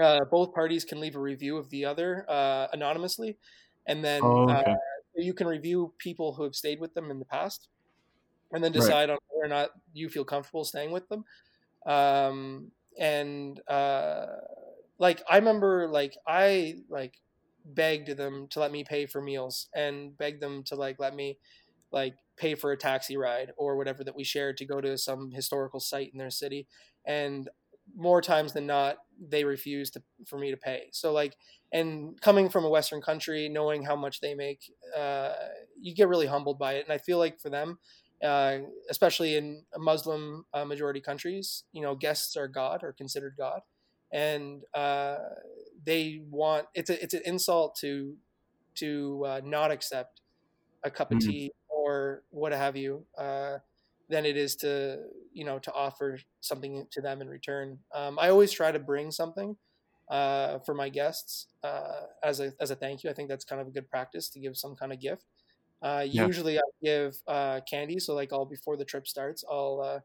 uh, 0.00 0.24
both 0.30 0.54
parties 0.54 0.84
can 0.84 1.00
leave 1.00 1.16
a 1.16 1.20
review 1.20 1.56
of 1.56 1.70
the 1.70 1.84
other 1.84 2.24
uh, 2.28 2.68
anonymously, 2.72 3.36
and 3.86 4.04
then 4.04 4.22
oh, 4.24 4.50
okay. 4.50 4.72
uh, 4.72 4.74
you 5.16 5.34
can 5.34 5.46
review 5.46 5.92
people 5.98 6.34
who 6.34 6.42
have 6.42 6.54
stayed 6.54 6.80
with 6.80 6.94
them 6.94 7.10
in 7.10 7.18
the 7.18 7.24
past, 7.24 7.68
and 8.52 8.64
then 8.64 8.72
decide 8.72 9.08
right. 9.08 9.10
on 9.10 9.18
whether 9.28 9.46
or 9.46 9.48
not 9.48 9.70
you 9.92 10.08
feel 10.08 10.24
comfortable 10.24 10.64
staying 10.64 10.90
with 10.90 11.08
them. 11.08 11.24
Um, 11.86 12.70
and 12.98 13.60
uh, 13.68 14.26
like 14.98 15.22
I 15.28 15.36
remember, 15.36 15.88
like 15.88 16.16
I 16.26 16.76
like 16.88 17.20
begged 17.64 18.16
them 18.16 18.46
to 18.50 18.60
let 18.60 18.72
me 18.72 18.84
pay 18.84 19.06
for 19.06 19.20
meals 19.20 19.68
and 19.74 20.16
begged 20.16 20.42
them 20.42 20.62
to 20.64 20.74
like 20.74 20.98
let 20.98 21.14
me 21.14 21.38
like 21.94 22.16
pay 22.36 22.54
for 22.56 22.72
a 22.72 22.76
taxi 22.76 23.16
ride 23.16 23.52
or 23.56 23.76
whatever 23.76 24.02
that 24.04 24.16
we 24.16 24.24
shared 24.24 24.56
to 24.56 24.66
go 24.66 24.80
to 24.80 24.98
some 24.98 25.30
historical 25.30 25.80
site 25.80 26.10
in 26.12 26.18
their 26.18 26.30
city 26.30 26.66
and 27.06 27.48
more 27.96 28.20
times 28.20 28.52
than 28.52 28.66
not 28.66 28.96
they 29.20 29.44
refuse 29.44 29.90
to 29.90 30.02
for 30.26 30.38
me 30.38 30.50
to 30.50 30.56
pay. 30.56 30.88
So 30.90 31.12
like 31.12 31.36
and 31.72 32.20
coming 32.20 32.48
from 32.48 32.64
a 32.64 32.68
western 32.68 33.00
country 33.00 33.48
knowing 33.48 33.84
how 33.84 33.94
much 33.94 34.20
they 34.20 34.34
make 34.34 34.72
uh, 34.96 35.32
you 35.80 35.94
get 35.94 36.08
really 36.08 36.26
humbled 36.26 36.58
by 36.58 36.74
it. 36.74 36.84
And 36.84 36.92
i 36.92 36.98
feel 36.98 37.18
like 37.18 37.40
for 37.40 37.50
them 37.50 37.78
uh, 38.22 38.58
especially 38.90 39.36
in 39.36 39.64
muslim 39.76 40.46
uh, 40.54 40.64
majority 40.64 41.00
countries 41.00 41.64
you 41.72 41.82
know 41.82 41.94
guests 41.94 42.36
are 42.36 42.48
god 42.48 42.82
or 42.82 42.92
considered 42.92 43.34
god. 43.38 43.60
And 44.12 44.62
uh, 44.74 45.16
they 45.84 46.20
want 46.30 46.66
it's 46.74 46.90
a, 46.90 47.02
it's 47.02 47.14
an 47.14 47.22
insult 47.24 47.76
to 47.80 48.16
to 48.76 49.24
uh, 49.26 49.40
not 49.44 49.70
accept 49.70 50.20
a 50.84 50.90
cup 50.90 51.10
of 51.10 51.18
mm-hmm. 51.18 51.30
tea 51.30 51.52
or 51.84 52.22
what 52.30 52.52
have 52.52 52.76
you, 52.76 53.04
uh, 53.18 53.58
than 54.08 54.24
it 54.26 54.36
is 54.36 54.56
to 54.56 54.98
you 55.32 55.44
know 55.44 55.58
to 55.58 55.72
offer 55.72 56.18
something 56.40 56.86
to 56.90 57.00
them 57.00 57.20
in 57.22 57.28
return. 57.28 57.78
Um, 57.94 58.18
I 58.18 58.28
always 58.30 58.52
try 58.52 58.72
to 58.72 58.78
bring 58.78 59.10
something 59.10 59.56
uh, 60.08 60.58
for 60.60 60.74
my 60.74 60.88
guests 60.88 61.46
uh, 61.62 62.06
as 62.22 62.40
a 62.40 62.52
as 62.60 62.70
a 62.70 62.76
thank 62.76 63.04
you. 63.04 63.10
I 63.10 63.14
think 63.14 63.28
that's 63.28 63.44
kind 63.44 63.60
of 63.60 63.68
a 63.68 63.70
good 63.70 63.88
practice 63.90 64.28
to 64.30 64.40
give 64.40 64.56
some 64.56 64.74
kind 64.76 64.92
of 64.92 65.00
gift. 65.00 65.24
Uh, 65.82 66.04
yeah. 66.08 66.26
Usually, 66.26 66.58
I 66.58 66.62
give 66.82 67.16
uh, 67.26 67.60
candy. 67.68 67.98
So, 67.98 68.14
like, 68.14 68.32
all 68.32 68.46
before 68.46 68.76
the 68.76 68.84
trip 68.86 69.06
starts, 69.06 69.44
I'll 69.50 69.80
uh, 69.84 70.00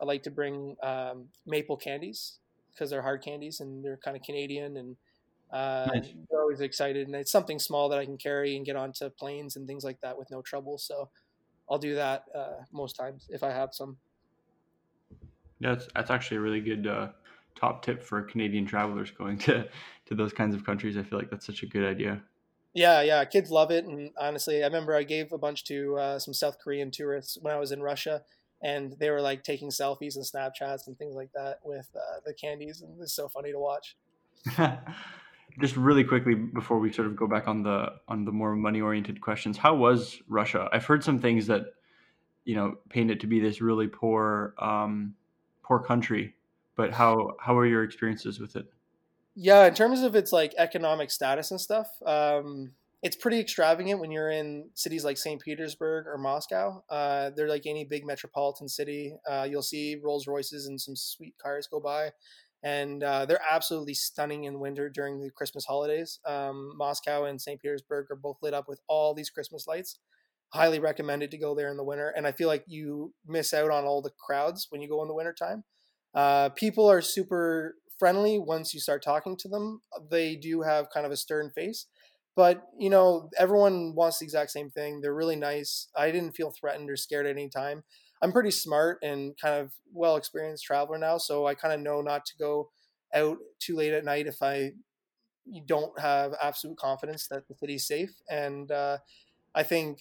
I 0.00 0.04
like 0.04 0.22
to 0.24 0.30
bring 0.30 0.76
um, 0.82 1.26
maple 1.46 1.76
candies 1.76 2.38
because 2.72 2.90
they're 2.90 3.02
hard 3.02 3.22
candies 3.22 3.60
and 3.60 3.84
they're 3.84 3.96
kind 3.96 4.16
of 4.16 4.22
Canadian 4.22 4.76
and 4.76 4.96
uh, 5.50 5.90
nice. 5.94 6.12
They're 6.30 6.40
always 6.40 6.60
excited, 6.60 7.06
and 7.06 7.16
it's 7.16 7.32
something 7.32 7.58
small 7.58 7.88
that 7.88 7.98
I 7.98 8.04
can 8.04 8.18
carry 8.18 8.56
and 8.56 8.66
get 8.66 8.76
onto 8.76 9.08
planes 9.10 9.56
and 9.56 9.66
things 9.66 9.84
like 9.84 10.00
that 10.02 10.18
with 10.18 10.30
no 10.30 10.42
trouble. 10.42 10.78
So 10.78 11.10
I'll 11.70 11.78
do 11.78 11.94
that 11.94 12.24
uh, 12.34 12.64
most 12.72 12.94
times 12.94 13.26
if 13.30 13.42
I 13.42 13.50
have 13.50 13.70
some. 13.72 13.96
Yeah, 15.60 15.74
that's, 15.74 15.88
that's 15.94 16.10
actually 16.10 16.38
a 16.38 16.40
really 16.40 16.60
good 16.60 16.86
uh, 16.86 17.08
top 17.56 17.82
tip 17.82 18.02
for 18.02 18.22
Canadian 18.22 18.66
travelers 18.66 19.10
going 19.10 19.38
to 19.38 19.68
to 20.06 20.14
those 20.14 20.32
kinds 20.32 20.54
of 20.54 20.64
countries. 20.64 20.96
I 20.96 21.02
feel 21.02 21.18
like 21.18 21.30
that's 21.30 21.46
such 21.46 21.62
a 21.62 21.66
good 21.66 21.84
idea. 21.84 22.22
Yeah, 22.74 23.00
yeah, 23.00 23.24
kids 23.24 23.50
love 23.50 23.70
it, 23.70 23.86
and 23.86 24.10
honestly, 24.18 24.62
I 24.62 24.66
remember 24.66 24.94
I 24.94 25.02
gave 25.02 25.32
a 25.32 25.38
bunch 25.38 25.64
to 25.64 25.96
uh, 25.96 26.18
some 26.18 26.34
South 26.34 26.58
Korean 26.62 26.90
tourists 26.90 27.38
when 27.40 27.52
I 27.54 27.58
was 27.58 27.72
in 27.72 27.82
Russia, 27.82 28.22
and 28.62 28.94
they 29.00 29.08
were 29.10 29.22
like 29.22 29.42
taking 29.42 29.70
selfies 29.70 30.16
and 30.16 30.24
Snapchats 30.24 30.86
and 30.86 30.96
things 30.98 31.14
like 31.14 31.32
that 31.32 31.60
with 31.64 31.88
uh, 31.96 32.20
the 32.26 32.34
candies, 32.34 32.82
and 32.82 33.00
it's 33.00 33.14
so 33.14 33.28
funny 33.28 33.50
to 33.50 33.58
watch. 33.58 33.96
just 35.60 35.76
really 35.76 36.04
quickly 36.04 36.34
before 36.34 36.78
we 36.78 36.92
sort 36.92 37.06
of 37.06 37.16
go 37.16 37.26
back 37.26 37.48
on 37.48 37.62
the 37.62 37.92
on 38.08 38.24
the 38.24 38.32
more 38.32 38.54
money 38.54 38.80
oriented 38.80 39.20
questions 39.20 39.58
how 39.58 39.74
was 39.74 40.20
russia? 40.28 40.68
I've 40.72 40.84
heard 40.84 41.02
some 41.04 41.18
things 41.18 41.46
that 41.48 41.62
you 42.44 42.54
know 42.54 42.76
paint 42.88 43.10
it 43.10 43.20
to 43.20 43.26
be 43.26 43.40
this 43.40 43.60
really 43.60 43.88
poor 43.88 44.54
um 44.58 45.14
poor 45.62 45.80
country 45.80 46.34
but 46.76 46.92
how 46.92 47.36
how 47.40 47.56
are 47.58 47.66
your 47.66 47.82
experiences 47.84 48.38
with 48.40 48.56
it? 48.56 48.66
Yeah 49.34 49.66
in 49.66 49.74
terms 49.74 50.02
of 50.02 50.14
its 50.14 50.32
like 50.32 50.54
economic 50.56 51.10
status 51.10 51.50
and 51.50 51.60
stuff 51.60 51.88
um 52.06 52.72
it's 53.00 53.14
pretty 53.16 53.38
extravagant 53.38 54.00
when 54.00 54.10
you're 54.10 54.30
in 54.30 54.70
cities 54.74 55.04
like 55.04 55.16
st 55.16 55.40
petersburg 55.40 56.06
or 56.06 56.18
moscow. 56.18 56.82
Uh 56.90 57.30
they're 57.36 57.48
like 57.48 57.66
any 57.66 57.84
big 57.84 58.04
metropolitan 58.04 58.68
city. 58.68 59.14
Uh 59.28 59.46
you'll 59.48 59.62
see 59.62 59.96
rolls 60.02 60.26
royces 60.26 60.66
and 60.66 60.80
some 60.80 60.96
sweet 60.96 61.34
cars 61.38 61.68
go 61.70 61.80
by 61.80 62.10
and 62.62 63.02
uh, 63.02 63.24
they're 63.26 63.40
absolutely 63.48 63.94
stunning 63.94 64.44
in 64.44 64.60
winter 64.60 64.88
during 64.88 65.20
the 65.20 65.30
Christmas 65.30 65.64
holidays. 65.64 66.18
Um, 66.26 66.72
Moscow 66.76 67.24
and 67.24 67.40
St. 67.40 67.60
Petersburg 67.60 68.06
are 68.10 68.16
both 68.16 68.38
lit 68.42 68.54
up 68.54 68.68
with 68.68 68.80
all 68.88 69.14
these 69.14 69.30
Christmas 69.30 69.66
lights. 69.66 69.98
Highly 70.54 70.80
recommended 70.80 71.30
to 71.30 71.38
go 71.38 71.54
there 71.54 71.70
in 71.70 71.76
the 71.76 71.84
winter, 71.84 72.08
and 72.16 72.26
I 72.26 72.32
feel 72.32 72.48
like 72.48 72.64
you 72.66 73.12
miss 73.26 73.52
out 73.52 73.70
on 73.70 73.84
all 73.84 74.00
the 74.00 74.12
crowds 74.18 74.66
when 74.70 74.80
you 74.80 74.88
go 74.88 75.02
in 75.02 75.08
the 75.08 75.14
wintertime. 75.14 75.64
Uh, 76.14 76.48
people 76.50 76.90
are 76.90 77.02
super 77.02 77.74
friendly 77.98 78.38
once 78.38 78.72
you 78.72 78.80
start 78.80 79.02
talking 79.02 79.36
to 79.36 79.48
them. 79.48 79.82
They 80.10 80.36
do 80.36 80.62
have 80.62 80.88
kind 80.92 81.04
of 81.04 81.12
a 81.12 81.16
stern 81.16 81.50
face, 81.54 81.86
but 82.34 82.62
you 82.78 82.88
know 82.88 83.28
everyone 83.36 83.94
wants 83.94 84.20
the 84.20 84.24
exact 84.24 84.50
same 84.50 84.70
thing. 84.70 85.00
They're 85.00 85.14
really 85.14 85.36
nice. 85.36 85.88
I 85.94 86.10
didn't 86.10 86.32
feel 86.32 86.50
threatened 86.58 86.88
or 86.88 86.96
scared 86.96 87.26
at 87.26 87.32
any 87.32 87.50
time. 87.50 87.82
I'm 88.20 88.32
pretty 88.32 88.50
smart 88.50 88.98
and 89.02 89.38
kind 89.40 89.60
of 89.60 89.72
well 89.92 90.16
experienced 90.16 90.64
traveler 90.64 90.98
now, 90.98 91.18
so 91.18 91.46
I 91.46 91.54
kind 91.54 91.74
of 91.74 91.80
know 91.80 92.00
not 92.00 92.26
to 92.26 92.32
go 92.38 92.70
out 93.14 93.38
too 93.58 93.76
late 93.76 93.92
at 93.92 94.04
night 94.04 94.26
if 94.26 94.42
I 94.42 94.72
don't 95.66 95.98
have 95.98 96.34
absolute 96.42 96.76
confidence 96.76 97.28
that 97.28 97.48
the 97.48 97.54
city's 97.54 97.86
safe. 97.86 98.10
And 98.28 98.70
uh, 98.70 98.98
I 99.54 99.62
think 99.62 100.00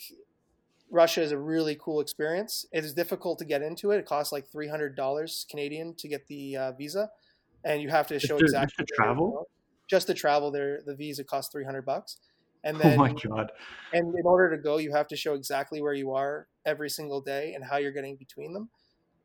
Russia 0.90 1.22
is 1.22 1.32
a 1.32 1.38
really 1.38 1.78
cool 1.80 2.02
experience. 2.02 2.66
It 2.72 2.84
is 2.84 2.94
difficult 2.94 3.40
to 3.40 3.46
get 3.46 3.62
into 3.62 3.92
it. 3.92 4.00
It 4.00 4.06
costs 4.06 4.32
like 4.32 4.48
three 4.48 4.68
hundred 4.68 4.96
dollars 4.96 5.46
Canadian 5.50 5.96
to 5.96 6.08
get 6.08 6.28
the 6.28 6.58
uh, 6.58 6.72
visa, 6.74 7.10
and 7.64 7.82
you 7.82 7.90
have 7.90 8.08
to 8.08 8.20
show 8.20 8.40
just 8.40 8.54
exactly 8.54 8.86
to 8.86 8.94
travel. 8.96 9.48
Just 9.88 10.08
to 10.08 10.14
travel, 10.14 10.52
there 10.52 10.82
the 10.86 10.96
visa 10.96 11.24
costs 11.24 11.52
three 11.52 11.66
hundred 11.66 11.86
bucks. 11.86 12.18
And 12.68 12.78
then, 12.78 12.94
oh 12.94 12.98
my 12.98 13.14
god! 13.14 13.52
And 13.94 14.14
in 14.14 14.26
order 14.26 14.56
to 14.56 14.62
go, 14.62 14.78
you 14.78 14.92
have 14.92 15.08
to 15.08 15.16
show 15.16 15.34
exactly 15.34 15.82
where 15.82 15.94
you 15.94 16.14
are 16.14 16.48
every 16.66 16.90
single 16.90 17.22
day 17.22 17.54
and 17.54 17.64
how 17.64 17.78
you're 17.78 17.94
getting 17.94 18.18
between 18.18 18.54
them. 18.54 18.70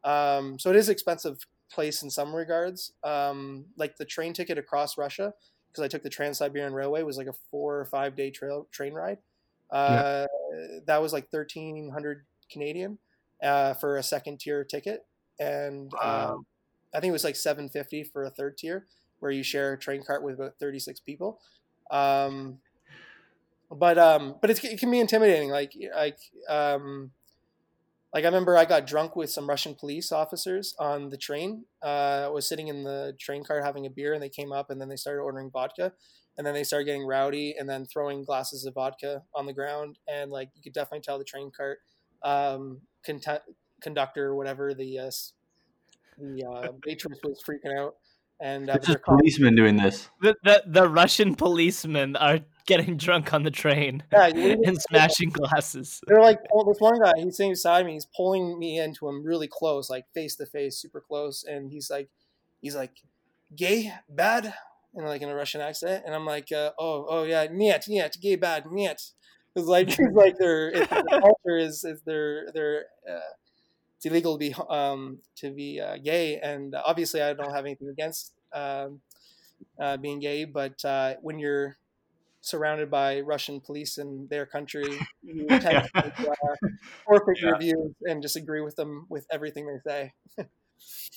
Um, 0.05 0.59
so 0.59 0.71
it 0.71 0.77
is 0.77 0.89
expensive 0.89 1.39
place 1.71 2.03
in 2.03 2.11
some 2.11 2.35
regards. 2.35 2.93
Um, 3.03 3.67
like 3.77 3.97
the 3.97 4.05
train 4.05 4.33
ticket 4.33 4.59
across 4.59 4.97
Russia, 4.97 5.35
because 5.69 5.83
I 5.85 5.89
took 5.89 6.05
the 6.05 6.11
Trans 6.11 6.39
Siberian 6.39 6.73
Railway, 6.73 7.03
was 7.03 7.19
like 7.19 7.27
a 7.27 7.35
four 7.51 7.81
or 7.81 7.85
five 7.85 8.15
day 8.15 8.31
trail 8.31 8.69
train 8.71 8.95
ride. 8.95 9.19
Uh, 9.71 10.27
yeah. 10.53 10.79
That 10.87 11.03
was 11.03 11.13
like 11.13 11.29
thirteen 11.31 11.91
hundred 11.91 12.25
Canadian 12.51 12.99
uh, 13.43 13.75
for 13.75 13.97
a 13.97 14.05
second 14.05 14.39
tier 14.39 14.63
ticket, 14.63 15.05
and 15.41 15.91
wow. 15.93 16.35
um, 16.35 16.47
I 16.95 17.01
think 17.01 17.11
it 17.11 17.13
was 17.13 17.25
like 17.25 17.37
seven 17.37 17.69
fifty 17.69 18.05
for 18.05 18.23
a 18.23 18.31
third 18.31 18.57
tier, 18.57 18.87
where 19.19 19.33
you 19.33 19.43
share 19.43 19.73
a 19.73 19.79
train 19.79 20.05
cart 20.07 20.23
with 20.23 20.37
about 20.37 20.61
thirty 20.61 20.79
six 20.79 21.01
people. 21.01 21.41
Um, 21.91 22.59
but 23.73 23.99
um, 23.99 24.37
but 24.41 24.51
it 24.51 24.79
can 24.79 24.91
be 24.91 25.01
intimidating. 25.01 25.51
Like 25.51 25.73
like 25.95 26.19
um, 26.49 27.11
like 28.13 28.25
I 28.25 28.27
remember 28.27 28.57
I 28.57 28.65
got 28.65 28.87
drunk 28.87 29.17
with 29.17 29.31
some 29.31 29.49
Russian 29.49 29.75
police 29.75 30.13
officers 30.13 30.75
on 30.79 31.09
the 31.09 31.17
train. 31.17 31.65
Uh, 31.83 32.25
I 32.27 32.29
was 32.29 32.49
sitting 32.49 32.69
in 32.69 32.85
the 32.85 33.15
train 33.19 33.45
car 33.45 33.63
having 33.63 33.87
a 33.87 33.91
beer, 33.91 34.13
and 34.13 34.23
they 34.23 34.29
came 34.29 34.53
up 34.53 34.71
and 34.71 34.81
then 34.81 34.89
they 34.89 34.97
started 34.97 35.23
ordering 35.23 35.51
vodka, 35.51 35.93
and 36.37 36.47
then 36.47 36.55
they 36.55 36.65
started 36.65 36.85
getting 36.85 37.07
rowdy 37.07 37.55
and 37.59 37.69
then 37.69 37.87
throwing 37.87 38.25
glasses 38.25 38.67
of 38.67 38.75
vodka 38.75 39.23
on 39.35 39.47
the 39.47 39.55
ground, 39.55 39.99
and 40.09 40.31
like 40.31 40.51
you 40.55 40.63
could 40.63 40.75
definitely 40.75 41.01
tell 41.01 41.19
the 41.19 41.25
train 41.25 41.51
cart 41.57 41.79
um, 42.23 42.83
con- 43.05 43.21
conductor 43.81 44.29
or 44.29 44.37
whatever 44.37 44.75
the 44.75 44.99
uh, 44.99 45.11
the 46.19 46.45
uh, 46.45 46.73
waitress 46.87 47.19
was 47.25 47.43
freaking 47.47 47.77
out 47.77 47.95
And 48.41 48.69
uh, 48.69 48.75
it's 48.75 48.87
just 48.87 49.03
policemen 49.03 49.55
doing 49.55 49.77
this. 49.77 50.11
The, 50.21 50.37
the 50.43 50.63
the 50.67 50.89
Russian 50.89 51.35
policemen 51.35 52.17
are 52.17 52.41
getting 52.67 52.97
drunk 52.97 53.33
on 53.33 53.43
the 53.43 53.51
train 53.51 54.03
yeah, 54.13 54.27
and 54.35 54.81
smashing 54.81 55.31
glasses. 55.31 56.01
They're 56.07 56.21
like, 56.21 56.39
oh, 56.53 56.65
this 56.65 56.81
one 56.81 57.01
guy, 57.01 57.13
he's 57.17 57.37
sitting 57.37 57.53
beside 57.53 57.87
me, 57.87 57.95
he's 57.95 58.07
pulling 58.07 58.59
me 58.59 58.79
into 58.79 59.09
him 59.09 59.25
really 59.25 59.49
close, 59.49 59.91
like 59.91 60.07
face 60.15 60.37
to 60.37 60.47
face, 60.47 60.77
super 60.77 61.01
close, 61.01 61.45
and 61.45 61.71
he's 61.71 61.91
like, 61.91 62.09
he's 62.61 62.77
like, 62.77 62.93
gay, 63.55 63.93
bad, 64.09 64.55
and 64.95 65.07
like 65.07 65.23
in 65.23 65.29
a 65.29 65.35
Russian 65.35 65.61
accent, 65.61 66.05
and 66.07 66.15
I'm 66.15 66.27
like, 66.27 66.53
uh, 66.53 66.71
oh, 66.79 67.07
oh 67.09 67.23
yeah, 67.25 67.47
niet, 67.51 67.89
niet, 67.89 68.21
gay, 68.21 68.37
bad, 68.37 68.71
niet. 68.71 69.01
It's 69.55 69.67
like, 69.67 69.89
it's 69.91 70.15
like 70.15 70.39
their, 70.39 70.71
it's, 70.71 70.89
their 70.89 71.21
culture 71.21 71.59
is, 71.59 71.85
is 71.85 72.01
their, 72.07 72.51
their, 72.55 72.87
uh, 73.07 73.35
it's 73.97 74.07
illegal 74.07 74.33
to 74.33 74.39
be 74.39 74.55
um, 74.69 75.19
to 75.37 75.51
be 75.51 75.79
uh, 75.79 75.99
gay, 75.99 76.41
and 76.41 76.75
obviously 76.75 77.23
I 77.23 77.35
don't 77.35 77.53
have 77.53 77.67
anything 77.67 77.89
against 77.89 78.33
um, 78.53 79.01
uh, 79.79 79.97
being 79.97 80.19
gay, 80.19 80.45
but 80.45 80.85
uh, 80.85 81.15
when 81.21 81.39
you're 81.39 81.77
surrounded 82.43 82.91
by 82.91 83.21
Russian 83.21 83.61
police 83.61 83.97
in 83.97 84.27
their 84.29 84.45
country, 84.45 84.99
yeah. 85.23 85.59
to 85.59 85.91
uh, 85.97 86.11
yeah. 87.09 87.41
your 87.41 87.59
views 87.59 87.95
and 88.03 88.21
just 88.21 88.37
agree 88.37 88.61
with 88.61 88.77
them 88.77 89.07
with 89.09 89.27
everything 89.33 89.67
they 89.67 89.91
say. 89.91 90.49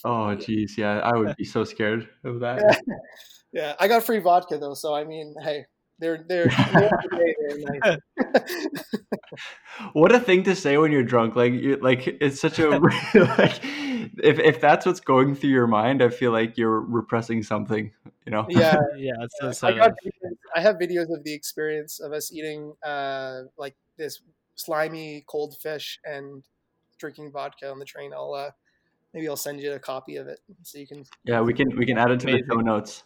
oh, 0.06 0.36
geez, 0.36 0.78
yeah, 0.78 1.00
I 1.00 1.18
would 1.18 1.36
be 1.36 1.44
so 1.44 1.64
scared 1.64 2.08
of 2.24 2.40
that. 2.40 2.62
Yeah. 2.62 2.96
yeah, 3.52 3.74
I 3.80 3.88
got 3.88 4.04
free 4.04 4.20
vodka 4.20 4.58
though, 4.58 4.76
so 4.76 4.94
I 4.94 5.04
mean, 5.04 5.36
hey, 5.42 5.66
they're 6.00 6.24
they're, 6.28 6.48
they're 6.74 7.58
nice. 7.82 7.98
what 9.94 10.14
a 10.14 10.20
thing 10.20 10.44
to 10.44 10.56
say 10.56 10.78
when 10.78 10.92
you're 10.92 11.04
drunk 11.04 11.36
like 11.36 11.54
you 11.54 11.78
like 11.78 12.06
it's 12.06 12.40
such 12.40 12.60
a 12.60 12.70
like 13.16 13.62
if 14.24 14.40
if 14.40 14.62
that's 14.62 14.86
what's 14.86 15.00
going 15.00 15.36
through 15.36 15.50
your 15.50 15.68
mind 15.68 16.02
i 16.02 16.10
feel 16.10 16.32
like 16.32 16.58
you're 16.58 16.82
repressing 16.82 17.44
something 17.44 17.92
you 18.26 18.32
know 18.32 18.46
yeah 18.50 18.78
yeah 18.98 19.14
so, 19.40 19.52
so 19.52 19.68
I, 19.68 19.74
got, 19.74 19.92
I 20.56 20.62
have 20.62 20.76
videos 20.78 21.14
of 21.16 21.24
the 21.24 21.34
experience 21.34 22.00
of 22.00 22.14
us 22.14 22.32
eating 22.32 22.74
uh 22.84 23.42
like 23.58 23.76
this 23.98 24.22
slimy 24.56 25.24
cold 25.28 25.58
fish 25.62 26.00
and 26.06 26.44
drinking 26.98 27.32
vodka 27.32 27.70
on 27.70 27.80
the 27.80 27.86
train 27.86 28.12
i'll 28.14 28.34
uh 28.34 28.52
maybe 29.14 29.28
i'll 29.28 29.36
send 29.36 29.62
you 29.62 29.74
a 29.74 29.80
copy 29.80 30.16
of 30.16 30.28
it 30.28 30.40
so 30.64 30.78
you 30.78 30.88
can 30.88 31.04
yeah 31.26 31.42
we 31.42 31.54
can 31.54 31.76
we 31.78 31.86
can 31.86 31.98
add 31.98 32.12
it 32.12 32.20
to 32.20 32.28
Amazing. 32.28 32.48
the 32.48 32.54
show 32.54 32.62
notes 32.62 33.04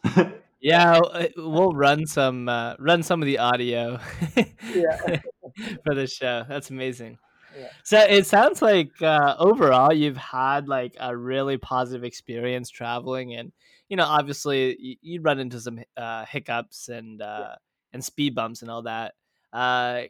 yeah 0.61 0.99
uh, 0.99 1.27
we'll 1.37 1.73
run 1.73 2.05
some 2.05 2.47
uh 2.47 2.75
run 2.79 3.01
some 3.01 3.21
of 3.21 3.25
the 3.25 3.39
audio 3.39 3.99
yeah 4.73 5.19
for 5.83 5.95
the 5.95 6.07
show. 6.07 6.45
That's 6.47 6.69
amazing. 6.69 7.17
Yeah. 7.57 7.69
So 7.83 7.99
it 7.99 8.27
sounds 8.27 8.61
like 8.61 9.01
uh, 9.01 9.35
overall 9.39 9.93
you've 9.93 10.17
had 10.17 10.67
like 10.67 10.95
a 10.99 11.15
really 11.15 11.57
positive 11.57 12.03
experience 12.03 12.69
traveling, 12.69 13.33
and 13.33 13.51
you 13.87 13.97
know, 13.97 14.05
obviously 14.05 14.77
you, 14.79 14.95
you 15.01 15.21
run 15.21 15.39
into 15.39 15.59
some 15.59 15.79
uh, 15.97 16.25
hiccups 16.25 16.89
and 16.89 17.21
uh, 17.21 17.39
yeah. 17.39 17.55
and 17.93 18.03
speed 18.03 18.35
bumps 18.35 18.61
and 18.61 18.71
all 18.71 18.83
that. 18.83 19.13
Uh, 19.51 20.03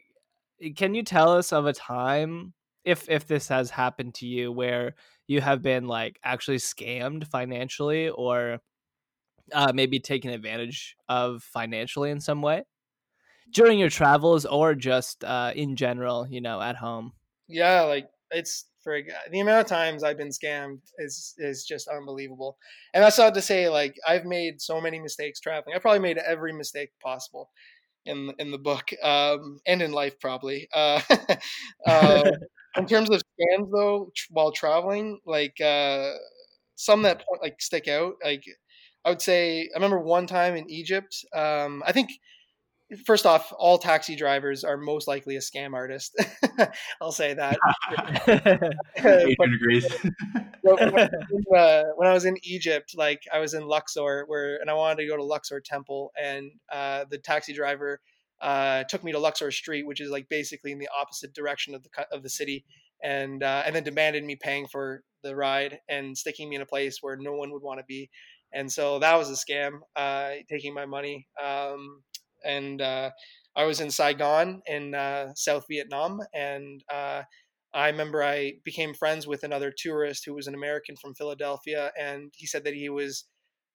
can 0.76 0.94
you 0.94 1.04
tell 1.04 1.32
us 1.32 1.54
of 1.54 1.66
a 1.66 1.74
time, 1.74 2.54
if 2.84 3.10
if 3.10 3.28
this 3.28 3.48
has 3.48 3.70
happened 3.70 4.16
to 4.16 4.26
you, 4.26 4.52
where 4.52 4.96
you 5.28 5.42
have 5.42 5.62
been 5.62 5.88
like 5.88 6.20
actually 6.24 6.58
scammed 6.58 7.28
financially, 7.28 8.10
or 8.10 8.60
uh, 9.54 9.72
maybe 9.74 10.00
taken 10.00 10.32
advantage 10.32 10.96
of 11.08 11.44
financially 11.44 12.12
in 12.12 12.20
some 12.20 12.42
way? 12.42 12.64
during 13.52 13.80
your 13.80 13.90
travels 13.90 14.46
or 14.46 14.76
just 14.76 15.24
uh, 15.24 15.52
in 15.56 15.76
general, 15.76 16.28
you 16.30 16.42
know, 16.42 16.62
at 16.62 16.76
home? 16.76 17.14
Yeah, 17.50 17.84
like 17.84 18.10
it's 18.32 18.68
for 18.84 19.00
the 19.32 19.40
amount 19.42 19.62
of 19.62 19.68
times 19.68 20.04
I've 20.04 20.18
been 20.18 20.30
scammed 20.30 20.82
is 21.00 21.36
is 21.40 21.66
just 21.66 21.88
unbelievable. 21.88 22.58
And 22.94 23.04
that's 23.04 23.18
not 23.18 23.34
to 23.36 23.42
say 23.42 23.70
like 23.70 23.96
I've 24.08 24.26
made 24.26 24.62
so 24.62 24.80
many 24.82 25.00
mistakes 25.00 25.40
traveling. 25.42 25.76
I 25.76 25.80
probably 25.80 26.00
made 26.00 26.20
every 26.20 26.54
mistake 26.54 26.92
possible 27.02 27.52
in 28.06 28.34
in 28.40 28.52
the 28.52 28.60
book 28.60 28.92
um, 29.04 29.60
and 29.68 29.82
in 29.82 29.92
life 29.94 30.20
probably. 30.20 30.70
Uh, 30.74 31.02
uh, 31.88 32.24
in 32.78 32.88
terms 32.88 33.10
of 33.12 33.22
scams 33.40 33.70
though, 33.74 34.12
tr- 34.16 34.28
while 34.32 34.52
traveling, 34.54 35.20
like 35.26 35.60
uh, 35.62 36.14
some 36.76 37.04
that 37.04 37.24
point 37.28 37.42
like 37.42 37.62
stick 37.62 37.88
out. 37.88 38.16
Like 38.24 38.44
I 39.06 39.10
would 39.10 39.22
say, 39.22 39.62
I 39.74 39.78
remember 39.78 40.00
one 40.00 40.28
time 40.28 40.56
in 40.56 40.70
Egypt. 40.70 41.26
Um, 41.34 41.84
I 41.86 41.92
think 41.92 42.10
first 43.06 43.26
off, 43.26 43.54
all 43.58 43.78
taxi 43.78 44.16
drivers 44.16 44.64
are 44.64 44.78
most 44.78 45.08
likely 45.08 45.36
a 45.36 45.40
scam 45.40 45.74
artist. 45.74 46.16
I'll 47.02 47.12
say 47.12 47.34
that. 47.34 47.58
but, 49.38 49.50
degrees. 49.50 49.88
when, 50.62 51.10
uh, 51.56 51.84
when, 51.96 52.08
I 52.10 52.14
was 52.14 52.26
in 52.26 52.38
Egypt, 52.44 52.94
like 52.96 53.22
I 53.34 53.40
was 53.40 53.54
in 53.54 53.68
Luxor, 53.68 54.26
where 54.28 54.58
and 54.58 54.70
I 54.70 54.74
wanted 54.74 54.98
to 55.02 55.08
go 55.08 55.18
to 55.18 55.24
Luxor 55.24 55.62
Temple, 55.62 56.12
and 56.22 56.52
uh, 56.72 57.06
the 57.10 57.18
taxi 57.18 57.54
driver 57.54 58.00
uh, 58.42 58.84
took 58.86 59.04
me 59.04 59.12
to 59.12 59.20
Luxor 59.20 59.52
Street, 59.52 59.86
which 59.86 60.02
is 60.02 60.10
like 60.10 60.28
basically 60.30 60.72
in 60.72 60.80
the 60.80 60.90
opposite 61.00 61.34
direction 61.34 61.76
of 61.76 61.84
the 61.84 61.90
of 62.12 62.24
the 62.24 62.30
city, 62.30 62.66
and 63.04 63.44
uh, 63.44 63.64
and 63.66 63.76
then 63.76 63.84
demanded 63.84 64.24
me 64.24 64.36
paying 64.36 64.68
for 64.68 65.04
the 65.24 65.36
ride 65.36 65.80
and 65.90 66.18
sticking 66.18 66.50
me 66.50 66.56
in 66.56 66.62
a 66.62 66.66
place 66.66 67.00
where 67.02 67.18
no 67.18 67.34
one 67.34 67.52
would 67.52 67.62
want 67.62 67.80
to 67.80 67.86
be. 67.86 68.10
And 68.52 68.72
so 68.72 69.00
that 69.00 69.16
was 69.16 69.30
a 69.30 69.34
scam, 69.34 69.80
uh, 69.96 70.32
taking 70.50 70.74
my 70.74 70.86
money. 70.86 71.28
Um, 71.42 72.02
and 72.44 72.82
uh, 72.82 73.12
I 73.56 73.66
was 73.66 73.80
in 73.82 73.92
Saigon 73.92 74.62
in 74.66 74.96
uh, 74.96 75.34
South 75.36 75.66
Vietnam, 75.70 76.20
and 76.34 76.84
uh, 76.92 77.24
I 77.74 77.88
remember 77.88 78.24
I 78.24 78.54
became 78.64 78.94
friends 78.94 79.28
with 79.28 79.44
another 79.44 79.74
tourist 79.76 80.24
who 80.26 80.34
was 80.34 80.48
an 80.48 80.56
American 80.56 80.96
from 80.96 81.16
Philadelphia, 81.16 81.92
and 82.00 82.32
he 82.36 82.48
said 82.48 82.64
that 82.64 82.74
he 82.74 82.90
was. 82.90 83.26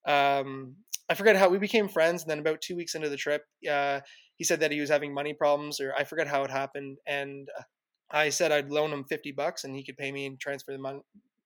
Um, 0.06 0.76
I 1.08 1.14
forget 1.14 1.36
how 1.36 1.48
we 1.48 1.58
became 1.58 1.88
friends, 1.88 2.22
and 2.22 2.30
then 2.30 2.38
about 2.38 2.62
two 2.62 2.76
weeks 2.76 2.94
into 2.94 3.10
the 3.10 3.16
trip, 3.16 3.42
uh, 3.70 4.00
he 4.36 4.44
said 4.44 4.60
that 4.60 4.72
he 4.72 4.80
was 4.80 4.88
having 4.90 5.12
money 5.12 5.34
problems, 5.34 5.80
or 5.80 5.92
I 5.94 6.04
forget 6.04 6.26
how 6.26 6.44
it 6.44 6.50
happened, 6.50 6.98
and 7.06 7.48
uh, 7.58 7.62
I 8.10 8.30
said 8.30 8.52
I'd 8.52 8.70
loan 8.70 8.92
him 8.92 9.04
fifty 9.04 9.32
bucks, 9.32 9.64
and 9.64 9.76
he 9.76 9.84
could 9.84 9.96
pay 9.96 10.12
me 10.12 10.26
and 10.26 10.40
transfer 10.40 10.72
the 10.72 10.78
money, 10.78 11.00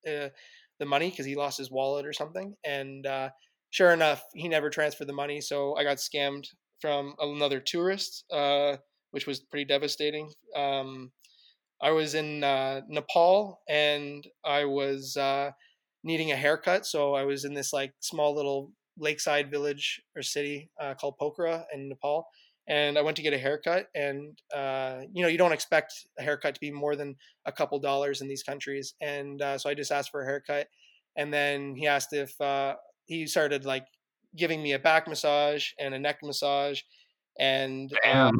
uh, 0.06 0.28
the 0.78 0.86
money 0.86 1.10
because 1.10 1.26
he 1.26 1.34
lost 1.34 1.58
his 1.58 1.70
wallet 1.70 2.06
or 2.06 2.12
something, 2.12 2.54
and 2.64 3.06
sure 3.70 3.92
enough, 3.92 4.22
he 4.34 4.48
never 4.48 4.70
transferred 4.70 5.08
the 5.08 5.12
money, 5.12 5.40
so 5.40 5.76
I 5.76 5.84
got 5.84 5.98
scammed 5.98 6.46
from 6.80 7.14
another 7.20 7.60
tourist, 7.60 8.24
uh, 8.32 8.76
which 9.10 9.26
was 9.26 9.40
pretty 9.40 9.64
devastating. 9.64 10.30
Um, 10.54 11.12
I 11.80 11.90
was 11.90 12.14
in 12.14 12.42
uh, 12.42 12.82
Nepal 12.88 13.60
and 13.68 14.26
I 14.44 14.64
was 14.64 15.16
uh, 15.16 15.52
needing 16.02 16.32
a 16.32 16.36
haircut, 16.36 16.86
so 16.86 17.14
I 17.14 17.24
was 17.24 17.44
in 17.44 17.54
this 17.54 17.72
like 17.72 17.92
small 18.00 18.34
little 18.34 18.72
lakeside 18.98 19.50
village 19.50 20.00
or 20.16 20.22
city 20.22 20.70
uh, 20.80 20.94
called 20.94 21.14
Pokhara 21.20 21.64
in 21.72 21.88
Nepal, 21.88 22.26
and 22.66 22.98
I 22.98 23.02
went 23.02 23.16
to 23.18 23.22
get 23.22 23.32
a 23.32 23.38
haircut. 23.38 23.86
And 23.94 24.36
uh, 24.54 25.02
you 25.12 25.22
know, 25.22 25.28
you 25.28 25.38
don't 25.38 25.52
expect 25.52 26.06
a 26.18 26.22
haircut 26.22 26.54
to 26.54 26.60
be 26.60 26.72
more 26.72 26.96
than 26.96 27.14
a 27.46 27.52
couple 27.52 27.78
dollars 27.78 28.20
in 28.20 28.28
these 28.28 28.42
countries, 28.42 28.94
and 29.00 29.40
uh, 29.40 29.56
so 29.56 29.70
I 29.70 29.74
just 29.74 29.92
asked 29.92 30.10
for 30.10 30.22
a 30.22 30.26
haircut, 30.26 30.66
and 31.16 31.32
then 31.32 31.76
he 31.76 31.86
asked 31.86 32.12
if 32.12 32.34
he 33.06 33.26
started 33.26 33.64
like 33.64 33.86
giving 34.36 34.62
me 34.62 34.72
a 34.72 34.78
back 34.78 35.08
massage 35.08 35.70
and 35.78 35.94
a 35.94 35.98
neck 35.98 36.18
massage 36.22 36.80
and 37.38 37.92
um, 38.04 38.38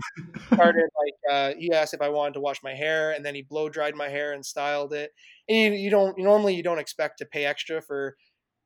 started 0.52 0.88
like 0.98 1.32
uh, 1.32 1.52
he 1.58 1.72
asked 1.72 1.94
if 1.94 2.02
I 2.02 2.08
wanted 2.08 2.34
to 2.34 2.40
wash 2.40 2.62
my 2.62 2.74
hair, 2.74 3.12
and 3.12 3.24
then 3.24 3.34
he 3.34 3.42
blow 3.42 3.68
dried 3.68 3.94
my 3.94 4.08
hair 4.08 4.32
and 4.32 4.44
styled 4.44 4.92
it. 4.92 5.12
And 5.48 5.74
you, 5.74 5.80
you 5.80 5.90
don't 5.90 6.18
normally 6.18 6.54
you 6.54 6.62
don't 6.62 6.78
expect 6.78 7.18
to 7.18 7.26
pay 7.26 7.44
extra 7.44 7.80
for 7.80 8.16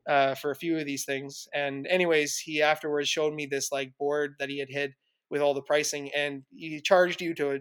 uh, 0.08 0.34
for 0.34 0.50
a 0.50 0.56
few 0.56 0.78
of 0.78 0.86
these 0.86 1.04
things. 1.04 1.46
And 1.54 1.86
anyways, 1.86 2.38
he 2.38 2.62
afterwards 2.62 3.08
showed 3.08 3.34
me 3.34 3.46
this 3.46 3.70
like 3.70 3.92
board 3.98 4.34
that 4.38 4.48
he 4.48 4.58
had 4.58 4.68
hid 4.70 4.94
with 5.30 5.42
all 5.42 5.54
the 5.54 5.62
pricing, 5.62 6.10
and 6.16 6.42
he 6.50 6.80
charged 6.80 7.20
you 7.20 7.34
to 7.34 7.60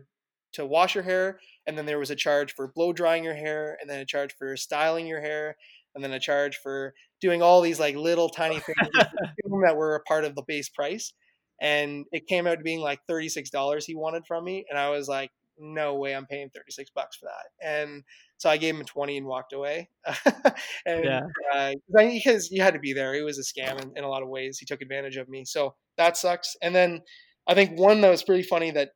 to 0.54 0.66
wash 0.66 0.96
your 0.96 1.04
hair, 1.04 1.40
and 1.68 1.78
then 1.78 1.86
there 1.86 2.00
was 2.00 2.12
a 2.12 2.16
charge 2.16 2.54
for 2.54 2.72
blow 2.74 2.94
drying 2.94 3.24
your 3.24 3.36
hair, 3.36 3.78
and 3.82 3.90
then 3.90 4.00
a 4.00 4.06
charge 4.06 4.34
for 4.38 4.56
styling 4.56 5.08
your 5.08 5.22
hair, 5.22 5.56
and 5.94 6.04
then 6.04 6.14
a 6.14 6.20
charge 6.20 6.58
for 6.58 6.94
doing 7.22 7.42
all 7.42 7.62
these 7.62 7.80
like 7.80 7.96
little 7.96 8.30
tiny 8.30 8.60
things 8.60 8.78
that 8.94 9.76
were 9.78 9.96
a 9.96 10.02
part 10.02 10.26
of 10.26 10.36
the 10.36 10.44
base 10.48 10.70
price. 10.70 11.14
And 11.62 12.06
it 12.12 12.28
came 12.28 12.48
out 12.48 12.58
to 12.58 12.64
being 12.64 12.80
like 12.80 13.00
$36 13.10 13.84
he 13.86 13.96
wanted 13.96 14.26
from 14.28 14.44
me. 14.44 14.66
And 14.70 14.80
I 14.80 14.90
was 14.90 15.08
like, 15.08 15.30
no 15.60 15.96
way 15.96 16.16
I'm 16.16 16.26
paying 16.26 16.50
36 16.50 16.90
bucks 16.90 17.18
for 17.18 17.26
that. 17.28 17.66
And 17.66 18.04
so 18.38 18.50
I 18.50 18.58
gave 18.58 18.76
him 18.76 18.84
20 18.84 19.18
and 19.18 19.28
walked 19.28 19.54
away. 19.54 19.90
and 20.86 21.06
yeah. 21.06 21.22
uh, 21.54 21.74
because 21.96 22.50
you 22.52 22.64
had 22.64 22.74
to 22.74 22.80
be 22.80 22.94
there. 22.94 23.14
It 23.14 23.24
was 23.24 23.38
a 23.38 23.44
scam 23.44 23.80
in, 23.80 23.92
in 23.96 24.04
a 24.04 24.10
lot 24.10 24.24
of 24.24 24.30
ways. 24.30 24.58
He 24.58 24.66
took 24.66 24.82
advantage 24.82 25.18
of 25.18 25.30
me. 25.30 25.46
So 25.46 25.76
that 25.98 26.18
sucks. 26.18 26.56
And 26.64 26.74
then 26.74 27.02
I 27.48 27.54
think 27.54 27.80
one 27.80 28.02
that 28.02 28.10
was 28.10 28.24
pretty 28.24 28.44
funny 28.44 28.72
that 28.72 28.90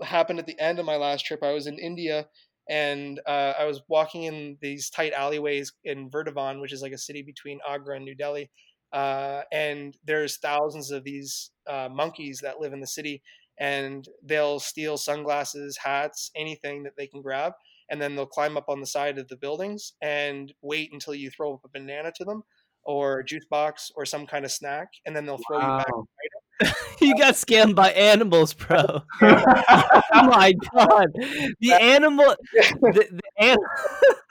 happened 0.00 0.38
at 0.38 0.46
the 0.46 0.58
end 0.60 0.78
of 0.78 0.86
my 0.86 0.96
last 0.96 1.26
trip, 1.26 1.42
I 1.42 1.52
was 1.52 1.66
in 1.66 1.78
India 1.78 2.26
and 2.68 3.20
uh, 3.26 3.54
I 3.58 3.64
was 3.64 3.82
walking 3.88 4.24
in 4.24 4.56
these 4.60 4.90
tight 4.90 5.12
alleyways 5.12 5.72
in 5.84 6.10
Vrindavan, 6.10 6.60
which 6.60 6.72
is 6.72 6.82
like 6.82 6.92
a 6.92 6.98
city 6.98 7.22
between 7.22 7.60
Agra 7.68 7.96
and 7.96 8.04
New 8.04 8.14
Delhi. 8.14 8.50
Uh, 8.92 9.42
and 9.50 9.96
there's 10.04 10.36
thousands 10.38 10.90
of 10.90 11.02
these 11.04 11.50
uh, 11.66 11.88
monkeys 11.90 12.40
that 12.40 12.60
live 12.60 12.72
in 12.72 12.80
the 12.80 12.86
city, 12.86 13.22
and 13.58 14.06
they'll 14.22 14.60
steal 14.60 14.96
sunglasses, 14.98 15.78
hats, 15.78 16.30
anything 16.36 16.82
that 16.82 16.92
they 16.96 17.06
can 17.06 17.22
grab, 17.22 17.52
and 17.90 18.00
then 18.00 18.14
they'll 18.14 18.26
climb 18.26 18.56
up 18.56 18.68
on 18.68 18.80
the 18.80 18.86
side 18.86 19.18
of 19.18 19.28
the 19.28 19.36
buildings 19.36 19.94
and 20.00 20.52
wait 20.62 20.92
until 20.92 21.14
you 21.14 21.30
throw 21.30 21.54
up 21.54 21.64
a 21.64 21.68
banana 21.68 22.12
to 22.16 22.24
them. 22.24 22.42
or 22.84 23.20
a 23.20 23.24
juice 23.24 23.44
box 23.50 23.90
or 23.94 24.04
some 24.04 24.26
kind 24.26 24.44
of 24.44 24.50
snack, 24.52 24.88
and 25.06 25.14
then 25.14 25.24
they'll 25.26 25.38
throw 25.46 25.60
you 25.60 25.72
back. 25.72 25.86
You 27.00 27.16
got 27.18 27.34
scammed 27.34 27.74
by 27.74 27.90
animals, 27.90 28.54
bro. 28.54 28.78
oh 29.22 29.42
my 30.12 30.52
god, 30.74 31.08
the 31.60 31.72
animal, 31.80 32.36
the, 32.52 33.08
the 33.10 33.20
an- 33.38 33.58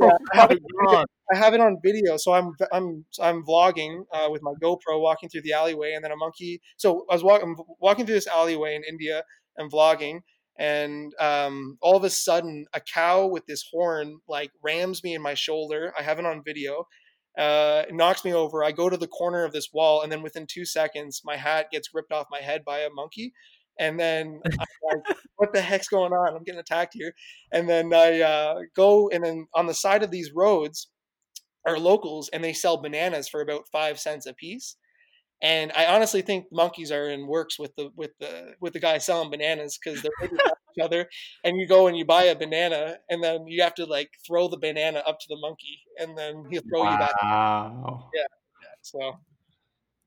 oh 0.00 0.10
have 0.32 0.50
my 0.50 0.56
it- 0.56 0.62
god. 0.86 1.06
I 1.32 1.36
have 1.36 1.54
it 1.54 1.60
on 1.60 1.78
video, 1.84 2.16
so 2.16 2.32
I'm 2.32 2.52
I'm 2.72 3.04
I'm 3.20 3.44
vlogging 3.44 4.02
uh, 4.12 4.28
with 4.30 4.42
my 4.42 4.52
GoPro, 4.62 5.00
walking 5.00 5.28
through 5.28 5.42
the 5.42 5.52
alleyway, 5.52 5.92
and 5.94 6.04
then 6.04 6.12
a 6.12 6.16
monkey. 6.16 6.60
So 6.76 7.06
I 7.10 7.14
was 7.14 7.24
walking 7.24 7.56
walking 7.80 8.04
through 8.06 8.16
this 8.16 8.26
alleyway 8.26 8.74
in 8.74 8.82
India 8.88 9.22
and 9.56 9.70
vlogging, 9.72 10.20
and 10.58 11.12
um, 11.18 11.78
all 11.80 11.96
of 11.96 12.04
a 12.04 12.10
sudden, 12.10 12.66
a 12.74 12.80
cow 12.80 13.26
with 13.26 13.46
this 13.46 13.64
horn 13.70 14.18
like 14.28 14.50
rams 14.62 15.02
me 15.02 15.14
in 15.14 15.22
my 15.22 15.34
shoulder. 15.34 15.92
I 15.98 16.02
have 16.02 16.18
it 16.18 16.26
on 16.26 16.42
video. 16.44 16.86
Uh, 17.38 17.84
it 17.88 17.94
knocks 17.94 18.24
me 18.24 18.34
over. 18.34 18.62
I 18.62 18.72
go 18.72 18.90
to 18.90 18.96
the 18.96 19.06
corner 19.06 19.44
of 19.44 19.52
this 19.52 19.70
wall, 19.72 20.02
and 20.02 20.12
then 20.12 20.22
within 20.22 20.46
two 20.46 20.64
seconds, 20.64 21.22
my 21.24 21.36
hat 21.36 21.68
gets 21.72 21.94
ripped 21.94 22.12
off 22.12 22.26
my 22.30 22.40
head 22.40 22.64
by 22.64 22.80
a 22.80 22.90
monkey. 22.90 23.32
And 23.78 23.98
then 23.98 24.40
I'm 24.44 24.58
like, 25.06 25.16
"What 25.36 25.52
the 25.54 25.62
heck's 25.62 25.88
going 25.88 26.12
on? 26.12 26.36
I'm 26.36 26.44
getting 26.44 26.60
attacked 26.60 26.94
here." 26.94 27.14
And 27.52 27.68
then 27.68 27.92
I 27.94 28.20
uh, 28.20 28.60
go, 28.76 29.08
and 29.08 29.24
then 29.24 29.46
on 29.54 29.66
the 29.66 29.74
side 29.74 30.02
of 30.02 30.10
these 30.10 30.32
roads 30.34 30.88
are 31.66 31.78
locals 31.78 32.28
and 32.32 32.42
they 32.42 32.52
sell 32.52 32.76
bananas 32.76 33.28
for 33.28 33.40
about 33.40 33.68
five 33.70 33.98
cents 33.98 34.26
a 34.26 34.34
piece. 34.34 34.76
And 35.42 35.72
I 35.72 35.86
honestly 35.86 36.22
think 36.22 36.46
monkeys 36.52 36.92
are 36.92 37.10
in 37.10 37.26
works 37.26 37.58
with 37.58 37.74
the 37.76 37.90
with 37.96 38.12
the 38.20 38.54
with 38.60 38.72
the 38.72 38.80
guy 38.80 38.98
selling 38.98 39.30
bananas 39.30 39.78
because 39.82 40.00
they're 40.00 40.12
looking 40.20 40.38
each 40.38 40.84
other. 40.84 41.08
And 41.44 41.56
you 41.56 41.66
go 41.66 41.88
and 41.88 41.96
you 41.96 42.04
buy 42.04 42.24
a 42.24 42.36
banana, 42.36 42.98
and 43.10 43.22
then 43.22 43.46
you 43.46 43.62
have 43.62 43.74
to 43.74 43.84
like 43.84 44.10
throw 44.26 44.48
the 44.48 44.58
banana 44.58 45.02
up 45.06 45.18
to 45.18 45.26
the 45.28 45.38
monkey, 45.40 45.80
and 45.98 46.16
then 46.16 46.44
he'll 46.50 46.62
throw 46.62 46.84
you 46.90 46.98
back. 46.98 47.22
Wow. 47.22 48.08
Yeah, 48.14 48.20
yeah. 48.62 48.68
So 48.82 49.18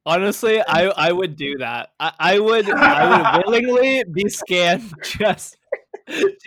Honestly, 0.07 0.61
I 0.61 0.85
I 0.89 1.11
would 1.11 1.35
do 1.35 1.57
that. 1.57 1.89
I, 1.99 2.13
I 2.19 2.39
would 2.39 2.69
I 2.69 3.35
would 3.35 3.45
willingly 3.47 4.03
be 4.03 4.29
scanned 4.29 4.93
just 5.03 5.57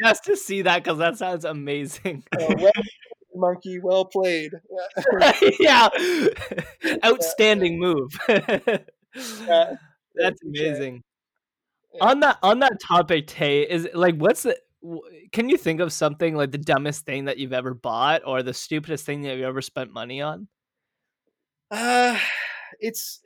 just 0.00 0.24
to 0.24 0.36
see 0.36 0.62
that 0.62 0.84
because 0.84 0.98
that 0.98 1.18
sounds 1.18 1.44
amazing. 1.44 2.22
uh, 2.40 2.54
well, 2.56 2.70
monkey, 3.38 3.78
well 3.78 4.04
played. 4.04 4.52
yeah, 5.60 5.88
outstanding 7.04 7.78
move. 7.78 8.10
That's 10.14 10.42
amazing. 10.44 11.02
On 12.00 12.20
that 12.20 12.38
on 12.42 12.58
that 12.60 12.80
topic, 12.80 13.26
Tay, 13.26 13.62
is 13.62 13.88
like 13.94 14.16
what's 14.16 14.42
the? 14.42 14.56
Can 15.32 15.48
you 15.48 15.56
think 15.56 15.80
of 15.80 15.92
something 15.92 16.36
like 16.36 16.52
the 16.52 16.58
dumbest 16.58 17.04
thing 17.04 17.24
that 17.24 17.38
you've 17.38 17.52
ever 17.52 17.74
bought 17.74 18.22
or 18.24 18.42
the 18.42 18.54
stupidest 18.54 19.04
thing 19.04 19.22
that 19.22 19.36
you've 19.36 19.46
ever 19.46 19.62
spent 19.62 19.92
money 19.92 20.20
on? 20.20 20.46
Uh, 21.70 22.18
it's 22.80 23.20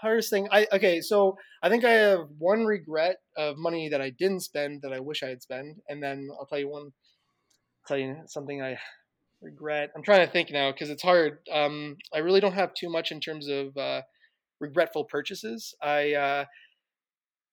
hardest 0.00 0.30
thing. 0.30 0.48
I 0.50 0.66
okay, 0.72 1.00
so 1.00 1.36
I 1.62 1.68
think 1.68 1.84
I 1.84 1.90
have 1.90 2.28
one 2.38 2.64
regret 2.64 3.16
of 3.36 3.56
money 3.56 3.88
that 3.88 4.00
I 4.00 4.10
didn't 4.10 4.40
spend 4.40 4.82
that 4.82 4.92
I 4.92 5.00
wish 5.00 5.22
I 5.22 5.28
had 5.28 5.42
spent, 5.42 5.78
and 5.88 6.02
then 6.02 6.28
I'll 6.38 6.46
tell 6.46 6.58
you 6.58 6.68
one. 6.68 6.92
Tell 7.86 7.98
you 7.98 8.16
something 8.26 8.62
I 8.62 8.78
regret. 9.42 9.90
I'm 9.94 10.02
trying 10.02 10.26
to 10.26 10.32
think 10.32 10.50
now 10.50 10.72
because 10.72 10.90
it's 10.90 11.02
hard. 11.02 11.38
Um, 11.52 11.96
I 12.14 12.18
really 12.18 12.40
don't 12.40 12.54
have 12.54 12.74
too 12.74 12.90
much 12.90 13.12
in 13.12 13.20
terms 13.20 13.48
of 13.48 13.76
uh, 13.76 14.02
regretful 14.60 15.04
purchases. 15.04 15.74
I 15.82 16.14
uh, 16.14 16.44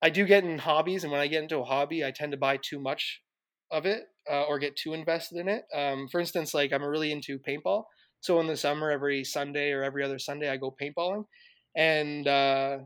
I 0.02 0.10
do 0.10 0.26
get 0.26 0.44
in 0.44 0.60
hobbies, 0.60 1.04
and 1.04 1.12
when 1.12 1.22
I 1.22 1.28
get 1.28 1.44
into 1.44 1.60
a 1.60 1.64
hobby, 1.64 2.04
I 2.04 2.12
tend 2.12 2.32
to 2.32 2.38
buy 2.38 2.58
too 2.58 2.80
much 2.80 3.22
of 3.72 3.86
it 3.86 4.04
uh, 4.30 4.44
or 4.44 4.60
get 4.60 4.76
too 4.76 4.94
invested 4.94 5.40
in 5.40 5.48
it. 5.48 5.64
Um, 5.74 6.08
for 6.12 6.20
instance, 6.20 6.54
like 6.54 6.72
I'm 6.72 6.84
really 6.84 7.12
into 7.12 7.40
paintball. 7.40 7.86
So 8.22 8.40
in 8.40 8.48
the 8.48 8.58
summer, 8.58 8.92
every 8.92 9.24
Sunday 9.24 9.72
or 9.72 9.84
every 9.84 10.04
other 10.04 10.20
Sunday, 10.20 10.50
I 10.50 10.58
go 10.58 10.76
paintballing, 10.82 11.26
and 11.76 12.28
uh, 12.28 12.78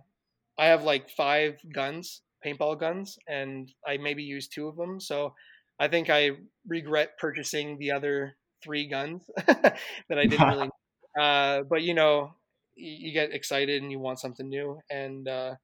I 0.58 0.66
have 0.66 0.84
like 0.84 1.10
five 1.10 1.58
guns, 1.74 2.22
paintball 2.46 2.80
guns, 2.80 3.18
and 3.28 3.72
I 3.88 3.98
maybe 3.98 4.24
use 4.24 4.48
two 4.48 4.68
of 4.68 4.76
them. 4.76 5.00
So 5.00 5.34
I 5.80 5.88
think 5.88 6.10
I 6.10 6.32
regret 6.68 7.18
purchasing 7.18 7.78
the 7.80 7.92
other 7.92 8.36
three 8.62 8.88
guns 8.88 9.30
that 9.48 9.78
I 10.12 10.26
didn't 10.26 10.48
really. 10.48 10.70
uh, 11.20 11.64
but 11.64 11.82
you 11.82 11.94
know, 11.94 12.34
you, 12.76 13.08
you 13.08 13.14
get 13.14 13.34
excited 13.34 13.82
and 13.82 13.92
you 13.92 14.00
want 14.00 14.20
something 14.20 14.48
new, 14.48 14.80
and 14.90 15.28
uh, 15.28 15.56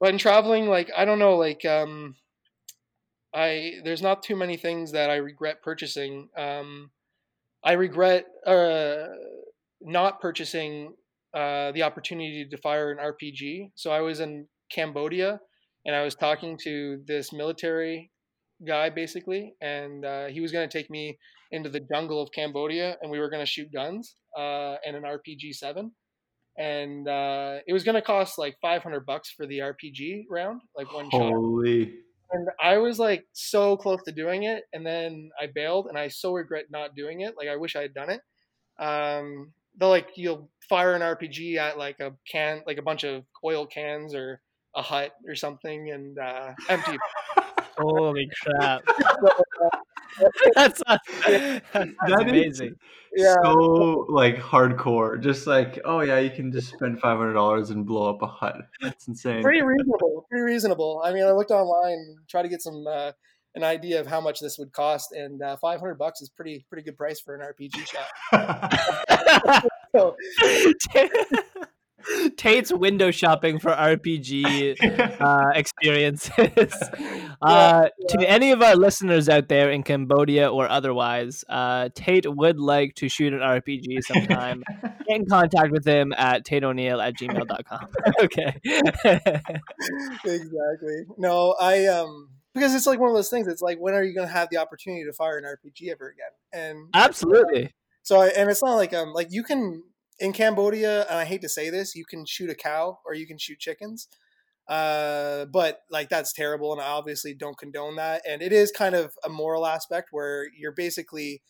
but 0.00 0.10
in 0.10 0.18
traveling, 0.18 0.68
like 0.68 0.90
I 0.96 1.04
don't 1.04 1.18
know, 1.18 1.36
like 1.36 1.64
um, 1.64 2.14
I 3.34 3.74
there's 3.84 4.02
not 4.02 4.22
too 4.22 4.36
many 4.36 4.56
things 4.56 4.92
that 4.92 5.10
I 5.10 5.16
regret 5.16 5.62
purchasing. 5.62 6.28
Um, 6.36 6.90
I 7.64 7.72
regret 7.72 8.26
uh, 8.46 9.08
not 9.80 10.20
purchasing 10.20 10.94
uh, 11.34 11.72
the 11.72 11.82
opportunity 11.82 12.46
to 12.48 12.56
fire 12.58 12.90
an 12.90 12.98
RPG. 12.98 13.72
So 13.74 13.90
I 13.90 14.00
was 14.00 14.20
in 14.20 14.46
Cambodia 14.70 15.40
and 15.84 15.94
I 15.94 16.02
was 16.02 16.14
talking 16.14 16.58
to 16.64 17.02
this 17.06 17.32
military 17.32 18.10
guy 18.66 18.90
basically, 18.90 19.54
and 19.60 20.04
uh, 20.04 20.26
he 20.26 20.40
was 20.40 20.52
going 20.52 20.68
to 20.68 20.78
take 20.78 20.90
me 20.90 21.18
into 21.50 21.68
the 21.68 21.80
jungle 21.80 22.22
of 22.22 22.30
Cambodia 22.32 22.96
and 23.00 23.10
we 23.10 23.18
were 23.18 23.30
going 23.30 23.42
to 23.42 23.50
shoot 23.50 23.72
guns 23.72 24.16
uh, 24.36 24.76
and 24.86 24.96
an 24.96 25.02
RPG 25.02 25.54
7. 25.54 25.90
And 26.58 27.06
uh, 27.06 27.58
it 27.66 27.72
was 27.72 27.84
going 27.84 27.94
to 27.94 28.02
cost 28.02 28.36
like 28.36 28.56
500 28.60 29.06
bucks 29.06 29.30
for 29.30 29.46
the 29.46 29.58
RPG 29.58 30.24
round, 30.28 30.60
like 30.76 30.92
one 30.92 31.08
shot 31.08 31.32
Holy. 31.32 31.94
and 32.32 32.48
I 32.60 32.78
was 32.78 32.98
like 32.98 33.24
so 33.32 33.76
close 33.76 34.02
to 34.06 34.12
doing 34.12 34.42
it, 34.42 34.64
and 34.72 34.84
then 34.84 35.30
I 35.40 35.46
bailed, 35.54 35.86
and 35.86 35.96
I 35.96 36.08
so 36.08 36.32
regret 36.32 36.64
not 36.68 36.96
doing 36.96 37.20
it. 37.20 37.34
Like 37.38 37.46
I 37.46 37.54
wish 37.54 37.76
I 37.76 37.82
had 37.82 37.94
done 37.94 38.10
it. 38.10 38.20
Um, 38.82 39.52
they'll 39.78 39.88
like 39.88 40.08
you'll 40.16 40.50
fire 40.68 40.94
an 40.94 41.02
RPG 41.02 41.58
at 41.58 41.78
like 41.78 42.00
a 42.00 42.12
can, 42.28 42.62
like 42.66 42.78
a 42.78 42.82
bunch 42.82 43.04
of 43.04 43.22
oil 43.44 43.64
cans 43.64 44.12
or 44.12 44.40
a 44.74 44.82
hut 44.82 45.12
or 45.28 45.36
something, 45.36 45.92
and 45.92 46.18
uh, 46.18 46.54
empty. 46.68 46.98
Holy 47.78 48.28
crap! 48.42 48.82
that's, 50.54 50.82
that's 50.86 51.62
That 51.72 51.94
is- 52.08 52.20
amazing. 52.20 52.76
Yeah. 53.14 53.34
So 53.42 54.06
like 54.10 54.36
hardcore. 54.36 55.20
Just 55.20 55.46
like, 55.46 55.80
oh 55.84 56.00
yeah, 56.00 56.18
you 56.18 56.30
can 56.30 56.52
just 56.52 56.68
spend 56.68 57.00
five 57.00 57.16
hundred 57.16 57.32
dollars 57.32 57.70
and 57.70 57.86
blow 57.86 58.10
up 58.10 58.20
a 58.22 58.26
hut. 58.26 58.56
That's 58.82 59.08
insane. 59.08 59.42
Pretty 59.42 59.62
reasonable. 59.62 60.26
Pretty 60.30 60.42
reasonable. 60.42 61.02
I 61.04 61.12
mean, 61.12 61.24
I 61.24 61.32
looked 61.32 61.50
online, 61.50 61.92
and 61.94 62.18
tried 62.28 62.42
to 62.42 62.48
get 62.48 62.60
some 62.60 62.86
uh, 62.86 63.12
an 63.54 63.64
idea 63.64 63.98
of 64.00 64.06
how 64.06 64.20
much 64.20 64.40
this 64.40 64.58
would 64.58 64.72
cost, 64.72 65.12
and 65.12 65.40
uh, 65.42 65.56
500 65.56 65.94
bucks 65.94 66.20
is 66.20 66.28
pretty 66.28 66.66
pretty 66.68 66.82
good 66.84 66.98
price 66.98 67.18
for 67.18 67.34
an 67.34 67.40
RPG 67.40 67.86
shop. 67.86 69.64
So, 69.96 70.14
Tate's 72.36 72.72
window 72.72 73.10
shopping 73.10 73.58
for 73.58 73.70
RPG 73.70 74.76
uh, 75.20 75.50
experiences. 75.54 76.72
Uh, 77.40 77.88
To 78.08 78.28
any 78.28 78.50
of 78.50 78.62
our 78.62 78.74
listeners 78.74 79.28
out 79.28 79.48
there 79.48 79.70
in 79.70 79.84
Cambodia 79.84 80.50
or 80.50 80.68
otherwise, 80.68 81.44
uh, 81.48 81.88
Tate 81.94 82.26
would 82.26 82.58
like 82.58 82.96
to 82.96 83.08
shoot 83.08 83.32
an 83.32 83.38
RPG 83.38 84.02
sometime. 84.02 84.64
Get 84.82 85.20
in 85.20 85.26
contact 85.26 85.70
with 85.70 85.86
him 85.86 86.12
at 86.16 86.44
tateo'neill 86.44 87.00
at 87.00 87.14
gmail.com. 87.14 87.88
okay. 88.24 88.56
exactly. 90.24 91.04
No, 91.16 91.54
I 91.60 91.86
um 91.86 92.30
because 92.54 92.74
it's 92.74 92.86
like 92.86 92.98
one 92.98 93.10
of 93.10 93.14
those 93.14 93.30
things. 93.30 93.46
It's 93.46 93.62
like 93.62 93.78
when 93.78 93.94
are 93.94 94.02
you 94.02 94.14
going 94.14 94.26
to 94.26 94.32
have 94.32 94.48
the 94.50 94.56
opportunity 94.58 95.04
to 95.04 95.12
fire 95.12 95.38
an 95.38 95.44
RPG 95.44 95.90
ever 95.90 96.08
again? 96.08 96.32
And 96.52 96.88
Absolutely. 96.94 97.72
so, 98.02 98.20
I, 98.20 98.28
and 98.28 98.50
it's 98.50 98.62
not 98.62 98.74
like 98.74 98.92
um 98.92 99.12
like 99.12 99.28
you 99.30 99.42
can 99.44 99.84
in 100.18 100.32
Cambodia, 100.32 101.02
and 101.08 101.18
I 101.18 101.24
hate 101.24 101.42
to 101.42 101.48
say 101.48 101.70
this, 101.70 101.94
you 101.94 102.04
can 102.04 102.24
shoot 102.26 102.50
a 102.50 102.54
cow 102.54 102.98
or 103.06 103.14
you 103.14 103.26
can 103.26 103.38
shoot 103.38 103.58
chickens. 103.58 104.08
Uh, 104.68 105.46
but 105.46 105.80
like 105.90 106.10
that's 106.10 106.32
terrible, 106.32 106.72
and 106.72 106.80
I 106.80 106.88
obviously 106.88 107.32
don't 107.32 107.56
condone 107.56 107.96
that. 107.96 108.22
And 108.28 108.42
it 108.42 108.52
is 108.52 108.70
kind 108.70 108.94
of 108.94 109.14
a 109.24 109.28
moral 109.28 109.66
aspect 109.66 110.08
where 110.10 110.46
you're 110.56 110.72
basically 110.72 111.40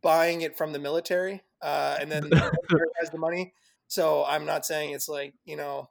buying 0.00 0.42
it 0.42 0.56
from 0.56 0.72
the 0.72 0.78
military, 0.78 1.42
uh, 1.62 1.96
and 2.00 2.12
then 2.12 2.24
the 2.24 2.36
military 2.36 2.88
has 3.00 3.10
the 3.10 3.18
money. 3.18 3.54
So 3.88 4.24
I'm 4.24 4.44
not 4.44 4.64
saying 4.64 4.92
it's 4.92 5.08
like 5.08 5.34
you 5.44 5.56
know 5.56 5.90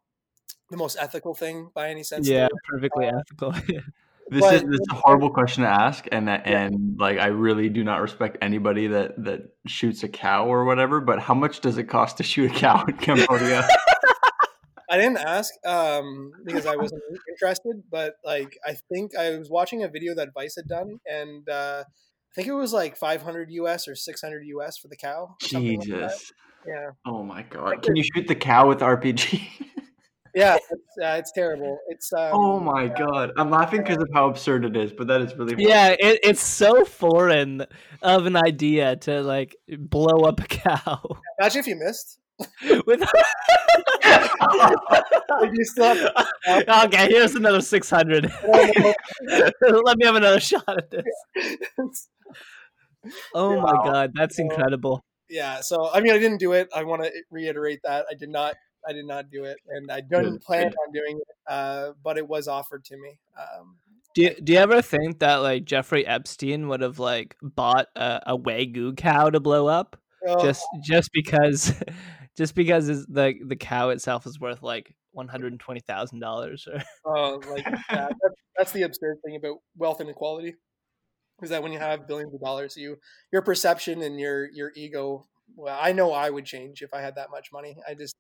the 0.69 0.77
most 0.77 0.97
ethical 0.99 1.33
thing 1.33 1.69
by 1.75 1.89
any 1.89 2.03
sense. 2.03 2.29
Yeah, 2.29 2.47
perfectly 2.63 3.07
ethical. 3.07 3.53
This 4.29 4.41
But- 4.41 4.53
is 4.55 4.61
this 4.63 4.79
is 4.81 4.87
a 4.91 4.95
horrible 4.95 5.29
question 5.29 5.63
to 5.63 5.69
ask, 5.69 6.05
and 6.11 6.27
that, 6.27 6.45
and 6.45 6.97
like 6.99 7.17
I 7.17 7.27
really 7.27 7.69
do 7.69 7.83
not 7.83 8.01
respect 8.01 8.37
anybody 8.41 8.87
that 8.87 9.23
that 9.23 9.41
shoots 9.67 10.03
a 10.03 10.09
cow 10.09 10.45
or 10.47 10.65
whatever. 10.65 10.99
But 10.99 11.19
how 11.19 11.33
much 11.33 11.61
does 11.61 11.77
it 11.77 11.85
cost 11.85 12.17
to 12.17 12.23
shoot 12.23 12.51
a 12.51 12.53
cow 12.53 12.83
in 12.87 12.97
Cambodia? 12.97 13.65
I 14.89 14.97
didn't 14.97 15.17
ask 15.17 15.53
um, 15.65 16.31
because 16.45 16.65
I 16.65 16.75
wasn't 16.75 17.01
interested, 17.29 17.83
but 17.91 18.15
like 18.23 18.57
I 18.65 18.75
think 18.91 19.15
I 19.17 19.37
was 19.37 19.49
watching 19.49 19.83
a 19.83 19.87
video 19.89 20.13
that 20.15 20.29
Vice 20.33 20.55
had 20.55 20.67
done, 20.67 20.99
and 21.05 21.47
uh, 21.49 21.83
I 21.85 22.33
think 22.35 22.47
it 22.47 22.53
was 22.53 22.73
like 22.73 22.97
500 22.97 23.49
US 23.51 23.87
or 23.87 23.95
600 23.95 24.43
US 24.45 24.77
for 24.77 24.87
the 24.89 24.97
cow. 24.97 25.35
something 25.41 25.79
like. 25.79 25.87
Jesus. 25.87 26.31
yeah, 26.67 26.89
Oh 27.05 27.23
my 27.23 27.43
god! 27.43 27.81
Can 27.81 27.95
you 27.95 28.03
shoot 28.03 28.27
the 28.27 28.35
cow 28.35 28.67
with 28.67 28.79
RPG? 28.79 29.41
yeah, 30.37 30.55
it's, 30.55 30.97
uh, 31.03 31.15
it's 31.17 31.31
terrible. 31.31 31.79
It's 31.87 32.13
um, 32.13 32.29
oh 32.31 32.59
my 32.59 32.87
god, 32.87 33.31
I'm 33.37 33.49
laughing 33.49 33.81
because 33.81 33.97
of 33.97 34.07
how 34.13 34.29
absurd 34.29 34.65
it 34.65 34.77
is, 34.77 34.93
but 34.93 35.07
that 35.07 35.21
is 35.21 35.35
really 35.35 35.53
funny. 35.53 35.67
Yeah, 35.67 35.95
it, 35.99 36.19
it's 36.23 36.41
so 36.41 36.85
foreign 36.85 37.65
of 38.03 38.27
an 38.27 38.35
idea 38.35 38.97
to 38.97 39.21
like 39.23 39.55
blow 39.67 40.25
up 40.25 40.39
a 40.39 40.45
cow. 40.45 41.01
Imagine 41.39 41.59
if 41.59 41.67
you 41.67 41.75
missed. 41.75 42.19
With 42.85 42.99
you 45.41 45.65
still 45.65 45.95
have 46.43 46.85
okay, 46.85 47.07
here's 47.07 47.33
another 47.33 47.61
six 47.61 47.89
hundred. 47.89 48.31
Let 48.47 49.97
me 49.97 50.05
have 50.05 50.15
another 50.15 50.39
shot 50.39 50.63
at 50.69 50.91
this. 50.91 51.03
Oh 53.33 53.59
my 53.59 53.71
god, 53.71 54.11
that's 54.13 54.37
incredible. 54.37 55.03
yeah. 55.31 55.61
So 55.61 55.89
I 55.91 55.99
mean, 55.99 56.13
I 56.13 56.19
didn't 56.19 56.37
do 56.37 56.51
it. 56.51 56.69
I 56.75 56.83
want 56.83 57.03
to 57.03 57.11
reiterate 57.31 57.79
that 57.83 58.05
I 58.11 58.13
did 58.13 58.29
not. 58.29 58.53
I 58.87 58.93
did 58.93 59.05
not 59.05 59.29
do 59.31 59.43
it, 59.43 59.57
and 59.69 59.91
I 59.91 60.01
didn't 60.01 60.31
Good, 60.31 60.41
plan 60.41 60.63
good. 60.63 60.75
on 60.85 60.93
doing 60.93 61.17
it. 61.17 61.51
Uh, 61.51 61.91
but 62.03 62.17
it 62.17 62.27
was 62.27 62.47
offered 62.47 62.85
to 62.85 62.97
me. 62.97 63.19
Um, 63.37 63.77
Do 64.15 64.23
you, 64.23 64.35
do 64.41 64.53
you 64.53 64.59
ever 64.59 64.81
think 64.81 65.19
that 65.19 65.37
like 65.37 65.65
Jeffrey 65.65 66.05
Epstein 66.05 66.67
would 66.69 66.81
have 66.81 66.99
like 66.99 67.35
bought 67.41 67.87
a, 67.95 68.21
a 68.27 68.37
wagyu 68.37 68.95
cow 68.95 69.29
to 69.29 69.39
blow 69.39 69.67
up 69.67 69.99
oh, 70.27 70.41
just 70.41 70.65
just 70.83 71.11
because 71.13 71.81
just 72.37 72.55
because 72.55 72.87
the 72.87 73.35
the 73.45 73.55
cow 73.55 73.89
itself 73.89 74.25
is 74.25 74.39
worth 74.39 74.63
like 74.63 74.93
one 75.11 75.27
hundred 75.27 75.51
and 75.51 75.59
twenty 75.59 75.81
thousand 75.81 76.19
dollars 76.19 76.67
or 76.71 76.81
oh, 77.05 77.41
like 77.49 77.65
yeah, 77.65 77.77
that's, 77.89 78.35
that's 78.57 78.71
the 78.71 78.83
absurd 78.83 79.17
thing 79.25 79.35
about 79.35 79.57
wealth 79.75 80.01
inequality 80.01 80.55
is 81.41 81.49
that 81.49 81.61
when 81.61 81.71
you 81.71 81.79
have 81.79 82.07
billions 82.07 82.33
of 82.33 82.41
dollars, 82.41 82.75
you 82.75 82.97
your 83.31 83.41
perception 83.41 84.01
and 84.01 84.19
your 84.19 84.49
your 84.51 84.71
ego. 84.75 85.27
Well, 85.55 85.77
I 85.79 85.93
know 85.93 86.11
I 86.11 86.29
would 86.29 86.45
change 86.45 86.81
if 86.81 86.93
I 86.93 87.01
had 87.01 87.15
that 87.15 87.31
much 87.31 87.51
money. 87.53 87.77
I 87.87 87.93
just 87.93 88.15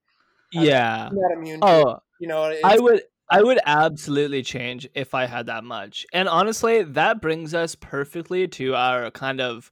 yeah. 0.51 1.09
I'm 1.11 1.15
not 1.15 1.31
immune. 1.31 1.65
To 1.65 1.79
it, 1.79 1.85
Oh, 1.85 1.99
you 2.19 2.27
know, 2.27 2.43
I 2.63 2.79
would 2.79 3.03
I 3.29 3.43
would 3.43 3.59
absolutely 3.65 4.43
change 4.43 4.87
if 4.95 5.13
I 5.13 5.25
had 5.25 5.47
that 5.47 5.63
much. 5.63 6.05
And 6.13 6.29
honestly, 6.29 6.83
that 6.83 7.21
brings 7.21 7.53
us 7.53 7.75
perfectly 7.75 8.47
to 8.49 8.75
our 8.75 9.11
kind 9.11 9.41
of 9.41 9.71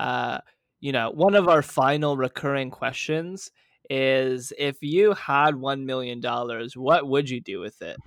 uh 0.00 0.40
you 0.80 0.92
know, 0.92 1.10
one 1.10 1.34
of 1.34 1.48
our 1.48 1.62
final 1.62 2.16
recurring 2.16 2.70
questions 2.70 3.50
is 3.90 4.52
if 4.58 4.78
you 4.82 5.14
had 5.14 5.56
1 5.56 5.86
million 5.86 6.20
dollars, 6.20 6.76
what 6.76 7.06
would 7.08 7.30
you 7.30 7.40
do 7.40 7.60
with 7.60 7.82
it? 7.82 7.98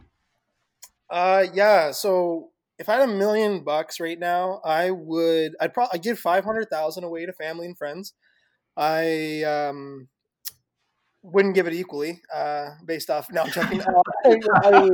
Uh, 1.10 1.46
yeah. 1.54 1.92
So 1.92 2.52
if 2.78 2.88
I 2.90 2.94
had 3.00 3.10
a 3.10 3.14
million 3.14 3.64
bucks 3.64 4.00
right 4.00 4.18
now, 4.20 4.62
I 4.64 4.92
would. 4.92 5.56
I'd 5.60 5.74
probably 5.74 5.92
I'd 5.96 6.04
give 6.04 6.20
five 6.20 6.44
hundred 6.46 6.70
thousand 6.70 7.04
away 7.04 7.26
to 7.26 7.34
family 7.34 7.66
and 7.66 7.78
friends. 7.78 8.14
I 8.78 9.44
um 9.44 10.10
wouldn't 11.22 11.56
give 11.56 11.68
it 11.68 11.74
equally, 11.74 12.22
uh, 12.34 12.72
based 12.86 13.10
off. 13.10 13.28
No, 13.32 13.44
I'm 13.44 13.52
joking. 13.52 13.82
Uh, 14.26 14.42
I 14.64 14.80
would, 14.82 14.94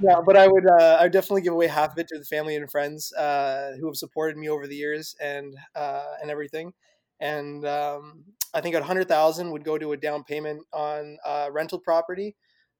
no, 0.00 0.22
but 0.22 0.36
I 0.36 0.46
would. 0.46 0.66
Uh, 0.66 0.96
I 1.00 1.02
would 1.04 1.12
definitely 1.12 1.42
give 1.42 1.52
away 1.52 1.66
half 1.66 1.92
of 1.92 1.98
it 1.98 2.08
to 2.08 2.18
the 2.18 2.24
family 2.24 2.56
and 2.56 2.70
friends 2.70 3.12
uh, 3.12 3.72
who 3.78 3.86
have 3.86 3.96
supported 3.96 4.36
me 4.36 4.48
over 4.48 4.66
the 4.66 4.76
years 4.76 5.14
and 5.20 5.54
uh, 5.74 6.14
and 6.22 6.30
everything. 6.30 6.72
And 7.20 7.64
um, 7.66 8.24
I 8.52 8.60
think 8.60 8.74
a 8.74 8.82
hundred 8.82 9.08
thousand 9.08 9.50
would 9.50 9.64
go 9.64 9.78
to 9.78 9.92
a 9.92 9.96
down 9.96 10.24
payment 10.24 10.62
on 10.72 11.18
uh, 11.24 11.48
rental 11.52 11.78
property. 11.78 12.36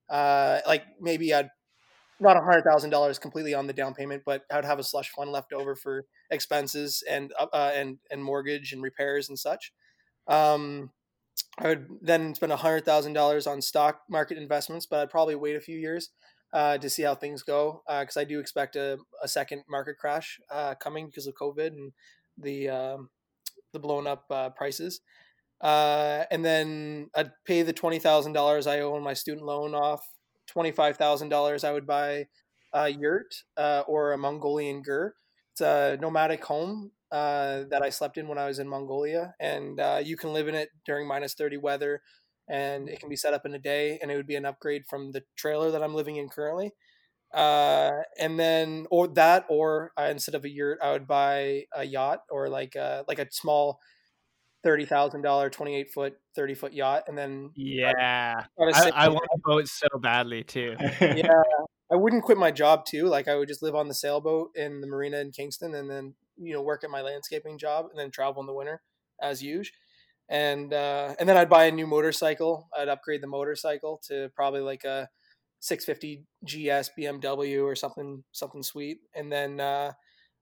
Uh, 0.09 0.61
like 0.67 0.85
maybe 1.01 1.35
I'd 1.35 1.51
not 2.21 2.37
a 2.37 2.41
hundred 2.41 2.63
thousand 2.63 2.91
dollars 2.91 3.19
completely 3.19 3.55
on 3.55 3.67
the 3.67 3.73
down 3.73 3.95
payment, 3.95 4.23
but 4.25 4.43
I 4.51 4.57
would 4.57 4.65
have 4.65 4.79
a 4.79 4.85
slush 4.85 5.11
fund 5.11 5.31
left 5.31 5.53
over 5.53 5.75
for 5.75 6.05
expenses 6.31 7.03
and 7.09 7.33
uh, 7.39 7.47
uh, 7.53 7.73
and 7.75 7.99
and 8.11 8.23
mortgage 8.25 8.73
and 8.73 8.83
repairs 8.83 9.29
and 9.29 9.39
such. 9.39 9.73
Um, 10.27 10.91
I 11.59 11.69
would 11.69 11.87
then 12.01 12.35
spend 12.35 12.53
hundred 12.53 12.85
thousand 12.85 13.13
dollars 13.13 13.47
on 13.47 13.63
stock 13.63 14.03
market 14.09 14.39
investments, 14.39 14.87
but 14.87 15.01
I'd 15.01 15.11
probably 15.11 15.35
wait 15.35 15.57
a 15.57 15.61
few 15.61 15.79
years 15.79 16.11
uh, 16.53 16.79
to 16.79 16.91
see 16.91 17.03
how 17.03 17.15
things 17.15 17.43
go 17.43 17.83
because 17.89 18.17
I 18.17 18.25
do 18.25 18.41
expect 18.41 18.77
a, 18.77 18.99
a 19.23 19.29
second 19.29 19.63
market 19.69 19.99
crash 19.99 20.41
uh, 20.51 20.75
coming 20.75 21.07
because 21.07 21.27
of 21.27 21.35
COVID 21.35 21.69
and 21.69 21.93
the 22.39 22.69
um, 22.69 23.11
the 23.73 23.79
blown 23.79 24.07
up 24.07 24.25
uh, 24.31 24.51
prices. 24.51 25.01
Uh, 25.61 26.25
and 26.31 26.45
then 26.45 27.09
I'd 27.15 27.33
pay 27.45 27.63
the 27.63 27.73
twenty 27.73 27.99
thousand 27.99 28.33
dollars 28.33 28.67
I 28.67 28.81
owe 28.81 28.95
on 28.95 29.03
my 29.03 29.15
student 29.15 29.47
loan 29.47 29.75
off. 29.75 30.07
Twenty 30.47 30.73
five 30.73 30.97
thousand 30.97 31.29
dollars 31.29 31.65
I 31.65 31.73
would 31.73 31.87
buy 31.87 32.27
a 32.73 32.89
yurt 32.89 33.35
uh, 33.57 33.83
or 33.87 34.13
a 34.13 34.19
Mongolian 34.19 34.83
ger. 34.85 35.15
It's 35.53 35.61
a 35.61 35.97
nomadic 36.01 36.45
home 36.45 36.91
uh, 37.15 37.63
that 37.71 37.81
I 37.81 37.91
slept 37.91 38.19
in 38.19 38.27
when 38.27 38.39
I 38.39 38.47
was 38.47 38.59
in 38.59 38.69
Mongolia, 38.69 39.35
and 39.39 39.79
uh, 39.79 40.01
you 40.03 40.17
can 40.17 40.33
live 40.33 40.49
in 40.49 40.57
it 40.57 40.71
during 40.85 41.07
minus 41.07 41.35
thirty 41.35 41.57
weather, 41.57 42.03
and 42.49 42.89
it 42.89 42.99
can 42.99 43.09
be 43.09 43.15
set 43.15 43.35
up 43.35 43.47
in 43.47 43.55
a 43.55 43.59
day, 43.61 44.01
and 44.03 44.11
it 44.11 44.17
would 44.17 44.27
be 44.27 44.35
an 44.35 44.45
upgrade 44.45 44.83
from 44.91 45.13
the 45.13 45.23
trailer 45.37 45.71
that 45.71 45.83
I'm 45.83 45.95
living 45.95 46.17
in 46.17 46.29
currently. 46.29 46.73
Uh, 47.33 47.91
and 48.19 48.39
then 48.39 48.87
or 48.91 49.07
that 49.07 49.45
or 49.49 49.93
uh, 49.97 50.09
instead 50.11 50.35
of 50.35 50.45
a 50.45 50.49
yurt, 50.51 50.81
I 50.83 50.91
would 50.91 51.07
buy 51.07 51.67
a 51.73 51.85
yacht 51.85 52.21
or 52.31 52.49
like 52.49 52.75
a 52.75 53.05
like 53.07 53.21
a 53.21 53.29
small 53.31 53.79
thirty 54.65 54.85
thousand 54.85 55.23
dollar, 55.23 55.51
twenty 55.51 55.77
eight 55.77 55.93
foot, 55.95 56.15
thirty 56.35 56.55
foot 56.55 56.73
yacht, 56.73 57.05
and 57.07 57.17
then 57.17 57.53
Yeah. 57.55 58.47
try 58.59 58.73
to 58.73 58.93
I, 58.93 59.07
I 59.07 59.09
want 59.09 59.29
a 59.33 59.39
boat 59.39 59.69
so 59.69 59.87
badly 60.01 60.43
too. 60.43 60.75
yeah, 61.01 61.43
I 61.93 61.95
wouldn't 61.95 62.25
quit 62.25 62.39
my 62.39 62.51
job 62.51 62.87
too. 62.87 63.07
Like 63.07 63.29
I 63.29 63.37
would 63.37 63.47
just 63.47 63.63
live 63.63 63.77
on 63.77 63.87
the 63.87 63.95
sailboat 63.95 64.51
in 64.57 64.81
the 64.81 64.89
marina 64.89 65.19
in 65.19 65.31
Kingston, 65.31 65.77
and 65.77 65.89
then 65.89 66.15
you 66.37 66.53
know 66.53 66.63
work 66.63 66.85
at 66.85 66.91
my 66.91 67.03
landscaping 67.03 67.59
job, 67.59 67.87
and 67.91 67.99
then 67.99 68.11
travel 68.11 68.43
in 68.43 68.47
the 68.47 68.55
winter 68.55 68.83
as 69.21 69.43
usual. 69.43 69.73
And 70.29 70.73
uh, 70.73 71.15
and 71.19 71.29
then 71.29 71.37
I'd 71.37 71.51
buy 71.51 71.65
a 71.67 71.73
new 71.73 71.87
motorcycle. 71.87 72.69
I'd 72.77 72.89
upgrade 72.89 73.23
the 73.23 73.27
motorcycle 73.27 74.01
to 74.09 74.31
probably 74.35 74.61
like 74.61 74.85
a 74.85 75.09
650 75.61 76.25
GS 76.45 76.91
BMW 76.99 77.63
or 77.63 77.75
something 77.75 78.25
something 78.33 78.63
sweet. 78.63 78.99
And 79.15 79.31
then 79.31 79.61
uh, 79.61 79.93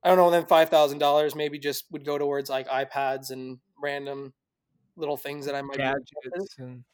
I 0.02 0.08
don't 0.08 0.18
know. 0.18 0.30
Then 0.30 0.46
five 0.46 0.68
thousand 0.68 0.98
dollars 0.98 1.34
maybe 1.34 1.58
just 1.58 1.84
would 1.90 2.04
go 2.04 2.18
towards 2.18 2.50
like 2.50 2.68
iPads 2.68 3.30
and 3.30 3.58
random 3.82 4.32
little 4.96 5.16
things 5.16 5.46
that 5.46 5.54
I 5.54 5.62
might. 5.62 5.76
be 5.76 5.82
interested 5.82 6.16
in. 6.24 6.30
Gadgets 6.32 6.54
and 6.58 6.84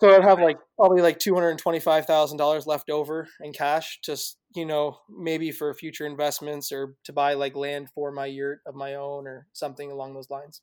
So 0.00 0.14
I'd 0.14 0.24
have 0.24 0.40
like 0.40 0.58
probably 0.76 1.02
like 1.02 1.18
two 1.18 1.34
hundred 1.34 1.50
and 1.50 1.58
twenty 1.58 1.80
five 1.80 2.06
thousand 2.06 2.38
dollars 2.38 2.66
left 2.66 2.90
over 2.90 3.28
in 3.40 3.52
cash, 3.52 3.98
just 4.02 4.38
you 4.58 4.66
know 4.66 5.00
maybe 5.08 5.52
for 5.52 5.72
future 5.74 6.06
investments 6.06 6.72
or 6.72 6.96
to 7.04 7.12
buy 7.12 7.34
like 7.34 7.56
land 7.56 7.90
for 7.90 8.12
my 8.12 8.26
yurt 8.26 8.60
of 8.66 8.74
my 8.74 8.94
own 8.94 9.26
or 9.26 9.48
something 9.52 9.90
along 9.90 10.14
those 10.14 10.30
lines. 10.30 10.62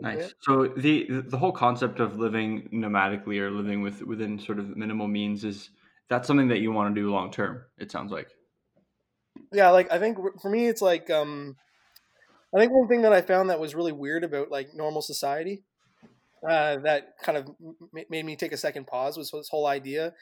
Nice. 0.00 0.34
So 0.40 0.68
the 0.68 1.06
the 1.10 1.38
whole 1.38 1.52
concept 1.52 2.00
of 2.00 2.18
living 2.18 2.68
nomadically 2.72 3.38
or 3.38 3.50
living 3.50 3.80
with 3.80 4.02
within 4.02 4.38
sort 4.38 4.58
of 4.58 4.76
minimal 4.76 5.08
means 5.08 5.44
is 5.44 5.70
that's 6.08 6.26
something 6.26 6.48
that 6.48 6.60
you 6.60 6.72
want 6.72 6.94
to 6.94 7.00
do 7.00 7.10
long 7.10 7.30
term. 7.30 7.64
It 7.78 7.90
sounds 7.90 8.12
like. 8.12 8.28
Yeah, 9.52 9.70
like 9.70 9.90
I 9.92 9.98
think 9.98 10.18
for 10.40 10.50
me 10.50 10.66
it's 10.66 10.82
like 10.82 11.10
um, 11.10 11.56
I 12.54 12.60
think 12.60 12.72
one 12.72 12.88
thing 12.88 13.02
that 13.02 13.12
I 13.12 13.22
found 13.22 13.50
that 13.50 13.60
was 13.60 13.74
really 13.74 13.92
weird 13.92 14.24
about 14.24 14.50
like 14.50 14.74
normal 14.74 15.02
society 15.02 15.64
uh, 16.48 16.78
that 16.78 17.14
kind 17.22 17.38
of 17.38 17.48
m- 17.48 18.04
made 18.10 18.24
me 18.24 18.36
take 18.36 18.52
a 18.52 18.56
second 18.56 18.86
pause 18.86 19.16
was 19.16 19.30
this 19.30 19.48
whole 19.50 19.66
idea 19.66 20.14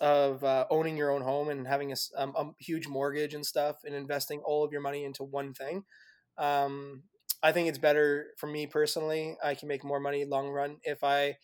of 0.00 0.42
uh, 0.44 0.66
owning 0.70 0.96
your 0.96 1.10
own 1.10 1.22
home 1.22 1.48
and 1.48 1.66
having 1.66 1.92
a, 1.92 1.96
um, 2.16 2.34
a 2.36 2.52
huge 2.58 2.88
mortgage 2.88 3.34
and 3.34 3.46
stuff 3.46 3.84
and 3.84 3.94
investing 3.94 4.40
all 4.40 4.64
of 4.64 4.72
your 4.72 4.80
money 4.80 5.04
into 5.04 5.24
one 5.24 5.54
thing. 5.54 5.84
Um, 6.36 7.04
I 7.42 7.52
think 7.52 7.68
it's 7.68 7.78
better 7.78 8.34
for 8.38 8.46
me 8.46 8.66
personally. 8.66 9.36
I 9.42 9.54
can 9.54 9.68
make 9.68 9.84
more 9.84 10.00
money 10.00 10.24
long 10.24 10.48
run 10.48 10.78
if 10.82 11.04
I 11.04 11.36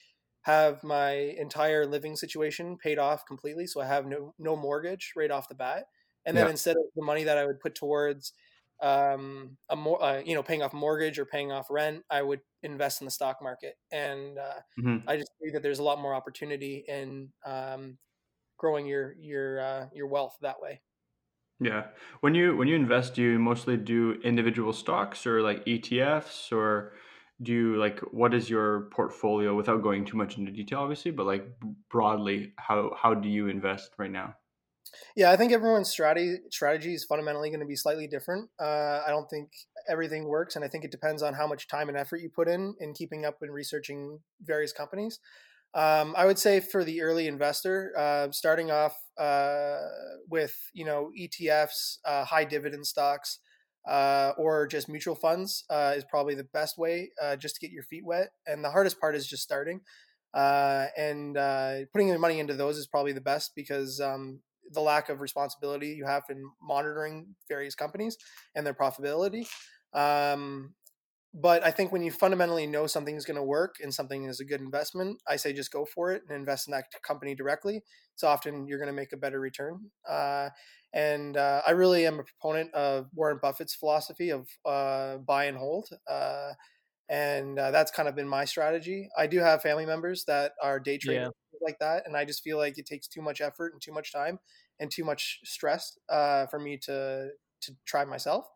have 0.43 0.83
my 0.83 1.11
entire 1.13 1.87
living 1.87 2.17
situation 2.17 2.79
paid 2.79 2.99
off 2.99 3.27
completely, 3.27 3.67
so 3.67 3.81
I 3.81 3.87
have 3.87 4.07
no 4.07 4.35
no 4.39 4.57
mortgage 4.57 5.13
right 5.17 5.31
off 5.31 5.49
the 5.49 5.55
bat. 5.55 5.87
And 6.25 6.37
then 6.37 6.47
Yeah. 6.47 6.49
instead 6.49 6.77
of 6.77 6.83
the 6.97 7.05
money 7.05 7.25
that 7.25 7.39
I 7.39 7.47
would 7.47 7.61
put 7.61 7.75
towards 7.75 8.33
um, 8.81 9.59
a 9.69 9.77
more 9.77 10.03
uh, 10.03 10.21
you 10.25 10.35
know 10.35 10.43
paying 10.43 10.63
off 10.63 10.73
mortgage 10.73 11.19
or 11.19 11.27
paying 11.27 11.53
off 11.53 11.67
rent, 11.71 12.05
I 12.11 12.23
would 12.23 12.41
invest 12.63 13.01
in 13.03 13.05
the 13.05 13.11
stock 13.11 13.43
market. 13.43 13.77
And 13.93 14.39
uh, 14.39 14.61
Mhm. 14.77 15.07
I 15.07 15.17
just 15.17 15.31
think 15.41 15.53
that 15.53 15.63
there's 15.63 15.79
a 15.81 15.83
lot 15.83 15.99
more 16.01 16.15
opportunity 16.15 16.85
in 16.89 17.33
um, 17.45 17.99
growing 18.61 18.87
your 18.87 19.17
your 19.19 19.61
uh, 19.61 19.87
your 19.95 20.07
wealth 20.07 20.37
that 20.43 20.61
way. 20.61 20.81
Yeah. 21.59 21.85
When 22.21 22.35
you 22.35 22.57
when 22.57 22.69
you 22.69 22.77
invest, 22.77 23.15
do 23.15 23.23
you 23.23 23.39
mostly 23.39 23.77
do 23.77 24.21
individual 24.23 24.73
stocks 24.73 25.27
or 25.27 25.43
like 25.43 25.65
ETFs 25.65 26.53
or 26.53 26.93
do 27.43 27.53
you 27.53 27.77
like 27.77 28.01
what 28.13 28.35
is 28.35 28.51
your 28.51 28.91
portfolio 28.93 29.55
without 29.55 29.83
going 29.83 30.05
too 30.05 30.17
much 30.17 30.37
into 30.37 30.53
detail 30.53 30.81
obviously, 30.81 31.11
but 31.11 31.27
like 31.27 31.47
broadly 31.91 32.53
how 32.57 32.95
how 33.01 33.15
do 33.15 33.29
you 33.29 33.49
invest 33.49 33.91
right 33.99 34.11
now? 34.11 34.35
Yeah, 35.17 35.31
I 35.31 35.37
think 35.37 35.53
everyone's 35.53 35.89
strategy 35.89 36.39
strategy 36.51 36.95
is 36.95 37.05
fundamentally 37.05 37.49
going 37.49 37.61
to 37.61 37.67
be 37.67 37.77
slightly 37.77 38.07
different. 38.07 38.51
Uh, 38.61 39.01
I 39.07 39.09
don't 39.09 39.29
think 39.31 39.51
everything 39.89 40.29
works, 40.29 40.57
and 40.57 40.65
I 40.65 40.69
think 40.69 40.85
it 40.85 40.91
depends 40.91 41.23
on 41.23 41.35
how 41.35 41.47
much 41.47 41.69
time 41.69 41.89
and 41.89 41.97
effort 41.97 42.21
you 42.21 42.29
put 42.29 42.49
in 42.49 42.75
in 42.81 42.93
keeping 42.93 43.25
up 43.25 43.39
and 43.41 43.53
researching 43.53 44.19
various 44.43 44.73
companies. 44.73 45.19
Um, 45.75 46.15
I 46.17 46.27
would 46.27 46.39
say 46.39 46.61
for 46.61 46.83
the 46.83 47.03
early 47.03 47.29
investor, 47.29 47.93
uh, 47.97 48.31
starting 48.33 48.71
off 48.71 48.97
uh, 49.19 49.79
with 50.29 50.57
you 50.73 50.85
know 50.85 51.11
ETFs, 51.19 51.99
uh, 52.05 52.25
high 52.25 52.45
dividend 52.45 52.87
stocks, 52.87 53.39
uh, 53.89 54.33
or 54.37 54.67
just 54.67 54.89
mutual 54.89 55.15
funds 55.15 55.65
uh, 55.71 55.93
is 55.97 56.05
probably 56.05 56.35
the 56.35 56.45
best 56.53 56.77
way 56.77 57.11
uh, 57.23 57.37
just 57.37 57.57
to 57.57 57.61
get 57.61 57.71
your 57.71 57.85
feet 57.85 58.05
wet. 58.05 58.31
And 58.47 58.65
the 58.65 58.71
hardest 58.71 59.01
part 59.01 59.15
is 59.15 59.27
just 59.27 59.43
starting. 59.43 59.81
and 60.35 61.35
putting 61.93 62.09
your 62.09 62.19
money 62.19 62.41
into 62.41 62.55
those 62.55 62.77
is 62.77 62.87
probably 62.87 63.13
the 63.13 63.21
best 63.21 63.53
because 63.55 64.01
um, 64.01 64.41
the 64.73 64.81
lack 64.81 65.09
of 65.09 65.21
responsibility 65.21 65.89
you 65.89 66.05
have 66.05 66.25
in 66.31 66.43
monitoring 66.63 67.35
various 67.49 67.75
companies 67.75 68.17
and 68.55 68.67
their 68.67 68.75
profitability. 68.75 69.47
Um, 69.93 70.75
but 71.33 71.65
I 71.65 71.71
think 71.71 71.93
when 71.93 72.03
you 72.03 72.11
fundamentally 72.11 72.67
know 72.67 72.87
something 72.87 73.15
is 73.15 73.25
going 73.25 73.37
to 73.37 73.43
work 73.43 73.77
and 73.83 73.95
something 73.95 74.25
is 74.25 74.41
a 74.41 74.45
good 74.45 74.61
investment, 74.61 75.23
I 75.29 75.37
say 75.37 75.53
just 75.53 75.71
go 75.71 75.85
for 75.85 76.11
it 76.11 76.23
and 76.29 76.37
invest 76.37 76.67
in 76.67 76.73
that 76.73 76.87
company 77.07 77.35
directly. 77.35 77.83
So 78.17 78.27
often 78.27 78.67
you're 78.67 78.79
going 78.79 78.89
to 78.89 78.93
make 78.93 79.13
a 79.13 79.17
better 79.17 79.39
return. 79.39 79.91
Uh, 80.09 80.51
and 80.93 81.37
uh, 81.37 81.63
I 81.65 81.71
really 81.71 82.05
am 82.05 82.19
a 82.19 82.25
proponent 82.25 82.75
of 82.75 83.07
Warren 83.15 83.39
Buffett's 83.41 83.75
philosophy 83.75 84.31
of 84.31 84.49
uh, 84.67 85.19
buy 85.19 85.45
and 85.45 85.57
hold. 85.57 85.89
Uh, 86.09 86.53
and 87.09 87.59
uh, 87.59 87.71
that's 87.71 87.91
kind 87.91 88.09
of 88.09 88.17
been 88.17 88.29
my 88.29 88.45
strategy. 88.45 89.09
I 89.17 89.27
do 89.27 89.39
have 89.39 89.63
family 89.63 89.87
members 89.87 90.25
that 90.25 90.53
are 90.63 90.81
day 90.81 90.99
traders 90.99 91.33
yeah. 91.53 91.59
like 91.61 91.79
that, 91.81 92.05
and 92.07 92.17
I 92.17 92.25
just 92.25 92.43
feel 92.43 92.57
like 92.57 92.79
it 92.79 92.87
takes 92.87 93.09
too 93.09 93.21
much 93.21 93.41
effort 93.41 93.73
and 93.73 93.83
too 93.83 93.93
much 93.93 94.13
time 94.13 94.39
and 94.79 94.91
too 94.91 95.05
much 95.05 95.41
stress 95.45 95.99
uh, 96.09 96.47
for 96.47 96.61
me 96.61 96.79
to 96.85 97.31
to 97.63 97.73
try 97.85 98.05
myself 98.05 98.47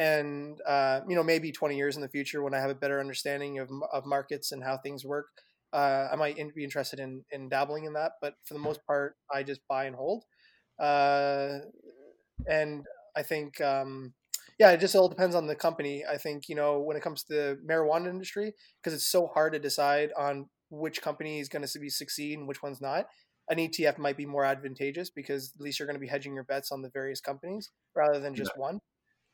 and 0.00 0.58
uh, 0.66 1.00
you 1.06 1.14
know 1.14 1.22
maybe 1.22 1.52
20 1.52 1.76
years 1.76 1.94
in 1.94 2.02
the 2.02 2.08
future 2.08 2.42
when 2.42 2.54
i 2.54 2.58
have 2.58 2.70
a 2.70 2.74
better 2.74 2.98
understanding 2.98 3.58
of, 3.58 3.68
of 3.92 4.06
markets 4.06 4.50
and 4.50 4.64
how 4.64 4.78
things 4.78 5.04
work 5.04 5.26
uh, 5.74 6.08
i 6.10 6.16
might 6.16 6.36
be 6.54 6.64
interested 6.64 6.98
in, 6.98 7.22
in 7.30 7.48
dabbling 7.48 7.84
in 7.84 7.92
that 7.92 8.12
but 8.20 8.34
for 8.44 8.54
the 8.54 8.60
most 8.60 8.84
part 8.86 9.14
i 9.32 9.42
just 9.42 9.60
buy 9.68 9.84
and 9.84 9.94
hold. 9.94 10.24
Uh, 10.80 11.58
and 12.48 12.86
i 13.14 13.22
think 13.22 13.60
um, 13.60 14.14
yeah 14.58 14.70
it 14.70 14.80
just 14.80 14.96
all 14.96 15.08
depends 15.08 15.36
on 15.36 15.46
the 15.46 15.54
company. 15.54 16.04
I 16.10 16.16
think 16.16 16.48
you 16.48 16.54
know 16.54 16.80
when 16.80 16.96
it 16.96 17.02
comes 17.02 17.22
to 17.24 17.34
the 17.34 17.58
marijuana 17.68 18.08
industry 18.08 18.54
because 18.82 18.94
it's 18.94 19.06
so 19.06 19.26
hard 19.26 19.52
to 19.52 19.58
decide 19.58 20.10
on 20.16 20.48
which 20.70 21.02
company 21.02 21.40
is 21.40 21.50
going 21.50 21.66
to 21.66 21.78
be 21.78 21.90
succeed 21.90 22.38
and 22.38 22.48
which 22.48 22.62
one's 22.62 22.80
not 22.80 23.06
an 23.50 23.58
etf 23.58 23.98
might 23.98 24.16
be 24.16 24.24
more 24.24 24.44
advantageous 24.44 25.10
because 25.10 25.52
at 25.54 25.60
least 25.60 25.78
you're 25.78 25.86
going 25.86 25.96
to 25.96 26.00
be 26.00 26.06
hedging 26.06 26.34
your 26.34 26.44
bets 26.44 26.70
on 26.72 26.80
the 26.80 26.90
various 26.90 27.20
companies 27.20 27.70
rather 27.96 28.20
than 28.20 28.34
just 28.34 28.52
yeah. 28.54 28.60
one 28.60 28.80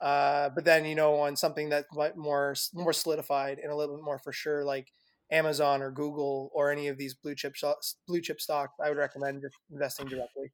uh, 0.00 0.50
but 0.54 0.64
then 0.64 0.84
you 0.84 0.94
know 0.94 1.16
on 1.20 1.36
something 1.36 1.70
that 1.70 1.86
more 2.16 2.54
more 2.74 2.92
solidified 2.92 3.58
and 3.58 3.72
a 3.72 3.76
little 3.76 3.96
bit 3.96 4.04
more 4.04 4.18
for 4.18 4.32
sure, 4.32 4.64
like 4.64 4.92
Amazon 5.30 5.82
or 5.82 5.90
Google 5.90 6.50
or 6.54 6.70
any 6.70 6.88
of 6.88 6.98
these 6.98 7.14
blue 7.14 7.34
chip 7.34 7.54
blue 8.06 8.20
chip 8.20 8.40
stocks, 8.40 8.74
I 8.82 8.88
would 8.88 8.98
recommend 8.98 9.42
just 9.42 9.56
investing 9.70 10.06
directly 10.06 10.52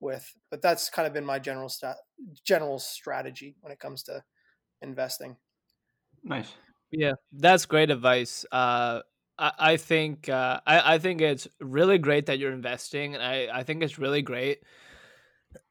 with. 0.00 0.26
But 0.50 0.62
that's 0.62 0.90
kind 0.90 1.06
of 1.06 1.12
been 1.12 1.24
my 1.24 1.38
general 1.38 1.68
stat 1.68 1.96
general 2.44 2.78
strategy 2.78 3.56
when 3.60 3.72
it 3.72 3.80
comes 3.80 4.02
to 4.04 4.22
investing. 4.82 5.36
Nice. 6.22 6.54
Yeah, 6.90 7.14
that's 7.32 7.66
great 7.66 7.90
advice. 7.90 8.46
Uh, 8.52 9.00
I, 9.38 9.52
I 9.58 9.76
think 9.76 10.28
uh, 10.28 10.60
I, 10.66 10.94
I 10.94 10.98
think 10.98 11.20
it's 11.20 11.48
really 11.60 11.98
great 11.98 12.26
that 12.26 12.38
you're 12.38 12.52
investing, 12.52 13.14
and 13.14 13.22
I, 13.22 13.48
I 13.52 13.62
think 13.64 13.82
it's 13.82 13.98
really 13.98 14.22
great 14.22 14.62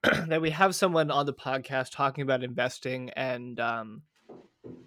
that 0.28 0.42
we 0.42 0.50
have 0.50 0.76
someone 0.76 1.12
on 1.12 1.26
the 1.26 1.34
podcast 1.34 1.92
talking 1.92 2.22
about 2.22 2.44
investing 2.44 3.10
and 3.12 3.60
um 3.60 4.02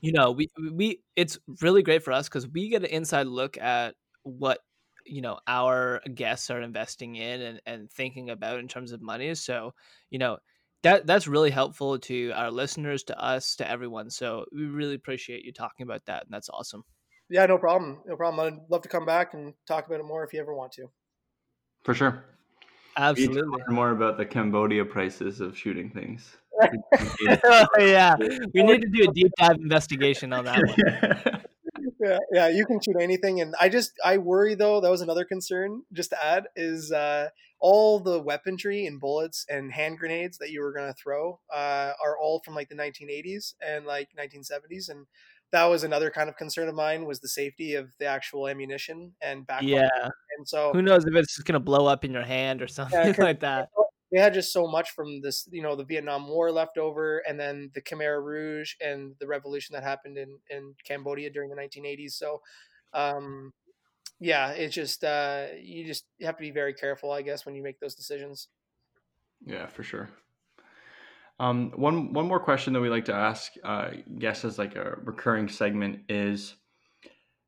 you 0.00 0.12
know 0.12 0.30
we 0.32 0.50
we 0.72 1.00
it's 1.16 1.38
really 1.60 1.82
great 1.82 2.02
for 2.02 2.12
us 2.12 2.28
because 2.28 2.48
we 2.48 2.68
get 2.68 2.82
an 2.82 2.90
inside 2.90 3.26
look 3.26 3.58
at 3.58 3.94
what 4.22 4.58
you 5.04 5.22
know 5.22 5.38
our 5.46 6.00
guests 6.14 6.50
are 6.50 6.60
investing 6.60 7.16
in 7.16 7.40
and, 7.40 7.60
and 7.66 7.90
thinking 7.90 8.30
about 8.30 8.58
in 8.58 8.68
terms 8.68 8.92
of 8.92 9.00
money. 9.00 9.34
So 9.34 9.74
you 10.10 10.18
know 10.18 10.38
that 10.82 11.06
that's 11.06 11.26
really 11.26 11.50
helpful 11.50 11.98
to 11.98 12.32
our 12.32 12.50
listeners 12.50 13.04
to 13.04 13.18
us 13.18 13.56
to 13.56 13.68
everyone. 13.68 14.10
So 14.10 14.44
we 14.52 14.64
really 14.64 14.94
appreciate 14.94 15.44
you 15.44 15.52
talking 15.52 15.84
about 15.84 16.06
that 16.06 16.24
and 16.24 16.32
that's 16.32 16.50
awesome. 16.50 16.84
Yeah 17.28 17.46
no 17.46 17.58
problem. 17.58 18.02
No 18.06 18.16
problem. 18.16 18.46
I'd 18.46 18.70
love 18.70 18.82
to 18.82 18.88
come 18.88 19.06
back 19.06 19.34
and 19.34 19.54
talk 19.66 19.86
about 19.86 20.00
it 20.00 20.04
more 20.04 20.24
if 20.24 20.32
you 20.32 20.40
ever 20.40 20.54
want 20.54 20.72
to. 20.72 20.86
For 21.84 21.94
sure 21.94 22.24
Absolutely. 22.96 23.42
learn 23.42 23.74
more 23.74 23.90
about 23.90 24.16
the 24.16 24.24
Cambodia 24.24 24.84
prices 24.84 25.40
of 25.40 25.56
shooting 25.56 25.90
things. 25.90 26.36
oh, 27.44 27.66
yeah, 27.78 28.14
we 28.54 28.62
need 28.62 28.80
to 28.80 28.88
do 28.88 29.08
a 29.08 29.12
deep 29.12 29.30
dive 29.38 29.56
investigation 29.56 30.32
on 30.32 30.46
that 30.46 30.62
one. 30.64 31.42
yeah, 32.00 32.18
yeah, 32.32 32.48
you 32.48 32.64
can 32.64 32.80
shoot 32.80 32.96
anything, 33.00 33.40
and 33.40 33.54
I 33.60 33.68
just 33.68 33.92
I 34.04 34.18
worry 34.18 34.54
though. 34.54 34.80
That 34.80 34.90
was 34.90 35.00
another 35.00 35.24
concern. 35.24 35.82
Just 35.92 36.10
to 36.10 36.24
add 36.24 36.44
is 36.56 36.92
uh, 36.92 37.28
all 37.60 38.00
the 38.00 38.20
weaponry 38.20 38.86
and 38.86 39.00
bullets 39.00 39.44
and 39.48 39.72
hand 39.72 39.98
grenades 39.98 40.38
that 40.38 40.50
you 40.50 40.62
were 40.62 40.72
going 40.72 40.88
to 40.88 40.94
throw 40.94 41.40
uh, 41.54 41.92
are 42.02 42.18
all 42.18 42.40
from 42.44 42.54
like 42.54 42.68
the 42.68 42.74
1980s 42.74 43.54
and 43.66 43.86
like 43.86 44.08
1970s, 44.18 44.88
and 44.88 45.06
that 45.52 45.64
was 45.64 45.84
another 45.84 46.10
kind 46.10 46.28
of 46.28 46.36
concern 46.36 46.68
of 46.68 46.74
mine 46.74 47.04
was 47.04 47.20
the 47.20 47.28
safety 47.28 47.74
of 47.74 47.88
the 47.98 48.06
actual 48.06 48.48
ammunition 48.48 49.12
and 49.22 49.46
back. 49.46 49.62
Yeah. 49.62 49.88
And 50.36 50.46
so 50.46 50.72
who 50.72 50.82
knows 50.82 51.04
if 51.04 51.14
it's 51.14 51.34
just 51.36 51.46
gonna 51.46 51.60
blow 51.60 51.86
up 51.86 52.04
in 52.04 52.12
your 52.12 52.24
hand 52.24 52.62
or 52.62 52.68
something 52.68 52.98
yeah, 52.98 53.24
like 53.24 53.40
that. 53.40 53.68
They 54.12 54.20
had 54.20 54.34
just 54.34 54.52
so 54.52 54.68
much 54.68 54.90
from 54.90 55.20
this, 55.20 55.48
you 55.50 55.62
know, 55.62 55.74
the 55.74 55.84
Vietnam 55.84 56.28
War 56.28 56.52
left 56.52 56.78
over, 56.78 57.18
and 57.28 57.38
then 57.38 57.70
the 57.74 57.82
Khmer 57.82 58.22
Rouge 58.22 58.74
and 58.80 59.14
the 59.18 59.26
revolution 59.26 59.74
that 59.74 59.82
happened 59.82 60.16
in 60.16 60.38
in 60.48 60.74
Cambodia 60.84 61.30
during 61.30 61.50
the 61.50 61.56
1980s. 61.56 62.12
So, 62.12 62.40
um, 62.92 63.52
yeah, 64.20 64.50
it's 64.50 64.74
just 64.74 65.02
uh, 65.02 65.46
you 65.60 65.84
just 65.84 66.04
have 66.22 66.36
to 66.36 66.40
be 66.40 66.52
very 66.52 66.72
careful, 66.72 67.10
I 67.10 67.22
guess, 67.22 67.44
when 67.44 67.56
you 67.56 67.62
make 67.62 67.80
those 67.80 67.96
decisions. 67.96 68.48
Yeah, 69.44 69.66
for 69.66 69.82
sure. 69.82 70.08
Um, 71.38 71.72
one 71.76 72.12
one 72.12 72.26
more 72.26 72.40
question 72.40 72.72
that 72.72 72.80
we 72.80 72.88
like 72.88 73.04
to 73.06 73.14
ask 73.14 73.52
uh, 73.62 73.90
guests 74.18 74.44
as 74.44 74.58
like 74.58 74.74
a 74.74 74.96
recurring 75.02 75.48
segment 75.48 76.00
is, 76.08 76.54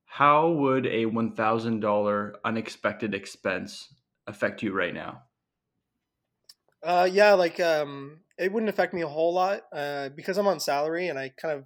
how 0.05 0.51
would 0.51 0.87
a 0.87 1.07
one 1.07 1.35
thousand 1.35 1.81
dollar 1.81 2.37
unexpected 2.45 3.15
expense 3.15 3.95
affect 4.27 4.63
you 4.63 4.73
right 4.73 4.93
now? 4.93 5.23
Uh, 6.83 7.09
yeah, 7.11 7.33
like 7.33 7.59
um, 7.61 8.21
it 8.39 8.53
wouldn't 8.53 8.71
affect 8.71 8.95
me 8.95 9.03
a 9.03 9.09
whole 9.09 9.35
lot 9.35 9.63
uh, 9.75 10.11
because 10.11 10.37
I'm 10.39 10.47
on 10.47 10.61
salary 10.61 11.09
and 11.09 11.19
I 11.19 11.33
kind 11.41 11.59
of 11.59 11.65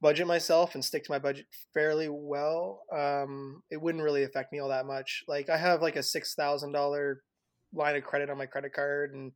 budget 0.00 0.26
myself 0.26 0.74
and 0.74 0.84
stick 0.84 1.04
to 1.04 1.12
my 1.12 1.18
budget 1.18 1.46
fairly 1.72 2.08
well. 2.10 2.82
Um, 2.94 3.62
it 3.70 3.80
wouldn't 3.80 4.04
really 4.04 4.24
affect 4.24 4.52
me 4.52 4.58
all 4.58 4.68
that 4.68 4.86
much. 4.86 5.22
Like 5.28 5.48
I 5.48 5.56
have 5.56 5.82
like 5.82 5.96
a 5.96 6.02
six 6.02 6.34
thousand 6.34 6.72
dollar 6.72 7.22
line 7.72 7.96
of 7.96 8.04
credit 8.04 8.28
on 8.28 8.38
my 8.38 8.46
credit 8.46 8.72
card 8.74 9.14
and 9.14 9.32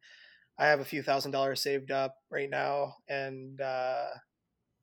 I 0.58 0.66
have 0.66 0.80
a 0.80 0.84
few 0.84 1.02
thousand 1.02 1.30
dollars 1.30 1.60
saved 1.60 1.90
up 1.90 2.16
right 2.30 2.50
now, 2.50 2.94
and 3.08 3.60
uh, 3.60 4.06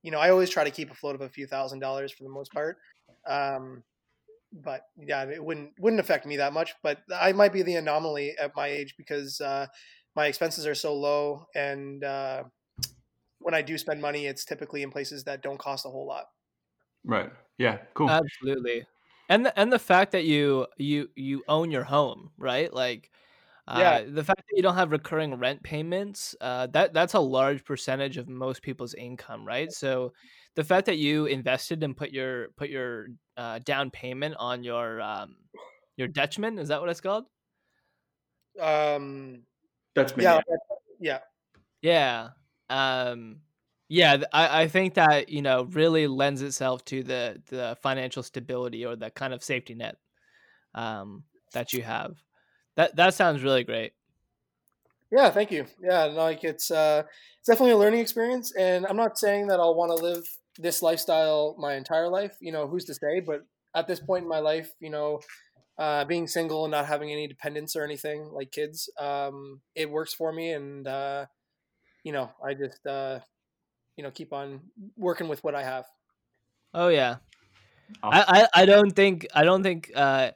you 0.01 0.11
know 0.11 0.19
I 0.19 0.29
always 0.29 0.49
try 0.49 0.63
to 0.63 0.71
keep 0.71 0.91
afloat 0.91 1.15
of 1.15 1.21
a 1.21 1.29
few 1.29 1.47
thousand 1.47 1.79
dollars 1.79 2.11
for 2.11 2.23
the 2.23 2.29
most 2.29 2.51
part. 2.51 2.77
Um, 3.27 3.83
but 4.53 4.81
yeah, 4.97 5.23
it 5.25 5.43
wouldn't 5.43 5.73
wouldn't 5.79 5.99
affect 5.99 6.25
me 6.25 6.37
that 6.37 6.53
much. 6.53 6.73
But 6.81 6.99
I 7.13 7.33
might 7.33 7.53
be 7.53 7.61
the 7.61 7.75
anomaly 7.75 8.35
at 8.39 8.55
my 8.55 8.67
age 8.67 8.95
because 8.97 9.41
uh, 9.41 9.67
my 10.15 10.27
expenses 10.27 10.65
are 10.65 10.75
so 10.75 10.95
low, 10.95 11.45
and 11.55 12.03
uh, 12.03 12.43
when 13.39 13.53
I 13.53 13.61
do 13.61 13.77
spend 13.77 14.01
money, 14.01 14.27
it's 14.27 14.45
typically 14.45 14.81
in 14.81 14.91
places 14.91 15.25
that 15.25 15.43
don't 15.43 15.59
cost 15.59 15.85
a 15.85 15.89
whole 15.89 16.07
lot. 16.07 16.25
Right. 17.03 17.31
Yeah. 17.57 17.79
Cool. 17.93 18.09
Absolutely. 18.09 18.85
And 19.29 19.45
the, 19.45 19.59
and 19.59 19.71
the 19.71 19.79
fact 19.79 20.11
that 20.11 20.23
you 20.23 20.67
you 20.77 21.09
you 21.15 21.43
own 21.47 21.71
your 21.71 21.83
home, 21.83 22.31
right? 22.37 22.71
Like 22.73 23.11
yeah. 23.67 23.91
Uh, 23.91 24.03
the 24.07 24.23
fact 24.23 24.43
that 24.47 24.55
you 24.55 24.61
don't 24.61 24.75
have 24.75 24.91
recurring 24.91 25.35
rent 25.35 25.63
payments, 25.63 26.35
uh, 26.39 26.67
that 26.67 26.93
that's 26.93 27.15
a 27.15 27.19
large 27.19 27.63
percentage 27.65 28.17
of 28.17 28.29
most 28.29 28.61
people's 28.61 28.93
income, 28.93 29.45
right? 29.45 29.71
So, 29.71 30.13
the 30.55 30.63
fact 30.63 30.85
that 30.85 30.97
you 30.97 31.25
invested 31.25 31.83
and 31.83 31.97
put 31.97 32.11
your 32.11 32.49
put 32.57 32.69
your 32.69 33.07
uh, 33.37 33.59
down 33.59 33.89
payment 33.89 34.35
on 34.37 34.63
your 34.63 35.01
um, 35.01 35.35
your 35.97 36.07
Dutchman 36.07 36.59
is 36.59 36.67
that 36.67 36.79
what 36.79 36.89
it's 36.89 37.01
called? 37.01 37.25
Um, 38.59 39.43
Dutchman. 39.95 40.23
Yeah, 40.23 40.41
yeah, 40.99 41.19
yeah. 41.81 42.29
Um, 42.69 43.37
yeah, 43.87 44.17
I, 44.31 44.63
I 44.63 44.67
think 44.67 44.95
that 44.95 45.29
you 45.29 45.41
know 45.41 45.63
really 45.63 46.07
lends 46.07 46.41
itself 46.41 46.85
to 46.85 47.03
the 47.03 47.41
the 47.47 47.77
financial 47.81 48.21
stability 48.21 48.85
or 48.85 48.95
the 48.95 49.09
kind 49.09 49.33
of 49.33 49.43
safety 49.43 49.73
net 49.73 49.97
um, 50.75 51.23
that 51.53 51.73
you 51.73 51.81
have. 51.81 52.15
That 52.75 52.95
that 52.95 53.13
sounds 53.13 53.43
really 53.43 53.63
great. 53.63 53.93
Yeah, 55.11 55.29
thank 55.29 55.51
you. 55.51 55.65
Yeah, 55.81 56.05
like 56.05 56.43
it's 56.43 56.71
uh, 56.71 57.03
it's 57.39 57.47
definitely 57.47 57.71
a 57.71 57.77
learning 57.77 58.01
experience, 58.01 58.53
and 58.55 58.85
I'm 58.85 58.97
not 58.97 59.17
saying 59.17 59.47
that 59.47 59.59
I'll 59.59 59.75
want 59.75 59.95
to 59.95 60.03
live 60.03 60.23
this 60.57 60.81
lifestyle 60.81 61.55
my 61.57 61.75
entire 61.75 62.09
life. 62.09 62.35
You 62.41 62.51
know, 62.51 62.67
who's 62.67 62.85
to 62.85 62.93
say? 62.93 63.19
But 63.19 63.45
at 63.75 63.87
this 63.87 63.99
point 63.99 64.23
in 64.23 64.29
my 64.29 64.39
life, 64.39 64.73
you 64.79 64.89
know, 64.89 65.21
uh, 65.77 66.05
being 66.05 66.27
single 66.27 66.65
and 66.65 66.71
not 66.71 66.85
having 66.87 67.11
any 67.11 67.27
dependents 67.27 67.75
or 67.75 67.83
anything 67.83 68.29
like 68.33 68.51
kids, 68.51 68.89
um, 68.99 69.61
it 69.75 69.89
works 69.89 70.13
for 70.13 70.33
me, 70.33 70.51
and 70.51 70.87
uh, 70.87 71.25
you 72.03 72.11
know, 72.11 72.31
I 72.43 72.53
just 72.53 72.85
uh, 72.85 73.19
you 73.95 74.03
know 74.03 74.11
keep 74.11 74.33
on 74.33 74.61
working 74.97 75.27
with 75.27 75.43
what 75.43 75.55
I 75.55 75.63
have. 75.63 75.85
Oh 76.73 76.89
yeah, 76.89 77.17
awesome. 78.03 78.25
I, 78.27 78.41
I 78.41 78.63
I 78.63 78.65
don't 78.65 78.91
think 78.91 79.27
I 79.33 79.43
don't 79.43 79.63
think 79.63 79.91
uh 79.95 80.31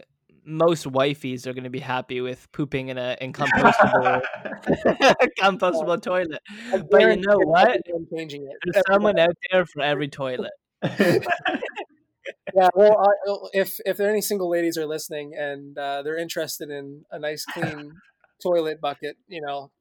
most 0.45 0.85
wifeys 0.85 1.45
are 1.47 1.53
going 1.53 1.63
to 1.63 1.69
be 1.69 1.79
happy 1.79 2.21
with 2.21 2.51
pooping 2.51 2.89
in 2.89 2.97
a 2.97 3.17
in 3.21 3.33
compostable 3.33 4.21
compostable 5.39 6.01
toilet. 6.01 6.41
But 6.89 7.01
you 7.01 7.17
know 7.17 7.39
what? 7.43 7.79
Changing 8.15 8.43
it. 8.43 8.57
There's 8.65 8.83
someone 8.91 9.19
out 9.19 9.35
there 9.51 9.65
for 9.65 9.81
every 9.81 10.07
toilet. 10.07 10.51
yeah, 10.83 12.69
well, 12.75 12.97
I, 12.97 13.35
if 13.53 13.79
if 13.85 13.97
there 13.97 14.07
are 14.07 14.11
any 14.11 14.21
single 14.21 14.49
ladies 14.49 14.77
are 14.77 14.85
listening 14.85 15.33
and 15.37 15.77
uh, 15.77 16.01
they're 16.03 16.17
interested 16.17 16.69
in 16.69 17.05
a 17.11 17.19
nice 17.19 17.45
clean 17.45 17.91
toilet 18.41 18.81
bucket, 18.81 19.17
you 19.27 19.41
know, 19.41 19.71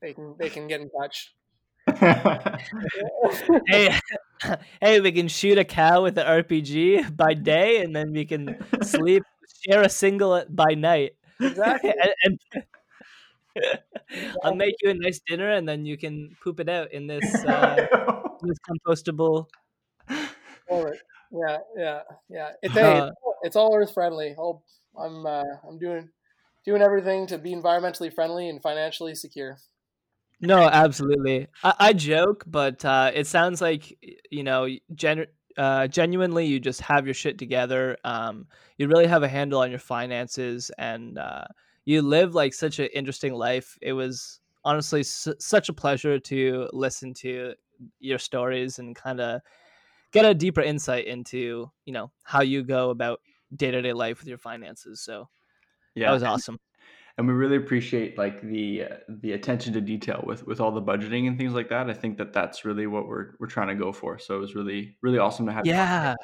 they 0.00 0.14
can 0.14 0.34
they 0.38 0.50
can 0.50 0.68
get 0.68 0.80
in 0.80 0.90
touch. 0.90 1.34
hey, 3.66 3.98
hey, 4.80 5.00
we 5.00 5.12
can 5.12 5.28
shoot 5.28 5.58
a 5.58 5.64
cow 5.64 6.02
with 6.02 6.14
the 6.14 6.22
RPG 6.22 7.16
by 7.16 7.34
day, 7.34 7.82
and 7.82 7.94
then 7.94 8.12
we 8.12 8.24
can 8.24 8.56
sleep, 8.82 9.22
share 9.66 9.82
a 9.82 9.88
single 9.88 10.44
by 10.48 10.74
night. 10.74 11.12
Exactly. 11.40 11.92
and, 12.24 12.38
and 12.52 12.64
I'll 14.44 14.54
make 14.54 14.74
you 14.82 14.90
a 14.90 14.94
nice 14.94 15.20
dinner, 15.26 15.50
and 15.50 15.68
then 15.68 15.84
you 15.84 15.96
can 15.96 16.36
poop 16.42 16.60
it 16.60 16.68
out 16.68 16.92
in 16.92 17.06
this 17.06 17.44
uh, 17.44 17.76
this 18.42 18.58
compostable. 18.68 19.46
Yeah, 21.30 21.58
yeah, 21.76 22.00
yeah. 22.28 22.52
It's 22.62 22.76
uh, 22.76 23.10
it's 23.42 23.56
all 23.56 23.74
earth 23.74 23.92
friendly. 23.92 24.34
I'm 24.98 25.26
uh, 25.26 25.44
I'm 25.68 25.78
doing 25.78 26.10
doing 26.64 26.82
everything 26.82 27.26
to 27.28 27.38
be 27.38 27.54
environmentally 27.54 28.12
friendly 28.12 28.48
and 28.48 28.62
financially 28.62 29.14
secure. 29.14 29.58
No, 30.40 30.68
absolutely. 30.68 31.48
I, 31.64 31.74
I 31.78 31.92
joke, 31.92 32.44
but 32.46 32.84
uh, 32.84 33.10
it 33.12 33.26
sounds 33.26 33.60
like 33.60 33.98
you 34.30 34.42
know, 34.44 34.68
gen- 34.94 35.26
uh, 35.58 35.88
genuinely, 35.88 36.46
you 36.46 36.60
just 36.60 36.80
have 36.82 37.06
your 37.06 37.14
shit 37.14 37.38
together. 37.38 37.96
Um, 38.04 38.46
you 38.78 38.88
really 38.88 39.06
have 39.06 39.22
a 39.22 39.28
handle 39.28 39.60
on 39.60 39.70
your 39.70 39.78
finances, 39.80 40.70
and 40.78 41.18
uh, 41.18 41.44
you 41.84 42.02
live 42.02 42.34
like 42.34 42.54
such 42.54 42.78
an 42.78 42.88
interesting 42.94 43.34
life. 43.34 43.76
It 43.82 43.92
was 43.92 44.40
honestly 44.64 45.00
s- 45.00 45.28
such 45.38 45.68
a 45.68 45.72
pleasure 45.72 46.18
to 46.18 46.68
listen 46.72 47.12
to 47.14 47.54
your 48.00 48.18
stories 48.18 48.78
and 48.78 48.94
kind 48.94 49.20
of 49.20 49.40
get 50.12 50.24
a 50.24 50.34
deeper 50.34 50.62
insight 50.62 51.06
into 51.06 51.70
you 51.84 51.92
know 51.92 52.10
how 52.22 52.42
you 52.42 52.62
go 52.62 52.90
about 52.90 53.20
day 53.54 53.70
to 53.70 53.82
day 53.82 53.92
life 53.92 54.20
with 54.20 54.28
your 54.28 54.38
finances. 54.38 55.00
So 55.00 55.28
yeah, 55.94 56.08
that 56.08 56.12
was 56.14 56.22
awesome 56.22 56.58
and 57.18 57.26
we 57.26 57.34
really 57.34 57.56
appreciate 57.56 58.16
like 58.16 58.40
the 58.40 58.84
uh, 58.84 58.96
the 59.08 59.32
attention 59.32 59.72
to 59.74 59.80
detail 59.80 60.22
with 60.24 60.46
with 60.46 60.60
all 60.60 60.70
the 60.70 60.80
budgeting 60.80 61.26
and 61.26 61.36
things 61.36 61.52
like 61.52 61.68
that. 61.68 61.90
I 61.90 61.94
think 61.94 62.16
that 62.18 62.32
that's 62.32 62.64
really 62.64 62.86
what 62.86 63.08
we're 63.08 63.32
we're 63.38 63.48
trying 63.48 63.68
to 63.68 63.74
go 63.74 63.92
for. 63.92 64.18
So 64.18 64.36
it 64.36 64.38
was 64.38 64.54
really 64.54 64.96
really 65.02 65.18
awesome 65.18 65.44
to 65.46 65.52
have. 65.52 65.66
Yeah. 65.66 66.14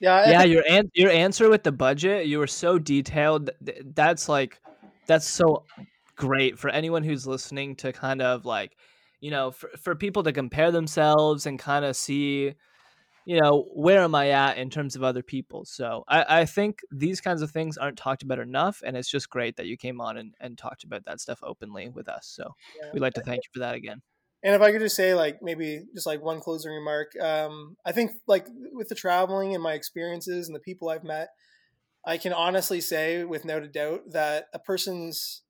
Yeah, 0.00 0.28
yeah. 0.28 0.42
Your 0.42 0.64
an- 0.68 0.90
your 0.92 1.10
answer 1.10 1.48
with 1.48 1.62
the 1.62 1.72
budget, 1.72 2.26
you 2.26 2.38
were 2.38 2.48
so 2.48 2.78
detailed. 2.78 3.50
That's 3.94 4.28
like, 4.28 4.60
that's 5.06 5.26
so 5.26 5.64
great 6.16 6.58
for 6.58 6.68
anyone 6.68 7.04
who's 7.04 7.26
listening 7.26 7.76
to 7.76 7.92
kind 7.92 8.20
of 8.20 8.44
like, 8.44 8.76
you 9.20 9.30
know, 9.30 9.52
for 9.52 9.70
for 9.80 9.94
people 9.94 10.24
to 10.24 10.32
compare 10.32 10.72
themselves 10.72 11.46
and 11.46 11.58
kind 11.58 11.84
of 11.84 11.96
see, 11.96 12.54
you 13.26 13.40
know, 13.40 13.66
where 13.72 14.00
am 14.00 14.14
I 14.14 14.30
at 14.30 14.58
in 14.58 14.70
terms 14.70 14.96
of 14.96 15.02
other 15.02 15.22
people? 15.22 15.64
So 15.64 16.04
I, 16.08 16.40
I 16.40 16.44
think 16.44 16.80
these 16.90 17.20
kinds 17.20 17.42
of 17.42 17.50
things 17.50 17.78
aren't 17.78 17.98
talked 17.98 18.22
about 18.22 18.38
enough. 18.38 18.82
And 18.84 18.96
it's 18.96 19.10
just 19.10 19.30
great 19.30 19.56
that 19.56 19.66
you 19.66 19.76
came 19.76 20.00
on 20.00 20.16
and, 20.16 20.34
and 20.40 20.58
talked 20.58 20.84
about 20.84 21.04
that 21.06 21.20
stuff 21.20 21.40
openly 21.42 21.88
with 21.88 22.08
us. 22.08 22.26
So 22.26 22.54
yeah. 22.80 22.90
we'd 22.92 23.00
like 23.00 23.14
to 23.14 23.22
thank 23.22 23.38
you 23.44 23.50
for 23.52 23.60
that 23.60 23.74
again. 23.74 24.02
And 24.42 24.54
if 24.54 24.60
I 24.60 24.72
could 24.72 24.82
just 24.82 24.94
say, 24.94 25.14
like, 25.14 25.38
maybe 25.40 25.84
just 25.94 26.06
like 26.06 26.22
one 26.22 26.40
closing 26.40 26.70
remark, 26.70 27.12
um, 27.18 27.76
I 27.82 27.92
think, 27.92 28.10
like, 28.26 28.46
with 28.72 28.90
the 28.90 28.94
traveling 28.94 29.54
and 29.54 29.62
my 29.62 29.72
experiences 29.72 30.48
and 30.48 30.54
the 30.54 30.60
people 30.60 30.90
I've 30.90 31.02
met, 31.02 31.28
I 32.04 32.18
can 32.18 32.34
honestly 32.34 32.82
say, 32.82 33.24
with 33.24 33.46
no 33.46 33.58
doubt, 33.60 34.02
that 34.10 34.48
a 34.52 34.58
person's 34.58 35.43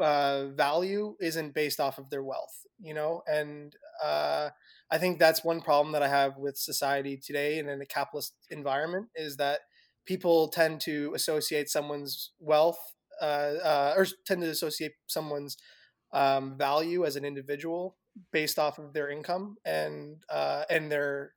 uh, 0.00 0.46
value 0.48 1.16
isn't 1.20 1.54
based 1.54 1.80
off 1.80 1.98
of 1.98 2.10
their 2.10 2.22
wealth, 2.22 2.66
you 2.80 2.94
know? 2.94 3.22
And 3.26 3.74
uh, 4.02 4.50
I 4.90 4.98
think 4.98 5.18
that's 5.18 5.44
one 5.44 5.60
problem 5.60 5.92
that 5.92 6.02
I 6.02 6.08
have 6.08 6.36
with 6.36 6.56
society 6.56 7.16
today 7.16 7.58
and 7.58 7.68
in 7.68 7.80
a 7.80 7.86
capitalist 7.86 8.34
environment 8.50 9.08
is 9.14 9.36
that 9.36 9.60
people 10.04 10.48
tend 10.48 10.80
to 10.82 11.12
associate 11.14 11.68
someone's 11.68 12.32
wealth 12.38 12.78
uh, 13.20 13.24
uh, 13.64 13.94
or 13.96 14.06
tend 14.26 14.42
to 14.42 14.48
associate 14.48 14.92
someone's 15.06 15.56
um, 16.12 16.56
value 16.56 17.04
as 17.04 17.16
an 17.16 17.24
individual 17.24 17.96
based 18.32 18.58
off 18.58 18.78
of 18.78 18.92
their 18.92 19.10
income 19.10 19.56
and 19.64 20.22
uh, 20.30 20.64
and 20.70 20.90
their 20.90 21.32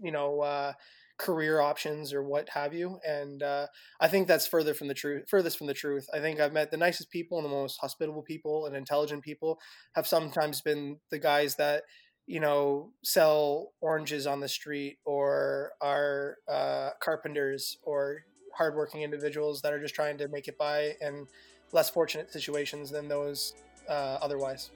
you 0.00 0.12
know 0.12 0.74
career 1.18 1.60
options 1.60 2.12
or 2.12 2.22
what 2.22 2.48
have 2.50 2.72
you. 2.72 2.98
And 3.06 3.42
uh, 3.42 3.66
I 4.00 4.08
think 4.08 4.28
that's 4.28 4.46
further 4.46 4.72
from 4.72 4.88
the 4.88 4.94
truth, 4.94 5.24
furthest 5.28 5.58
from 5.58 5.66
the 5.66 5.74
truth. 5.74 6.06
I 6.14 6.20
think 6.20 6.40
I've 6.40 6.52
met 6.52 6.70
the 6.70 6.76
nicest 6.76 7.10
people 7.10 7.38
and 7.38 7.44
the 7.44 7.50
most 7.50 7.78
hospitable 7.80 8.22
people 8.22 8.66
and 8.66 8.76
intelligent 8.76 9.22
people 9.22 9.58
have 9.94 10.06
sometimes 10.06 10.60
been 10.60 10.98
the 11.10 11.18
guys 11.18 11.56
that 11.56 11.82
you 12.28 12.40
know, 12.40 12.90
sell 13.02 13.72
oranges 13.80 14.26
on 14.26 14.38
the 14.38 14.48
street 14.48 14.98
or 15.06 15.72
are 15.80 16.36
uh, 16.46 16.90
carpenters 17.00 17.78
or 17.82 18.18
hardworking 18.54 19.00
individuals 19.00 19.62
that 19.62 19.72
are 19.72 19.80
just 19.80 19.94
trying 19.94 20.18
to 20.18 20.28
make 20.28 20.46
it 20.46 20.58
by 20.58 20.92
in 21.00 21.26
less 21.72 21.88
fortunate 21.88 22.30
situations 22.30 22.90
than 22.90 23.08
those 23.08 23.54
uh, 23.88 24.18
otherwise. 24.20 24.70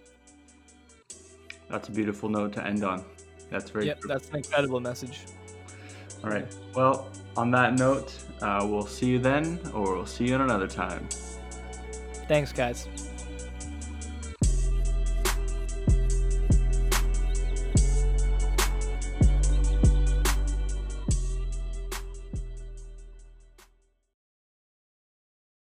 That's 1.68 1.88
a 1.88 1.92
beautiful 1.92 2.30
note 2.30 2.54
to 2.54 2.66
end 2.66 2.84
on. 2.84 3.04
That's 3.50 3.68
very. 3.68 3.86
Yep, 3.86 4.00
true. 4.00 4.08
that's 4.08 4.30
an 4.30 4.36
incredible 4.36 4.80
message. 4.80 5.26
All 6.24 6.30
right. 6.30 6.46
Well, 6.74 7.08
on 7.36 7.50
that 7.52 7.74
note, 7.74 8.14
uh, 8.40 8.66
we'll 8.68 8.86
see 8.86 9.06
you 9.06 9.18
then, 9.18 9.58
or 9.74 9.96
we'll 9.96 10.06
see 10.06 10.26
you 10.28 10.36
another 10.36 10.68
time. 10.68 11.08
Thanks, 12.28 12.52
guys. 12.52 12.88